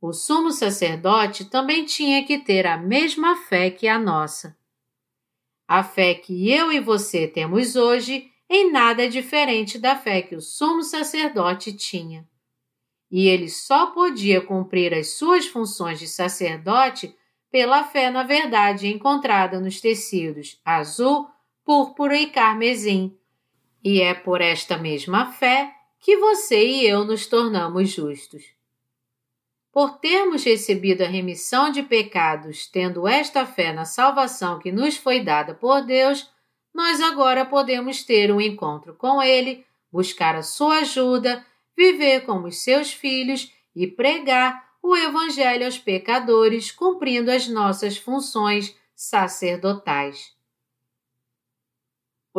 O 0.00 0.12
sumo 0.12 0.50
sacerdote 0.50 1.44
também 1.44 1.84
tinha 1.84 2.24
que 2.24 2.38
ter 2.38 2.66
a 2.66 2.76
mesma 2.76 3.36
fé 3.36 3.70
que 3.70 3.86
a 3.86 3.98
nossa. 3.98 4.56
A 5.68 5.84
fé 5.84 6.14
que 6.14 6.50
eu 6.50 6.72
e 6.72 6.80
você 6.80 7.28
temos 7.28 7.76
hoje 7.76 8.30
em 8.48 8.72
nada 8.72 9.04
é 9.04 9.08
diferente 9.08 9.78
da 9.78 9.94
fé 9.94 10.22
que 10.22 10.34
o 10.34 10.40
sumo 10.40 10.82
sacerdote 10.82 11.72
tinha 11.72 12.26
e 13.10 13.26
ele 13.26 13.48
só 13.48 13.86
podia 13.86 14.40
cumprir 14.40 14.94
as 14.94 15.14
suas 15.14 15.46
funções 15.46 15.98
de 15.98 16.06
sacerdote 16.06 17.14
pela 17.50 17.82
fé 17.82 18.10
na 18.10 18.22
verdade 18.22 18.86
encontrada 18.86 19.58
nos 19.58 19.80
tecidos 19.80 20.60
azul, 20.64 21.28
púrpura 21.70 22.16
e 22.16 22.26
carmesim. 22.26 23.16
E 23.84 24.02
é 24.02 24.12
por 24.12 24.40
esta 24.40 24.76
mesma 24.76 25.30
fé 25.30 25.72
que 26.00 26.16
você 26.16 26.66
e 26.66 26.84
eu 26.84 27.04
nos 27.04 27.28
tornamos 27.28 27.90
justos. 27.90 28.42
Por 29.70 30.00
termos 30.00 30.42
recebido 30.42 31.02
a 31.02 31.06
remissão 31.06 31.70
de 31.70 31.84
pecados, 31.84 32.66
tendo 32.66 33.06
esta 33.06 33.46
fé 33.46 33.72
na 33.72 33.84
salvação 33.84 34.58
que 34.58 34.72
nos 34.72 34.96
foi 34.96 35.20
dada 35.20 35.54
por 35.54 35.82
Deus, 35.82 36.28
nós 36.74 37.00
agora 37.00 37.46
podemos 37.46 38.02
ter 38.02 38.32
um 38.32 38.40
encontro 38.40 38.96
com 38.96 39.22
Ele, 39.22 39.64
buscar 39.92 40.34
a 40.34 40.42
sua 40.42 40.78
ajuda 40.78 41.46
viver 41.76 42.22
como 42.22 42.48
os 42.48 42.64
seus 42.64 42.92
filhos 42.92 43.48
e 43.76 43.86
pregar 43.86 44.70
o 44.82 44.96
Evangelho 44.96 45.66
aos 45.66 45.78
pecadores, 45.78 46.72
cumprindo 46.72 47.30
as 47.30 47.46
nossas 47.46 47.96
funções 47.96 48.76
sacerdotais. 48.92 50.39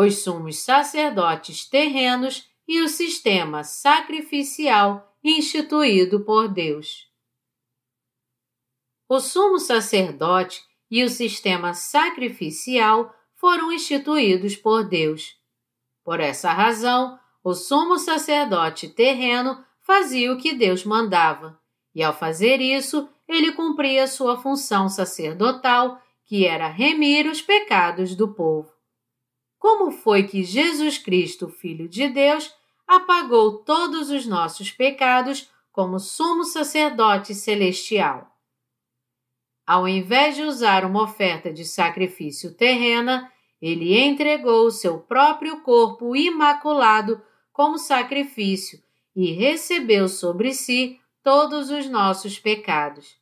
Os 0.03 0.23
sumos 0.23 0.57
sacerdotes 0.57 1.69
terrenos 1.69 2.49
e 2.67 2.81
o 2.81 2.89
sistema 2.89 3.63
sacrificial 3.63 5.15
instituído 5.23 6.25
por 6.25 6.47
Deus. 6.47 7.07
O 9.07 9.19
sumo 9.19 9.59
sacerdote 9.59 10.59
e 10.89 11.03
o 11.03 11.07
sistema 11.07 11.75
sacrificial 11.75 13.13
foram 13.35 13.71
instituídos 13.71 14.55
por 14.55 14.89
Deus. 14.89 15.35
Por 16.03 16.19
essa 16.19 16.51
razão, 16.51 17.19
o 17.43 17.53
sumo 17.53 17.99
sacerdote 17.99 18.89
terreno 18.89 19.63
fazia 19.83 20.33
o 20.33 20.37
que 20.39 20.51
Deus 20.55 20.83
mandava, 20.83 21.61
e 21.93 22.01
ao 22.01 22.11
fazer 22.11 22.59
isso, 22.59 23.07
ele 23.27 23.51
cumpria 23.51 24.07
sua 24.07 24.35
função 24.35 24.89
sacerdotal, 24.89 26.01
que 26.25 26.47
era 26.47 26.67
remir 26.67 27.27
os 27.27 27.39
pecados 27.39 28.15
do 28.15 28.33
povo. 28.33 28.70
Como 29.61 29.91
foi 29.91 30.23
que 30.23 30.43
Jesus 30.43 30.97
Cristo, 30.97 31.47
Filho 31.47 31.87
de 31.87 32.07
Deus, 32.07 32.51
apagou 32.87 33.59
todos 33.59 34.09
os 34.09 34.25
nossos 34.25 34.71
pecados 34.71 35.51
como 35.71 35.99
sumo 35.99 36.43
sacerdote 36.43 37.35
celestial? 37.35 38.35
Ao 39.63 39.87
invés 39.87 40.35
de 40.35 40.41
usar 40.41 40.83
uma 40.83 41.03
oferta 41.03 41.53
de 41.53 41.63
sacrifício 41.63 42.55
terrena, 42.55 43.31
ele 43.61 43.95
entregou 43.95 44.65
o 44.65 44.71
seu 44.71 44.97
próprio 44.97 45.61
corpo 45.61 46.15
imaculado 46.15 47.21
como 47.53 47.77
sacrifício 47.77 48.81
e 49.15 49.31
recebeu 49.31 50.09
sobre 50.09 50.55
si 50.55 50.99
todos 51.21 51.69
os 51.69 51.87
nossos 51.87 52.39
pecados. 52.39 53.15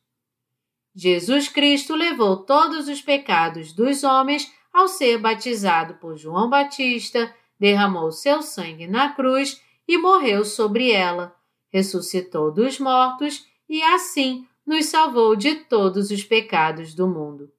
Jesus 0.94 1.50
Cristo 1.50 1.94
levou 1.94 2.38
todos 2.38 2.88
os 2.88 3.02
pecados 3.02 3.74
dos 3.74 4.02
homens 4.02 4.50
ao 4.72 4.88
ser 4.88 5.18
batizado 5.18 5.94
por 5.94 6.16
João 6.16 6.48
Batista, 6.48 7.34
derramou 7.58 8.10
seu 8.10 8.42
sangue 8.42 8.86
na 8.86 9.12
cruz 9.12 9.62
e 9.86 9.98
morreu 9.98 10.44
sobre 10.44 10.90
ela, 10.90 11.36
ressuscitou 11.68 12.52
dos 12.52 12.78
mortos 12.78 13.46
e 13.68 13.82
assim 13.82 14.46
nos 14.66 14.86
salvou 14.86 15.34
de 15.34 15.56
todos 15.56 16.10
os 16.10 16.22
pecados 16.22 16.94
do 16.94 17.08
mundo. 17.08 17.52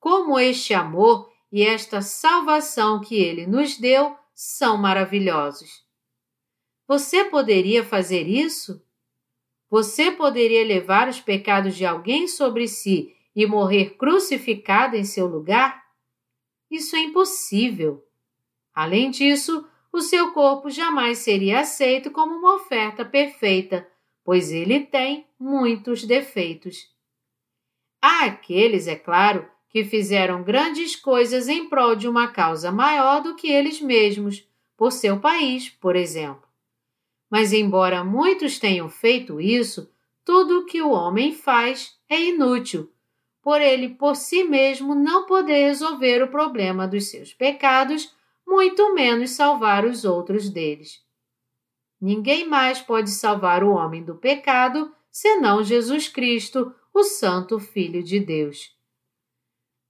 Como 0.00 0.38
este 0.38 0.74
amor 0.74 1.30
e 1.50 1.62
esta 1.62 2.02
salvação 2.02 3.00
que 3.00 3.16
ele 3.16 3.46
nos 3.46 3.76
deu 3.76 4.16
são 4.34 4.76
maravilhosos. 4.76 5.84
Você 6.86 7.24
poderia 7.24 7.84
fazer 7.84 8.28
isso? 8.28 8.82
Você 9.70 10.10
poderia 10.10 10.64
levar 10.64 11.08
os 11.08 11.20
pecados 11.20 11.76
de 11.76 11.84
alguém 11.84 12.26
sobre 12.26 12.66
si 12.66 13.14
e 13.34 13.46
morrer 13.46 13.96
crucificado 13.96 14.96
em 14.96 15.04
seu 15.04 15.26
lugar? 15.26 15.87
Isso 16.70 16.96
é 16.96 17.00
impossível. 17.00 18.04
Além 18.74 19.10
disso, 19.10 19.66
o 19.92 20.00
seu 20.00 20.32
corpo 20.32 20.70
jamais 20.70 21.18
seria 21.18 21.60
aceito 21.60 22.10
como 22.10 22.34
uma 22.34 22.56
oferta 22.56 23.04
perfeita, 23.04 23.88
pois 24.22 24.50
ele 24.52 24.80
tem 24.80 25.26
muitos 25.38 26.04
defeitos. 26.04 26.94
Há 28.00 28.26
aqueles, 28.26 28.86
é 28.86 28.94
claro, 28.94 29.48
que 29.68 29.84
fizeram 29.84 30.42
grandes 30.42 30.94
coisas 30.94 31.48
em 31.48 31.68
prol 31.68 31.96
de 31.96 32.08
uma 32.08 32.28
causa 32.28 32.70
maior 32.70 33.22
do 33.22 33.34
que 33.34 33.48
eles 33.50 33.80
mesmos, 33.80 34.46
por 34.76 34.92
seu 34.92 35.18
país, 35.18 35.68
por 35.68 35.96
exemplo. 35.96 36.46
Mas, 37.28 37.52
embora 37.52 38.04
muitos 38.04 38.58
tenham 38.58 38.88
feito 38.88 39.40
isso, 39.40 39.90
tudo 40.24 40.60
o 40.60 40.66
que 40.66 40.80
o 40.80 40.90
homem 40.90 41.32
faz 41.32 41.98
é 42.08 42.22
inútil, 42.22 42.90
por 43.48 43.62
ele 43.62 43.88
por 43.88 44.14
si 44.14 44.44
mesmo 44.44 44.94
não 44.94 45.24
poder 45.24 45.68
resolver 45.68 46.22
o 46.22 46.28
problema 46.28 46.86
dos 46.86 47.08
seus 47.08 47.32
pecados, 47.32 48.14
muito 48.46 48.92
menos 48.92 49.30
salvar 49.30 49.86
os 49.86 50.04
outros 50.04 50.50
deles. 50.50 51.02
Ninguém 51.98 52.46
mais 52.46 52.78
pode 52.78 53.08
salvar 53.08 53.64
o 53.64 53.70
homem 53.70 54.04
do 54.04 54.14
pecado 54.14 54.94
senão 55.10 55.64
Jesus 55.64 56.08
Cristo, 56.08 56.74
o 56.92 57.02
Santo 57.02 57.58
Filho 57.58 58.02
de 58.02 58.20
Deus. 58.20 58.76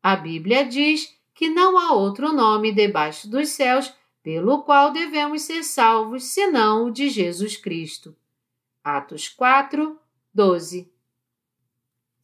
A 0.01 0.15
Bíblia 0.15 0.65
diz 0.65 1.13
que 1.35 1.49
não 1.49 1.77
há 1.77 1.95
outro 1.95 2.33
nome 2.33 2.71
debaixo 2.71 3.29
dos 3.29 3.49
céus 3.49 3.93
pelo 4.23 4.63
qual 4.63 4.93
devemos 4.93 5.43
ser 5.43 5.65
salvos, 5.65 6.23
senão 6.27 6.85
o 6.85 6.93
de 6.93 7.09
Jesus 7.09 7.57
Cristo. 7.57 8.15
Atos 8.85 9.29
4, 9.29 9.99
12. 10.33 10.98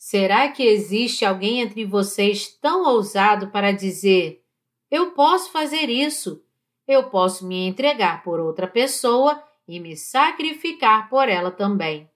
Será 0.07 0.51
que 0.51 0.63
existe 0.63 1.25
alguém 1.25 1.63
entre 1.63 1.83
vocês 1.87 2.47
tão 2.47 2.85
ousado 2.85 3.49
para 3.49 3.73
dizer: 3.73 4.45
Eu 4.91 5.13
posso 5.13 5.51
fazer 5.51 5.89
isso, 5.89 6.45
eu 6.87 7.09
posso 7.09 7.47
me 7.47 7.67
entregar 7.67 8.23
por 8.23 8.39
outra 8.39 8.69
pessoa 8.69 9.43
e 9.67 9.81
me 9.81 9.97
sacrificar 9.97 11.09
por 11.09 11.27
ela 11.27 11.51
também? 11.51 12.07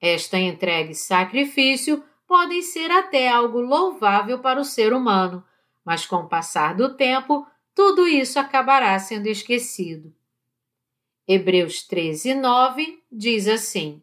Esta 0.00 0.38
entrega 0.38 0.92
e 0.92 0.94
sacrifício 0.94 2.04
podem 2.24 2.62
ser 2.62 2.92
até 2.92 3.28
algo 3.28 3.60
louvável 3.60 4.38
para 4.38 4.60
o 4.60 4.64
ser 4.64 4.92
humano, 4.92 5.44
mas 5.84 6.06
com 6.06 6.18
o 6.18 6.28
passar 6.28 6.76
do 6.76 6.94
tempo, 6.94 7.44
tudo 7.74 8.06
isso 8.06 8.38
acabará 8.38 8.96
sendo 9.00 9.26
esquecido. 9.26 10.14
Hebreus 11.26 11.82
13, 11.82 12.36
9 12.36 13.02
diz 13.10 13.48
assim: 13.48 14.00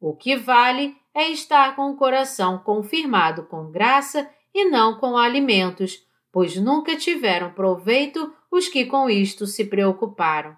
O 0.00 0.16
que 0.16 0.34
vale 0.34 0.96
é 1.16 1.30
estar 1.30 1.74
com 1.74 1.90
o 1.90 1.96
coração 1.96 2.58
confirmado 2.58 3.44
com 3.44 3.70
graça 3.70 4.30
e 4.52 4.66
não 4.66 4.98
com 4.98 5.16
alimentos, 5.16 6.06
pois 6.30 6.56
nunca 6.56 6.94
tiveram 6.94 7.54
proveito 7.54 8.30
os 8.50 8.68
que 8.68 8.84
com 8.84 9.08
isto 9.08 9.46
se 9.46 9.64
preocuparam. 9.64 10.54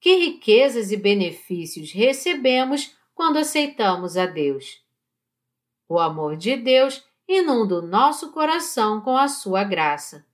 Que 0.00 0.16
riquezas 0.16 0.90
e 0.90 0.96
benefícios 0.96 1.92
recebemos 1.92 2.96
quando 3.14 3.36
aceitamos 3.36 4.16
a 4.16 4.26
Deus! 4.26 4.84
O 5.88 6.00
amor 6.00 6.36
de 6.36 6.56
Deus 6.56 7.04
inunda 7.28 7.76
o 7.76 7.82
nosso 7.82 8.32
coração 8.32 9.00
com 9.00 9.16
a 9.16 9.28
sua 9.28 9.62
graça. 9.62 10.26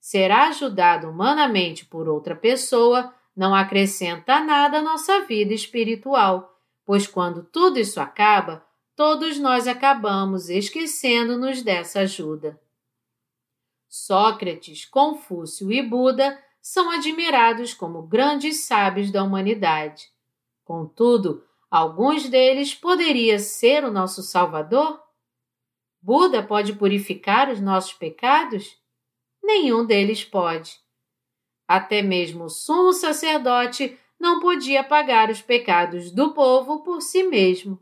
Será 0.00 0.48
ajudado 0.48 1.10
humanamente 1.10 1.84
por 1.84 2.08
outra 2.08 2.34
pessoa 2.34 3.14
não 3.36 3.54
acrescenta 3.54 4.40
nada 4.40 4.78
à 4.78 4.82
nossa 4.82 5.20
vida 5.20 5.54
espiritual, 5.54 6.49
pois 6.90 7.06
quando 7.06 7.44
tudo 7.44 7.78
isso 7.78 8.00
acaba, 8.00 8.66
todos 8.96 9.38
nós 9.38 9.68
acabamos 9.68 10.48
esquecendo-nos 10.48 11.62
dessa 11.62 12.00
ajuda. 12.00 12.60
Sócrates, 13.88 14.86
Confúcio 14.86 15.70
e 15.70 15.80
Buda 15.80 16.36
são 16.60 16.90
admirados 16.90 17.72
como 17.72 18.02
grandes 18.02 18.64
sábios 18.64 19.12
da 19.12 19.22
humanidade. 19.22 20.10
Contudo, 20.64 21.44
Alguns 21.70 22.28
deles 22.28 22.74
poderia 22.74 23.38
ser 23.38 23.84
o 23.84 23.92
nosso 23.92 24.20
Salvador? 24.20 25.00
Buda 26.02 26.42
pode 26.42 26.72
purificar 26.72 27.48
os 27.48 27.60
nossos 27.60 27.92
pecados? 27.92 28.76
Nenhum 29.40 29.86
deles 29.86 30.24
pode. 30.24 30.80
Até 31.68 32.02
mesmo 32.02 32.46
o 32.46 32.50
sumo 32.50 32.92
sacerdote 32.92 33.96
não 34.20 34.38
podia 34.38 34.84
pagar 34.84 35.30
os 35.30 35.40
pecados 35.40 36.10
do 36.10 36.32
povo 36.32 36.82
por 36.82 37.00
si 37.00 37.22
mesmo. 37.22 37.80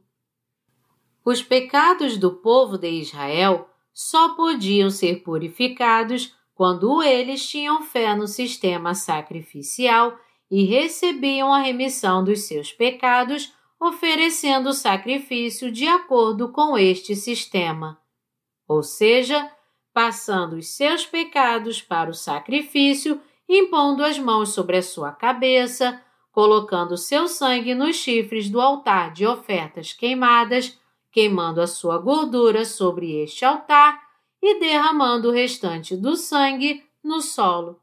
Os 1.25 1.43
pecados 1.43 2.17
do 2.17 2.37
povo 2.37 2.79
de 2.79 2.89
Israel 2.89 3.69
só 3.93 4.37
podiam 4.37 4.89
ser 4.89 5.23
purificados 5.25 6.35
quando 6.55 7.03
eles 7.03 7.47
tinham 7.47 7.83
fé 7.83 8.15
no 8.15 8.29
sistema 8.29 8.95
sacrificial 8.95 10.17
e 10.51 10.65
recebiam 10.65 11.53
a 11.53 11.59
remissão 11.59 12.25
dos 12.25 12.47
seus 12.47 12.73
pecados, 12.73 13.53
oferecendo 13.79 14.73
sacrifício 14.73 15.71
de 15.71 15.87
acordo 15.87 16.51
com 16.51 16.79
este 16.79 17.15
sistema. 17.15 18.01
Ou 18.67 18.83
seja, 18.83 19.51
passando 19.93 20.57
os 20.57 20.69
seus 20.69 21.05
pecados 21.05 21.83
para 21.83 22.11
o 22.11 22.15
sacrifício, 22.15 23.21
impondo 23.49 24.05
as 24.05 24.19
mãos 24.19 24.51
sobre 24.51 24.77
a 24.77 24.83
sua 24.83 25.13
cabeça, 25.13 26.03
colocando 26.31 26.97
seu 26.97 27.27
sangue 27.27 27.75
nos 27.75 27.97
chifres 27.97 28.49
do 28.49 28.61
altar 28.61 29.13
de 29.13 29.27
ofertas 29.27 29.93
queimadas, 29.93 30.79
queimando 31.11 31.61
a 31.61 31.67
sua 31.67 31.99
gordura 31.99 32.65
sobre 32.65 33.23
este 33.23 33.45
altar 33.45 34.01
e 34.41 34.61
derramando 34.61 35.29
o 35.29 35.33
restante 35.33 35.97
do 35.97 36.17
sangue 36.17 36.85
no 37.03 37.21
solo. 37.21 37.81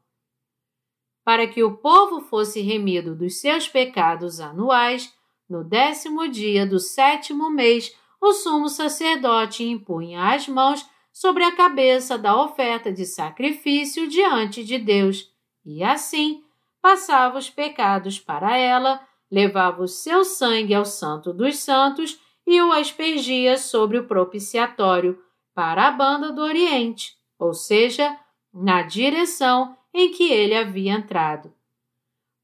Para 1.24 1.46
que 1.46 1.62
o 1.62 1.76
povo 1.76 2.20
fosse 2.20 2.60
remido 2.60 3.14
dos 3.14 3.40
seus 3.40 3.68
pecados 3.68 4.40
anuais, 4.40 5.12
no 5.48 5.62
décimo 5.62 6.28
dia 6.28 6.66
do 6.66 6.78
sétimo 6.78 7.50
mês, 7.50 7.94
o 8.20 8.32
sumo 8.32 8.68
sacerdote 8.68 9.64
impunha 9.64 10.32
as 10.32 10.48
mãos 10.48 10.88
sobre 11.12 11.44
a 11.44 11.54
cabeça 11.54 12.16
da 12.18 12.40
oferta 12.40 12.92
de 12.92 13.04
sacrifício 13.04 14.08
diante 14.08 14.64
de 14.64 14.78
Deus, 14.78 15.30
e 15.64 15.82
assim 15.82 16.44
passava 16.86 17.36
os 17.36 17.50
pecados 17.50 18.20
para 18.20 18.56
ela, 18.56 19.00
levava 19.28 19.82
o 19.82 19.88
seu 19.88 20.24
sangue 20.24 20.72
ao 20.72 20.84
Santo 20.84 21.32
dos 21.32 21.58
Santos 21.58 22.16
e 22.46 22.62
o 22.62 22.70
aspergia 22.70 23.58
sobre 23.58 23.98
o 23.98 24.06
propiciatório 24.06 25.20
para 25.52 25.88
a 25.88 25.90
banda 25.90 26.30
do 26.30 26.40
Oriente, 26.40 27.16
ou 27.40 27.52
seja, 27.52 28.16
na 28.54 28.82
direção 28.82 29.76
em 29.92 30.12
que 30.12 30.30
ele 30.30 30.54
havia 30.54 30.92
entrado. 30.92 31.52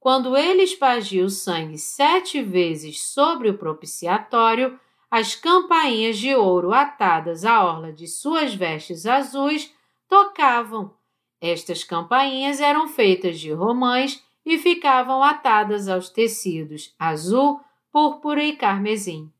Quando 0.01 0.37
ele 0.37 0.65
espargia 0.65 1.25
o 1.25 1.31
sangue 1.31 1.79
sete 1.79 2.43
vezes 2.43 3.01
sobre 3.01 3.49
o 3.49 3.57
propiciatório, 3.57 4.77
as 5.09 5.37
campainhas 5.37 6.19
de 6.19 6.35
ouro 6.35 6.73
atadas 6.73 7.45
à 7.45 7.65
orla 7.65 7.93
de 7.93 8.09
suas 8.09 8.53
vestes 8.53 9.07
azuis 9.07 9.73
tocavam. 10.09 10.93
Estas 11.41 11.85
campainhas 11.85 12.61
eram 12.61 12.89
feitas 12.89 13.39
de 13.39 13.53
romãs 13.53 14.21
e 14.45 14.59
ficavam 14.59 15.23
atadas 15.23 15.89
aos 15.89 16.09
tecidos 16.09 16.95
azul, 16.99 17.61
púrpura 17.91 18.43
e 18.43 18.57
carmesim. 18.57 19.31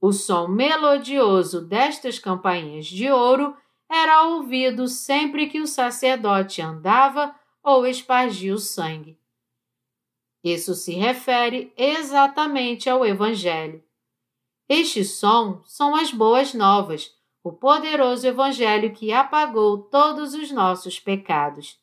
O 0.00 0.12
som 0.12 0.48
melodioso 0.48 1.60
destas 1.60 2.18
campainhas 2.18 2.86
de 2.86 3.10
ouro 3.10 3.56
era 3.88 4.24
ouvido 4.24 4.88
sempre 4.88 5.46
que 5.46 5.60
o 5.60 5.66
sacerdote 5.66 6.60
andava 6.60 7.34
ou 7.62 7.86
espargia 7.86 8.54
o 8.54 8.58
sangue. 8.58 9.16
Isso 10.42 10.74
se 10.74 10.94
refere 10.94 11.72
exatamente 11.76 12.90
ao 12.90 13.06
Evangelho. 13.06 13.82
Este 14.68 15.04
som 15.04 15.62
são 15.64 15.94
as 15.94 16.10
boas 16.10 16.52
novas, 16.52 17.14
o 17.44 17.52
poderoso 17.52 18.26
Evangelho 18.26 18.92
que 18.92 19.12
apagou 19.12 19.78
todos 19.78 20.34
os 20.34 20.50
nossos 20.50 20.98
pecados. 20.98 21.78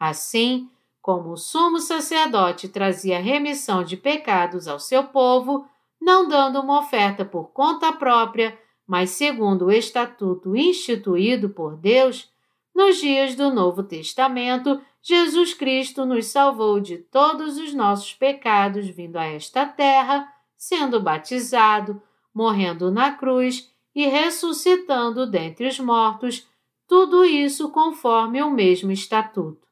Assim, 0.00 0.68
como 1.02 1.32
o 1.32 1.36
sumo 1.36 1.80
sacerdote 1.80 2.68
trazia 2.68 3.20
remissão 3.20 3.82
de 3.82 3.96
pecados 3.96 4.68
ao 4.68 4.78
seu 4.78 5.02
povo, 5.02 5.66
não 6.00 6.28
dando 6.28 6.60
uma 6.60 6.78
oferta 6.78 7.24
por 7.24 7.50
conta 7.50 7.92
própria, 7.92 8.56
mas 8.86 9.10
segundo 9.10 9.66
o 9.66 9.72
estatuto 9.72 10.56
instituído 10.56 11.50
por 11.50 11.76
Deus, 11.76 12.30
nos 12.72 12.98
dias 12.98 13.34
do 13.34 13.50
Novo 13.52 13.82
Testamento, 13.82 14.80
Jesus 15.02 15.52
Cristo 15.52 16.06
nos 16.06 16.26
salvou 16.26 16.78
de 16.78 16.98
todos 16.98 17.58
os 17.58 17.74
nossos 17.74 18.14
pecados 18.14 18.86
vindo 18.86 19.16
a 19.16 19.24
esta 19.24 19.66
terra, 19.66 20.32
sendo 20.56 21.00
batizado, 21.00 22.00
morrendo 22.32 22.92
na 22.92 23.12
cruz 23.12 23.70
e 23.92 24.06
ressuscitando 24.06 25.26
dentre 25.26 25.66
os 25.66 25.80
mortos, 25.80 26.48
tudo 26.86 27.24
isso 27.24 27.70
conforme 27.70 28.40
o 28.40 28.50
mesmo 28.50 28.92
estatuto. 28.92 29.71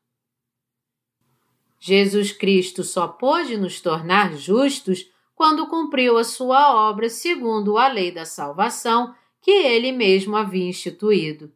Jesus 1.81 2.31
Cristo 2.31 2.85
só 2.85 3.09
pôde 3.09 3.57
nos 3.57 3.81
tornar 3.81 4.35
justos 4.35 5.11
quando 5.35 5.66
cumpriu 5.66 6.18
a 6.18 6.24
sua 6.24 6.74
obra 6.74 7.09
segundo 7.09 7.78
a 7.78 7.89
lei 7.89 8.12
da 8.12 8.26
salvação 8.26 9.14
que 9.41 9.51
ele 9.51 9.91
mesmo 9.91 10.37
havia 10.37 10.68
instituído. 10.68 11.51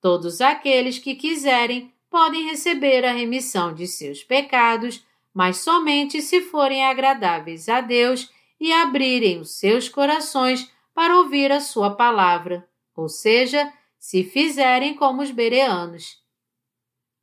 Todos 0.00 0.40
aqueles 0.40 0.98
que 0.98 1.14
quiserem 1.14 1.92
podem 2.10 2.44
receber 2.46 3.04
a 3.04 3.12
remissão 3.12 3.72
de 3.72 3.86
seus 3.86 4.24
pecados, 4.24 5.06
mas 5.32 5.58
somente 5.58 6.20
se 6.20 6.40
forem 6.40 6.84
agradáveis 6.84 7.68
a 7.68 7.80
Deus 7.80 8.28
e 8.60 8.72
abrirem 8.72 9.38
os 9.38 9.52
seus 9.52 9.88
corações 9.88 10.70
para 10.92 11.16
ouvir 11.18 11.52
a 11.52 11.60
sua 11.60 11.94
palavra, 11.94 12.68
ou 12.96 13.08
seja, 13.08 13.72
se 13.98 14.24
fizerem 14.24 14.94
como 14.94 15.22
os 15.22 15.30
bereanos. 15.30 16.21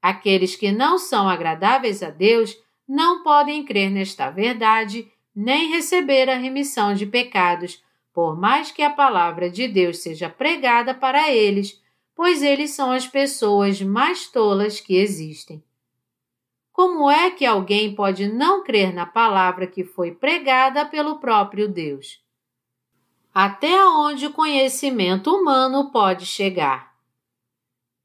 Aqueles 0.01 0.55
que 0.55 0.71
não 0.71 0.97
são 0.97 1.27
agradáveis 1.27 2.01
a 2.01 2.09
Deus 2.09 2.57
não 2.87 3.21
podem 3.21 3.63
crer 3.63 3.89
nesta 3.89 4.29
verdade 4.29 5.11
nem 5.35 5.69
receber 5.69 6.29
a 6.29 6.37
remissão 6.37 6.93
de 6.93 7.05
pecados, 7.05 7.83
por 8.13 8.37
mais 8.37 8.71
que 8.71 8.81
a 8.81 8.89
palavra 8.89 9.49
de 9.49 9.67
Deus 9.67 9.99
seja 9.99 10.29
pregada 10.29 10.93
para 10.93 11.31
eles, 11.31 11.81
pois 12.15 12.41
eles 12.41 12.71
são 12.71 12.91
as 12.91 13.07
pessoas 13.07 13.81
mais 13.81 14.27
tolas 14.27 14.81
que 14.81 14.95
existem. 14.95 15.63
Como 16.71 17.09
é 17.09 17.29
que 17.29 17.45
alguém 17.45 17.93
pode 17.93 18.27
não 18.27 18.63
crer 18.63 18.93
na 18.93 19.05
palavra 19.05 19.67
que 19.67 19.83
foi 19.83 20.11
pregada 20.11 20.85
pelo 20.85 21.19
próprio 21.19 21.67
Deus? 21.67 22.21
Até 23.33 23.85
onde 23.85 24.25
o 24.25 24.33
conhecimento 24.33 25.29
humano 25.33 25.91
pode 25.91 26.25
chegar? 26.25 26.95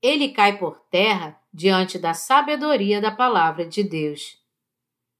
Ele 0.02 0.28
cai 0.28 0.58
por 0.58 0.78
terra 0.90 1.40
diante 1.54 2.00
da 2.00 2.12
sabedoria 2.12 3.00
da 3.00 3.12
palavra 3.12 3.64
de 3.64 3.84
Deus. 3.84 4.36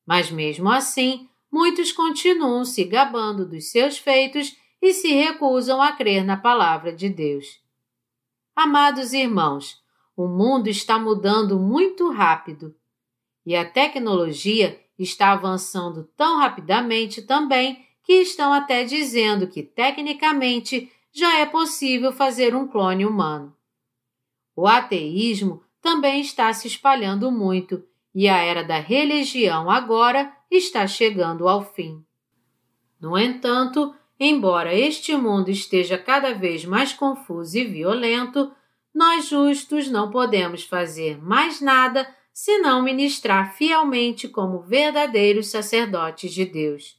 Mas 0.04 0.32
mesmo 0.32 0.68
assim, 0.68 1.28
muitos 1.50 1.92
continuam 1.92 2.64
se 2.64 2.82
gabando 2.82 3.48
dos 3.48 3.70
seus 3.70 3.96
feitos 3.96 4.56
e 4.82 4.92
se 4.92 5.14
recusam 5.14 5.80
a 5.80 5.92
crer 5.92 6.24
na 6.24 6.36
palavra 6.36 6.92
de 6.92 7.08
Deus. 7.08 7.60
Amados 8.56 9.12
irmãos, 9.12 9.80
o 10.16 10.26
mundo 10.26 10.68
está 10.68 10.98
mudando 10.98 11.58
muito 11.58 12.10
rápido 12.10 12.74
e 13.46 13.54
a 13.54 13.64
tecnologia 13.64 14.80
está 14.98 15.32
avançando 15.32 16.04
tão 16.16 16.38
rapidamente 16.38 17.22
também 17.22 17.86
que 18.02 18.14
estão 18.14 18.52
até 18.52 18.84
dizendo 18.84 19.46
que 19.46 19.62
tecnicamente 19.62 20.92
já 21.12 21.38
é 21.38 21.46
possível 21.46 22.12
fazer 22.12 22.54
um 22.54 22.66
clone 22.66 23.06
humano. 23.06 23.56
O 24.54 24.66
ateísmo 24.66 25.63
também 25.84 26.22
está 26.22 26.50
se 26.54 26.66
espalhando 26.66 27.30
muito 27.30 27.84
e 28.14 28.26
a 28.26 28.38
era 28.38 28.64
da 28.64 28.78
religião 28.78 29.70
agora 29.70 30.34
está 30.50 30.86
chegando 30.86 31.46
ao 31.46 31.62
fim. 31.62 32.02
No 32.98 33.18
entanto, 33.18 33.94
embora 34.18 34.74
este 34.74 35.14
mundo 35.14 35.50
esteja 35.50 35.98
cada 35.98 36.32
vez 36.32 36.64
mais 36.64 36.94
confuso 36.94 37.58
e 37.58 37.64
violento, 37.64 38.50
nós 38.94 39.28
justos 39.28 39.86
não 39.90 40.10
podemos 40.10 40.64
fazer 40.64 41.22
mais 41.22 41.60
nada 41.60 42.08
senão 42.32 42.82
ministrar 42.82 43.54
fielmente 43.54 44.26
como 44.26 44.62
verdadeiros 44.62 45.48
sacerdotes 45.48 46.32
de 46.32 46.46
Deus. 46.46 46.98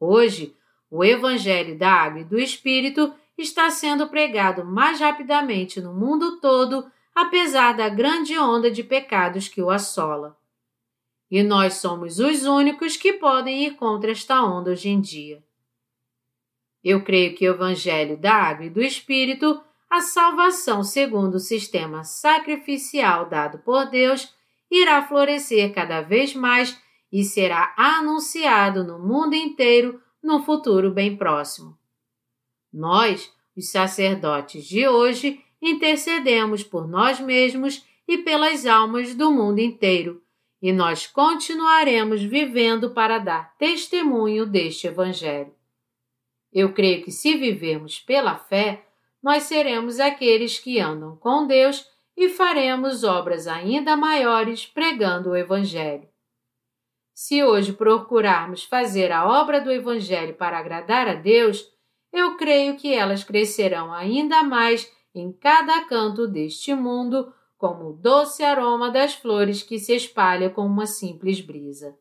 Hoje, 0.00 0.56
o 0.90 1.04
Evangelho 1.04 1.78
da 1.78 1.92
Água 1.92 2.22
e 2.22 2.24
do 2.24 2.36
Espírito 2.36 3.14
está 3.38 3.70
sendo 3.70 4.08
pregado 4.08 4.64
mais 4.64 4.98
rapidamente 4.98 5.80
no 5.80 5.94
mundo 5.94 6.40
todo 6.40 6.90
apesar 7.14 7.72
da 7.72 7.88
grande 7.88 8.38
onda 8.38 8.70
de 8.70 8.82
pecados 8.82 9.48
que 9.48 9.62
o 9.62 9.70
assola. 9.70 10.36
E 11.30 11.42
nós 11.42 11.74
somos 11.74 12.18
os 12.18 12.44
únicos 12.44 12.96
que 12.96 13.14
podem 13.14 13.64
ir 13.64 13.76
contra 13.76 14.10
esta 14.10 14.42
onda 14.42 14.70
hoje 14.70 14.88
em 14.88 15.00
dia. 15.00 15.42
Eu 16.84 17.04
creio 17.04 17.34
que 17.34 17.48
o 17.48 17.54
Evangelho 17.54 18.16
da 18.16 18.34
Água 18.34 18.66
e 18.66 18.70
do 18.70 18.82
Espírito, 18.82 19.62
a 19.88 20.00
salvação 20.00 20.82
segundo 20.82 21.36
o 21.36 21.40
sistema 21.40 22.02
sacrificial 22.02 23.28
dado 23.28 23.58
por 23.58 23.88
Deus, 23.88 24.34
irá 24.70 25.02
florescer 25.06 25.72
cada 25.72 26.00
vez 26.00 26.34
mais 26.34 26.80
e 27.12 27.22
será 27.22 27.74
anunciado 27.76 28.82
no 28.82 28.98
mundo 28.98 29.34
inteiro 29.34 30.02
no 30.22 30.42
futuro 30.42 30.90
bem 30.90 31.16
próximo. 31.16 31.78
Nós, 32.72 33.30
os 33.56 33.70
sacerdotes 33.70 34.64
de 34.64 34.88
hoje, 34.88 35.44
intercedemos 35.62 36.64
por 36.64 36.88
nós 36.88 37.20
mesmos 37.20 37.86
e 38.08 38.18
pelas 38.18 38.66
almas 38.66 39.14
do 39.14 39.30
mundo 39.30 39.60
inteiro, 39.60 40.20
e 40.60 40.72
nós 40.72 41.06
continuaremos 41.06 42.22
vivendo 42.22 42.90
para 42.90 43.18
dar 43.18 43.56
testemunho 43.56 44.44
deste 44.44 44.88
Evangelho. 44.88 45.54
Eu 46.52 46.72
creio 46.72 47.04
que 47.04 47.12
se 47.12 47.36
vivermos 47.36 48.00
pela 48.00 48.36
fé, 48.36 48.84
nós 49.22 49.44
seremos 49.44 50.00
aqueles 50.00 50.58
que 50.58 50.80
andam 50.80 51.16
com 51.16 51.46
Deus 51.46 51.86
e 52.16 52.28
faremos 52.28 53.04
obras 53.04 53.46
ainda 53.46 53.96
maiores 53.96 54.66
pregando 54.66 55.30
o 55.30 55.36
Evangelho. 55.36 56.08
Se 57.14 57.42
hoje 57.42 57.72
procurarmos 57.72 58.64
fazer 58.64 59.12
a 59.12 59.26
obra 59.26 59.60
do 59.60 59.70
Evangelho 59.70 60.34
para 60.34 60.58
agradar 60.58 61.08
a 61.08 61.14
Deus, 61.14 61.64
eu 62.12 62.36
creio 62.36 62.76
que 62.76 62.92
elas 62.92 63.24
crescerão 63.24 63.92
ainda 63.92 64.42
mais 64.42 64.90
em 65.14 65.32
cada 65.32 65.84
canto 65.84 66.26
deste 66.26 66.74
mundo 66.74 67.32
como 67.58 67.90
o 67.90 67.92
doce 67.92 68.42
aroma 68.42 68.90
das 68.90 69.14
flores 69.14 69.62
que 69.62 69.78
se 69.78 69.94
espalha 69.94 70.50
com 70.50 70.66
uma 70.66 70.86
simples 70.86 71.40
brisa. 71.40 71.96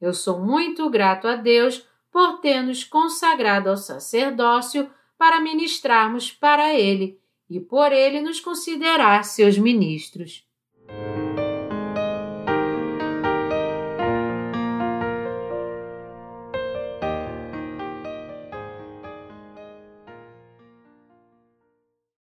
Eu 0.00 0.12
sou 0.14 0.40
muito 0.40 0.88
grato 0.88 1.28
a 1.28 1.36
Deus 1.36 1.86
por 2.10 2.40
ter 2.40 2.62
nos 2.62 2.82
consagrado 2.82 3.68
ao 3.68 3.76
sacerdócio 3.76 4.90
para 5.16 5.40
ministrarmos 5.40 6.32
para 6.32 6.74
Ele 6.74 7.20
e 7.50 7.60
por 7.60 7.92
Ele 7.92 8.20
nos 8.20 8.40
considerar 8.40 9.24
seus 9.24 9.58
ministros. 9.58 10.47